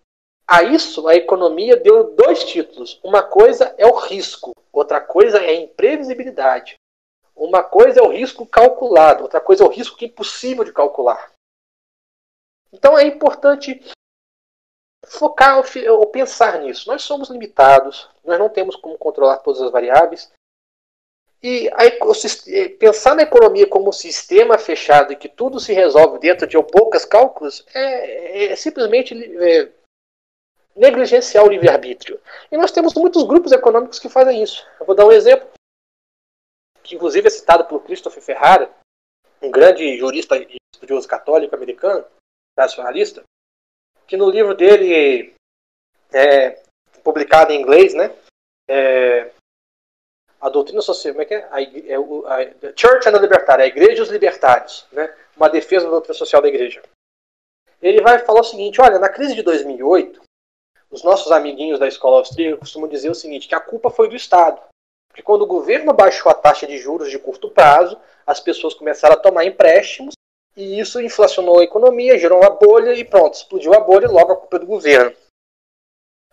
A 0.50 0.64
isso, 0.64 1.06
a 1.06 1.14
economia 1.14 1.76
deu 1.76 2.12
dois 2.16 2.42
títulos. 2.42 2.98
Uma 3.04 3.22
coisa 3.22 3.72
é 3.78 3.86
o 3.86 3.96
risco, 3.96 4.52
outra 4.72 5.00
coisa 5.00 5.38
é 5.38 5.50
a 5.50 5.60
imprevisibilidade. 5.60 6.74
Uma 7.36 7.62
coisa 7.62 8.00
é 8.00 8.02
o 8.02 8.10
risco 8.10 8.44
calculado, 8.44 9.22
outra 9.22 9.40
coisa 9.40 9.62
é 9.62 9.66
o 9.66 9.70
risco 9.70 9.96
que 9.96 10.06
é 10.06 10.08
impossível 10.08 10.64
de 10.64 10.72
calcular. 10.72 11.30
Então 12.72 12.98
é 12.98 13.04
importante 13.04 13.80
focar 15.06 15.62
ou 15.88 16.06
pensar 16.08 16.58
nisso. 16.58 16.88
Nós 16.88 17.04
somos 17.04 17.30
limitados, 17.30 18.10
nós 18.24 18.36
não 18.36 18.48
temos 18.48 18.74
como 18.74 18.98
controlar 18.98 19.36
todas 19.36 19.62
as 19.62 19.70
variáveis, 19.70 20.32
e 21.40 21.68
a, 21.68 22.76
pensar 22.76 23.14
na 23.14 23.22
economia 23.22 23.68
como 23.68 23.90
um 23.90 23.92
sistema 23.92 24.58
fechado 24.58 25.12
e 25.12 25.16
que 25.16 25.28
tudo 25.28 25.60
se 25.60 25.72
resolve 25.72 26.18
dentro 26.18 26.44
de 26.44 26.60
poucos 26.60 27.04
cálculos 27.04 27.64
é, 27.72 28.46
é 28.46 28.56
simplesmente 28.56 29.14
é, 29.14 29.79
negligenciar 30.74 31.44
o 31.44 31.48
livre-arbítrio. 31.48 32.20
E 32.50 32.56
nós 32.56 32.72
temos 32.72 32.94
muitos 32.94 33.22
grupos 33.24 33.52
econômicos 33.52 33.98
que 33.98 34.08
fazem 34.08 34.42
isso. 34.42 34.66
Eu 34.78 34.86
vou 34.86 34.94
dar 34.94 35.06
um 35.06 35.12
exemplo, 35.12 35.48
que 36.82 36.94
inclusive 36.94 37.26
é 37.26 37.30
citado 37.30 37.64
por 37.66 37.82
Christopher 37.84 38.22
Ferrara, 38.22 38.70
um 39.42 39.50
grande 39.50 39.96
jurista 39.96 40.36
e 40.36 40.56
estudioso 40.74 41.08
católico 41.08 41.54
americano, 41.54 42.04
nacionalista, 42.56 43.22
que 44.06 44.16
no 44.16 44.30
livro 44.30 44.54
dele, 44.54 45.34
é, 46.12 46.62
publicado 47.02 47.52
em 47.52 47.60
inglês, 47.60 47.94
né, 47.94 48.14
é, 48.68 49.30
a 50.40 50.48
doutrina 50.48 50.80
social, 50.80 51.12
como 51.12 51.22
é 51.22 51.26
que 51.26 51.34
é? 51.34 51.48
A, 51.50 51.62
é 51.62 51.94
a, 51.94 52.68
a 52.70 52.72
Church 52.74 53.06
and 53.06 53.12
the 53.12 53.18
Libertária, 53.18 53.64
a 53.64 53.68
Igreja 53.68 53.98
e 53.98 54.00
os 54.00 54.08
Libertários, 54.08 54.86
né? 54.90 55.14
uma 55.36 55.50
defesa 55.50 55.84
da 55.84 55.90
doutrina 55.90 56.14
social 56.14 56.40
da 56.40 56.48
Igreja. 56.48 56.82
Ele 57.82 58.00
vai 58.00 58.18
falar 58.20 58.40
o 58.40 58.44
seguinte: 58.44 58.80
olha, 58.80 58.98
na 58.98 59.08
crise 59.08 59.34
de 59.34 59.42
2008, 59.42 60.19
os 60.90 61.02
nossos 61.02 61.30
amiguinhos 61.30 61.78
da 61.78 61.86
escola 61.86 62.18
austríaca 62.18 62.58
costumam 62.58 62.88
dizer 62.88 63.10
o 63.10 63.14
seguinte: 63.14 63.48
que 63.48 63.54
a 63.54 63.60
culpa 63.60 63.90
foi 63.90 64.08
do 64.08 64.16
Estado. 64.16 64.60
Porque 65.08 65.22
quando 65.22 65.42
o 65.42 65.46
governo 65.46 65.92
baixou 65.92 66.30
a 66.30 66.34
taxa 66.34 66.66
de 66.66 66.78
juros 66.78 67.10
de 67.10 67.18
curto 67.18 67.50
prazo, 67.50 67.98
as 68.26 68.40
pessoas 68.40 68.74
começaram 68.74 69.14
a 69.14 69.18
tomar 69.18 69.44
empréstimos 69.44 70.14
e 70.56 70.78
isso 70.78 71.00
inflacionou 71.00 71.60
a 71.60 71.64
economia, 71.64 72.18
gerou 72.18 72.40
uma 72.40 72.50
bolha 72.50 72.92
e 72.94 73.04
pronto, 73.04 73.34
explodiu 73.34 73.74
a 73.74 73.80
bolha 73.80 74.06
e 74.06 74.10
logo 74.10 74.32
a 74.32 74.36
culpa 74.36 74.56
é 74.56 74.60
do 74.60 74.66
governo. 74.66 75.16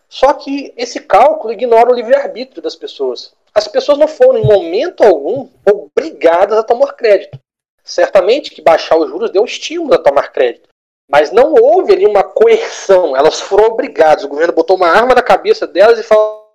Só 0.09 0.33
que 0.33 0.73
esse 0.77 1.01
cálculo 1.01 1.53
ignora 1.53 1.91
o 1.91 1.93
livre-arbítrio 1.93 2.61
das 2.61 2.75
pessoas. 2.75 3.33
As 3.53 3.67
pessoas 3.67 3.97
não 3.97 4.07
foram, 4.07 4.39
em 4.39 4.45
momento 4.45 5.03
algum, 5.03 5.49
obrigadas 5.65 6.57
a 6.57 6.63
tomar 6.63 6.93
crédito. 6.93 7.39
Certamente 7.83 8.51
que 8.51 8.61
baixar 8.61 8.97
os 8.97 9.09
juros 9.09 9.31
deu 9.31 9.41
um 9.41 9.45
estímulo 9.45 9.93
a 9.93 9.97
tomar 9.97 10.31
crédito. 10.31 10.69
Mas 11.09 11.31
não 11.31 11.53
houve 11.53 11.93
ali 11.93 12.05
uma 12.05 12.23
coerção. 12.23 13.15
Elas 13.15 13.39
foram 13.39 13.65
obrigadas. 13.65 14.23
O 14.23 14.29
governo 14.29 14.53
botou 14.53 14.75
uma 14.75 14.89
arma 14.89 15.15
na 15.15 15.23
cabeça 15.23 15.65
delas 15.65 15.99
e 15.99 16.03
falou: 16.03 16.51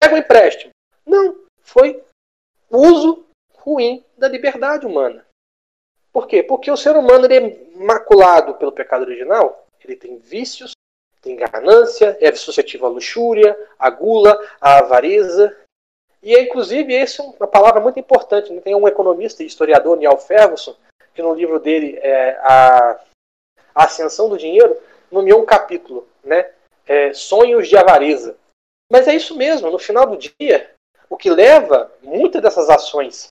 pega 0.00 0.14
o 0.14 0.16
um 0.16 0.20
empréstimo. 0.20 0.72
Não. 1.06 1.36
Foi 1.62 2.02
uso 2.68 3.24
ruim 3.54 4.04
da 4.16 4.28
liberdade 4.28 4.86
humana. 4.86 5.24
Por 6.12 6.26
quê? 6.26 6.42
Porque 6.42 6.70
o 6.70 6.76
ser 6.76 6.96
humano 6.96 7.24
ele 7.24 7.36
é 7.36 7.76
maculado 7.76 8.54
pelo 8.54 8.72
pecado 8.72 9.02
original, 9.02 9.66
ele 9.82 9.96
tem 9.96 10.18
vícios, 10.18 10.72
tem 11.22 11.36
ganância, 11.36 12.16
é 12.20 12.30
suscetível 12.34 12.86
à 12.86 12.90
luxúria, 12.90 13.56
à 13.78 13.88
gula, 13.88 14.38
à 14.60 14.78
avareza. 14.78 15.56
E 16.22 16.34
é 16.34 16.42
inclusive 16.42 16.94
essa 16.94 17.22
é 17.22 17.26
uma 17.26 17.46
palavra 17.46 17.80
muito 17.80 17.98
importante. 17.98 18.52
Né? 18.52 18.60
Tem 18.60 18.74
um 18.74 18.86
economista 18.86 19.42
e 19.42 19.46
historiador, 19.46 19.96
Neil 19.96 20.18
Ferguson, 20.18 20.76
que 21.14 21.22
no 21.22 21.34
livro 21.34 21.58
dele 21.58 21.98
é, 22.02 22.38
a, 22.42 23.00
a 23.74 23.84
Ascensão 23.84 24.28
do 24.28 24.38
Dinheiro, 24.38 24.76
nomeou 25.10 25.42
um 25.42 25.46
capítulo, 25.46 26.08
né? 26.24 26.50
É, 26.86 27.12
Sonhos 27.12 27.68
de 27.68 27.76
Avareza. 27.76 28.36
Mas 28.90 29.08
é 29.08 29.14
isso 29.14 29.36
mesmo, 29.36 29.70
no 29.70 29.78
final 29.78 30.06
do 30.06 30.16
dia, 30.16 30.70
o 31.08 31.16
que 31.16 31.30
leva 31.30 31.90
muitas 32.02 32.42
dessas 32.42 32.68
ações 32.68 33.28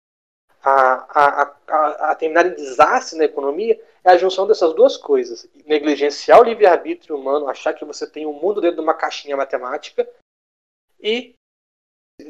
a, 0.64 0.72
a, 1.10 1.56
a, 1.68 2.12
a 2.12 2.16
terminar 2.16 2.46
em 2.46 2.54
desastre 2.54 3.18
na 3.18 3.26
economia 3.26 3.80
é 4.04 4.12
a 4.12 4.18
junção 4.18 4.48
dessas 4.48 4.74
duas 4.74 4.98
coisas. 4.98 5.48
Negligenciar 5.66 6.40
o 6.40 6.44
livre-arbítrio 6.44 7.16
humano, 7.16 7.48
achar 7.48 7.74
que 7.74 7.86
você 7.86 8.08
tem 8.08 8.26
um 8.26 8.34
mundo 8.34 8.62
dentro 8.62 8.78
de 8.78 8.82
uma 8.82 8.94
caixinha 8.94 9.36
matemática 9.36 10.08
e, 11.02 11.34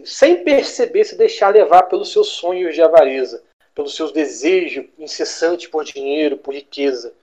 sem 0.05 0.43
perceber, 0.43 1.03
se 1.03 1.17
deixar 1.17 1.53
levar 1.53 1.83
pelos 1.83 2.11
seus 2.11 2.29
sonhos 2.29 2.73
de 2.73 2.81
avareza, 2.81 3.43
pelos 3.75 3.95
seus 3.95 4.11
desejos 4.11 4.85
incessantes 4.97 5.67
por 5.67 5.83
dinheiro, 5.83 6.37
por 6.37 6.53
riqueza. 6.53 7.13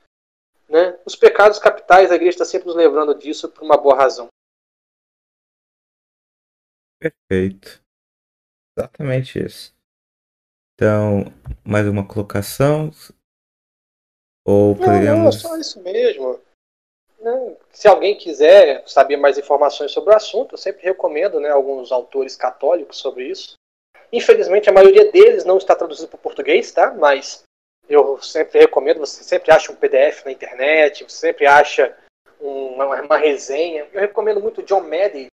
Né? 0.68 0.98
Os 1.06 1.16
pecados 1.16 1.58
capitais, 1.58 2.10
a 2.10 2.14
igreja 2.14 2.36
está 2.36 2.44
sempre 2.44 2.66
nos 2.66 2.76
lembrando 2.76 3.14
disso 3.14 3.48
por 3.48 3.62
uma 3.62 3.76
boa 3.76 3.96
razão. 3.96 4.28
Perfeito. 7.00 7.82
Exatamente 8.76 9.44
isso. 9.44 9.74
Então, 10.74 11.24
mais 11.64 11.86
uma 11.86 12.06
colocação? 12.06 12.90
Ou 14.46 14.76
podemos... 14.76 15.04
Não, 15.04 15.24
não, 15.24 15.32
só 15.32 15.56
isso 15.56 15.80
mesmo. 15.82 16.40
Né? 17.18 17.56
Se 17.72 17.88
alguém 17.88 18.16
quiser 18.16 18.86
saber 18.88 19.16
mais 19.16 19.38
informações 19.38 19.90
sobre 19.90 20.12
o 20.12 20.16
assunto, 20.16 20.54
eu 20.54 20.58
sempre 20.58 20.82
recomendo 20.82 21.40
né, 21.40 21.50
alguns 21.50 21.90
autores 21.90 22.36
católicos 22.36 22.98
sobre 22.98 23.28
isso. 23.28 23.54
Infelizmente, 24.12 24.70
a 24.70 24.72
maioria 24.72 25.10
deles 25.10 25.44
não 25.44 25.58
está 25.58 25.74
traduzido 25.74 26.08
para 26.08 26.16
o 26.16 26.22
português, 26.22 26.72
tá? 26.72 26.94
Mas 26.94 27.42
eu 27.88 28.20
sempre 28.20 28.60
recomendo, 28.60 29.00
você 29.00 29.22
sempre 29.24 29.50
acha 29.50 29.72
um 29.72 29.76
PDF 29.76 30.24
na 30.24 30.32
internet, 30.32 31.04
você 31.04 31.16
sempre 31.16 31.46
acha 31.46 31.96
uma, 32.38 33.00
uma 33.00 33.16
resenha. 33.16 33.86
Eu 33.92 34.00
recomendo 34.00 34.40
muito 34.40 34.62
John 34.62 34.82
Maddy, 34.82 35.28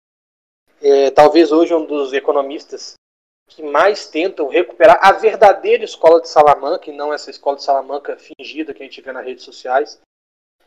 é, 0.80 1.10
talvez 1.10 1.50
hoje 1.50 1.74
um 1.74 1.84
dos 1.84 2.12
economistas 2.12 2.94
que 3.48 3.62
mais 3.62 4.06
tentam 4.08 4.48
recuperar 4.48 4.98
a 5.02 5.12
verdadeira 5.12 5.84
escola 5.84 6.20
de 6.20 6.28
Salamanca, 6.28 6.90
e 6.90 6.96
não 6.96 7.12
essa 7.12 7.30
escola 7.30 7.56
de 7.56 7.62
Salamanca 7.62 8.16
fingida 8.16 8.72
que 8.72 8.82
a 8.82 8.86
gente 8.86 9.00
vê 9.00 9.12
nas 9.12 9.24
redes 9.24 9.44
sociais. 9.44 10.00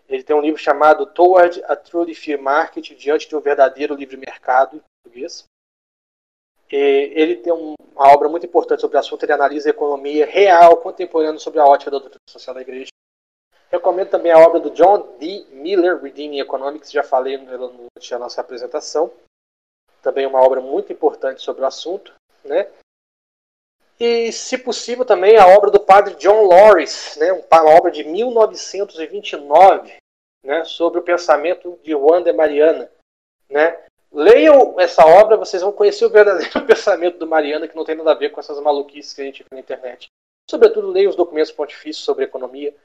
Ele 0.07 0.23
tem 0.23 0.35
um 0.35 0.41
livro 0.41 0.59
chamado 0.59 1.05
Toward 1.05 1.61
a 1.65 1.75
Truly 1.75 2.15
Free 2.15 2.37
Market, 2.37 2.95
Diante 2.95 3.27
de 3.27 3.35
um 3.35 3.41
Verdadeiro 3.41 3.95
Livre 3.95 4.15
Mercado, 4.15 4.77
em 4.77 4.81
português. 5.03 5.45
Ele 6.69 7.37
tem 7.37 7.53
uma 7.53 7.75
obra 8.13 8.27
muito 8.27 8.45
importante 8.45 8.81
sobre 8.81 8.97
o 8.97 8.99
assunto, 8.99 9.23
ele 9.23 9.31
analisa 9.31 9.69
a 9.69 9.71
economia 9.71 10.25
real, 10.25 10.77
contemporânea, 10.77 11.39
sobre 11.39 11.59
a 11.59 11.65
ótica 11.65 11.91
da 11.91 11.99
doutrina 11.99 12.19
social 12.27 12.53
da 12.53 12.61
igreja. 12.61 12.89
Recomendo 13.69 14.09
também 14.09 14.31
a 14.31 14.39
obra 14.39 14.59
do 14.59 14.71
John 14.71 15.17
D. 15.17 15.45
Miller, 15.51 16.01
Redeeming 16.01 16.39
Economics, 16.39 16.91
já 16.91 17.03
falei 17.03 17.37
durante 17.37 18.13
a 18.13 18.19
nossa 18.19 18.39
apresentação. 18.39 19.11
Também 20.01 20.25
uma 20.25 20.41
obra 20.41 20.61
muito 20.61 20.93
importante 20.93 21.41
sobre 21.41 21.63
o 21.63 21.65
assunto. 21.65 22.13
Né? 22.45 22.69
E, 23.99 24.31
se 24.31 24.57
possível, 24.57 25.03
também 25.03 25.37
a 25.37 25.47
obra 25.47 25.69
do 25.69 25.79
padre 25.79 26.15
John 26.15 26.43
Loris, 26.43 27.17
né? 27.17 27.33
uma 27.33 27.63
obra 27.75 27.91
de 27.91 28.05
1929, 28.05 29.97
né? 30.43 30.63
sobre 30.63 30.99
o 30.99 31.03
pensamento 31.03 31.77
de 31.83 31.91
Juan 31.91 32.21
de 32.21 32.31
Mariana. 32.31 32.89
Né? 33.49 33.77
Leiam 34.11 34.79
essa 34.79 35.05
obra, 35.05 35.37
vocês 35.37 35.61
vão 35.61 35.71
conhecer 35.71 36.05
o 36.05 36.09
verdadeiro 36.09 36.49
pensamento 36.65 37.17
do 37.17 37.27
Mariana, 37.27 37.67
que 37.67 37.75
não 37.75 37.85
tem 37.85 37.95
nada 37.95 38.11
a 38.11 38.15
ver 38.15 38.29
com 38.29 38.39
essas 38.39 38.59
maluquices 38.59 39.13
que 39.13 39.21
a 39.21 39.25
gente 39.25 39.43
vê 39.43 39.49
na 39.51 39.59
internet. 39.59 40.07
Sobretudo, 40.49 40.87
leiam 40.89 41.09
os 41.09 41.15
documentos 41.15 41.51
pontifícios 41.51 42.05
sobre 42.05 42.23
economia, 42.23 42.75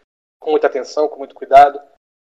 com 0.40 0.50
muita 0.50 0.66
atenção, 0.66 1.08
com 1.08 1.18
muito 1.18 1.34
cuidado, 1.34 1.80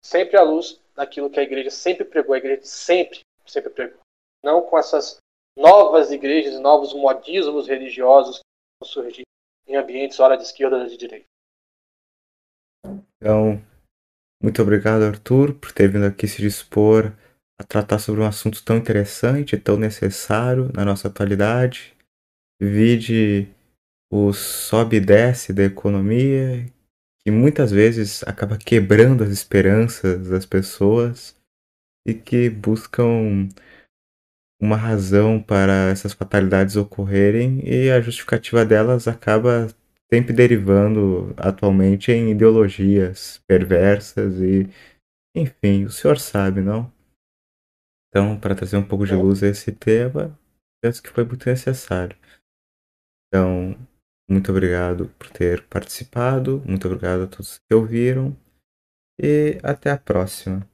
sempre 0.04 0.36
à 0.36 0.42
luz 0.42 0.80
daquilo 0.94 1.30
que 1.30 1.38
a 1.38 1.42
igreja 1.42 1.70
sempre 1.70 2.04
pregou, 2.04 2.34
a 2.34 2.38
igreja 2.38 2.62
sempre, 2.64 3.20
sempre 3.46 3.70
pregou. 3.70 3.98
Não 4.42 4.62
com 4.62 4.76
essas 4.76 5.18
novas 5.56 6.10
igrejas 6.10 6.58
novos 6.58 6.92
modismos 6.94 7.68
religiosos 7.68 8.38
que 8.38 8.44
vão 8.82 8.88
surgir 8.90 9.22
em 9.66 9.76
ambientes 9.76 10.18
hora 10.18 10.36
de 10.36 10.42
esquerda 10.42 10.78
ou 10.78 10.86
de 10.86 10.96
direita. 10.96 11.26
Então, 13.16 13.62
muito 14.42 14.62
obrigado, 14.62 15.04
Arthur, 15.04 15.54
por 15.54 15.70
ter 15.70 15.88
vindo 15.88 16.06
aqui 16.06 16.26
se 16.26 16.40
dispor 16.40 17.12
a 17.60 17.62
tratar 17.62 17.98
sobre 17.98 18.22
um 18.22 18.26
assunto 18.26 18.64
tão 18.64 18.78
interessante, 18.78 19.58
tão 19.58 19.76
necessário 19.76 20.70
na 20.72 20.82
nossa 20.82 21.08
atualidade. 21.08 21.94
Vide 22.58 23.48
o 24.10 24.32
sobe 24.32 24.96
e 24.96 25.00
desce 25.00 25.52
da 25.52 25.64
economia, 25.64 26.64
que 27.22 27.30
muitas 27.30 27.70
vezes 27.70 28.22
acaba 28.26 28.56
quebrando 28.56 29.22
as 29.22 29.30
esperanças 29.30 30.28
das 30.28 30.46
pessoas 30.46 31.36
e 32.06 32.14
que 32.14 32.48
buscam 32.48 33.46
uma 34.58 34.76
razão 34.76 35.42
para 35.42 35.90
essas 35.90 36.14
fatalidades 36.14 36.76
ocorrerem 36.76 37.60
e 37.62 37.90
a 37.90 38.00
justificativa 38.00 38.64
delas 38.64 39.06
acaba 39.06 39.68
sempre 40.10 40.32
derivando 40.32 41.34
atualmente 41.36 42.10
em 42.10 42.30
ideologias 42.30 43.38
perversas 43.46 44.40
e 44.40 44.66
enfim, 45.36 45.84
o 45.84 45.90
senhor 45.90 46.18
sabe, 46.18 46.62
não? 46.62 46.90
Então, 48.10 48.38
para 48.38 48.54
trazer 48.56 48.76
um 48.76 48.86
pouco 48.86 49.06
de 49.06 49.14
luz 49.14 49.42
a 49.42 49.46
esse 49.46 49.70
tema, 49.70 50.36
penso 50.82 51.00
que 51.02 51.10
foi 51.10 51.24
muito 51.24 51.48
necessário. 51.48 52.16
Então, 53.28 53.76
muito 54.28 54.50
obrigado 54.50 55.08
por 55.18 55.30
ter 55.30 55.62
participado, 55.68 56.60
muito 56.66 56.88
obrigado 56.88 57.22
a 57.22 57.26
todos 57.28 57.58
que 57.58 57.74
ouviram 57.74 58.36
e 59.20 59.58
até 59.62 59.90
a 59.90 59.98
próxima. 59.98 60.68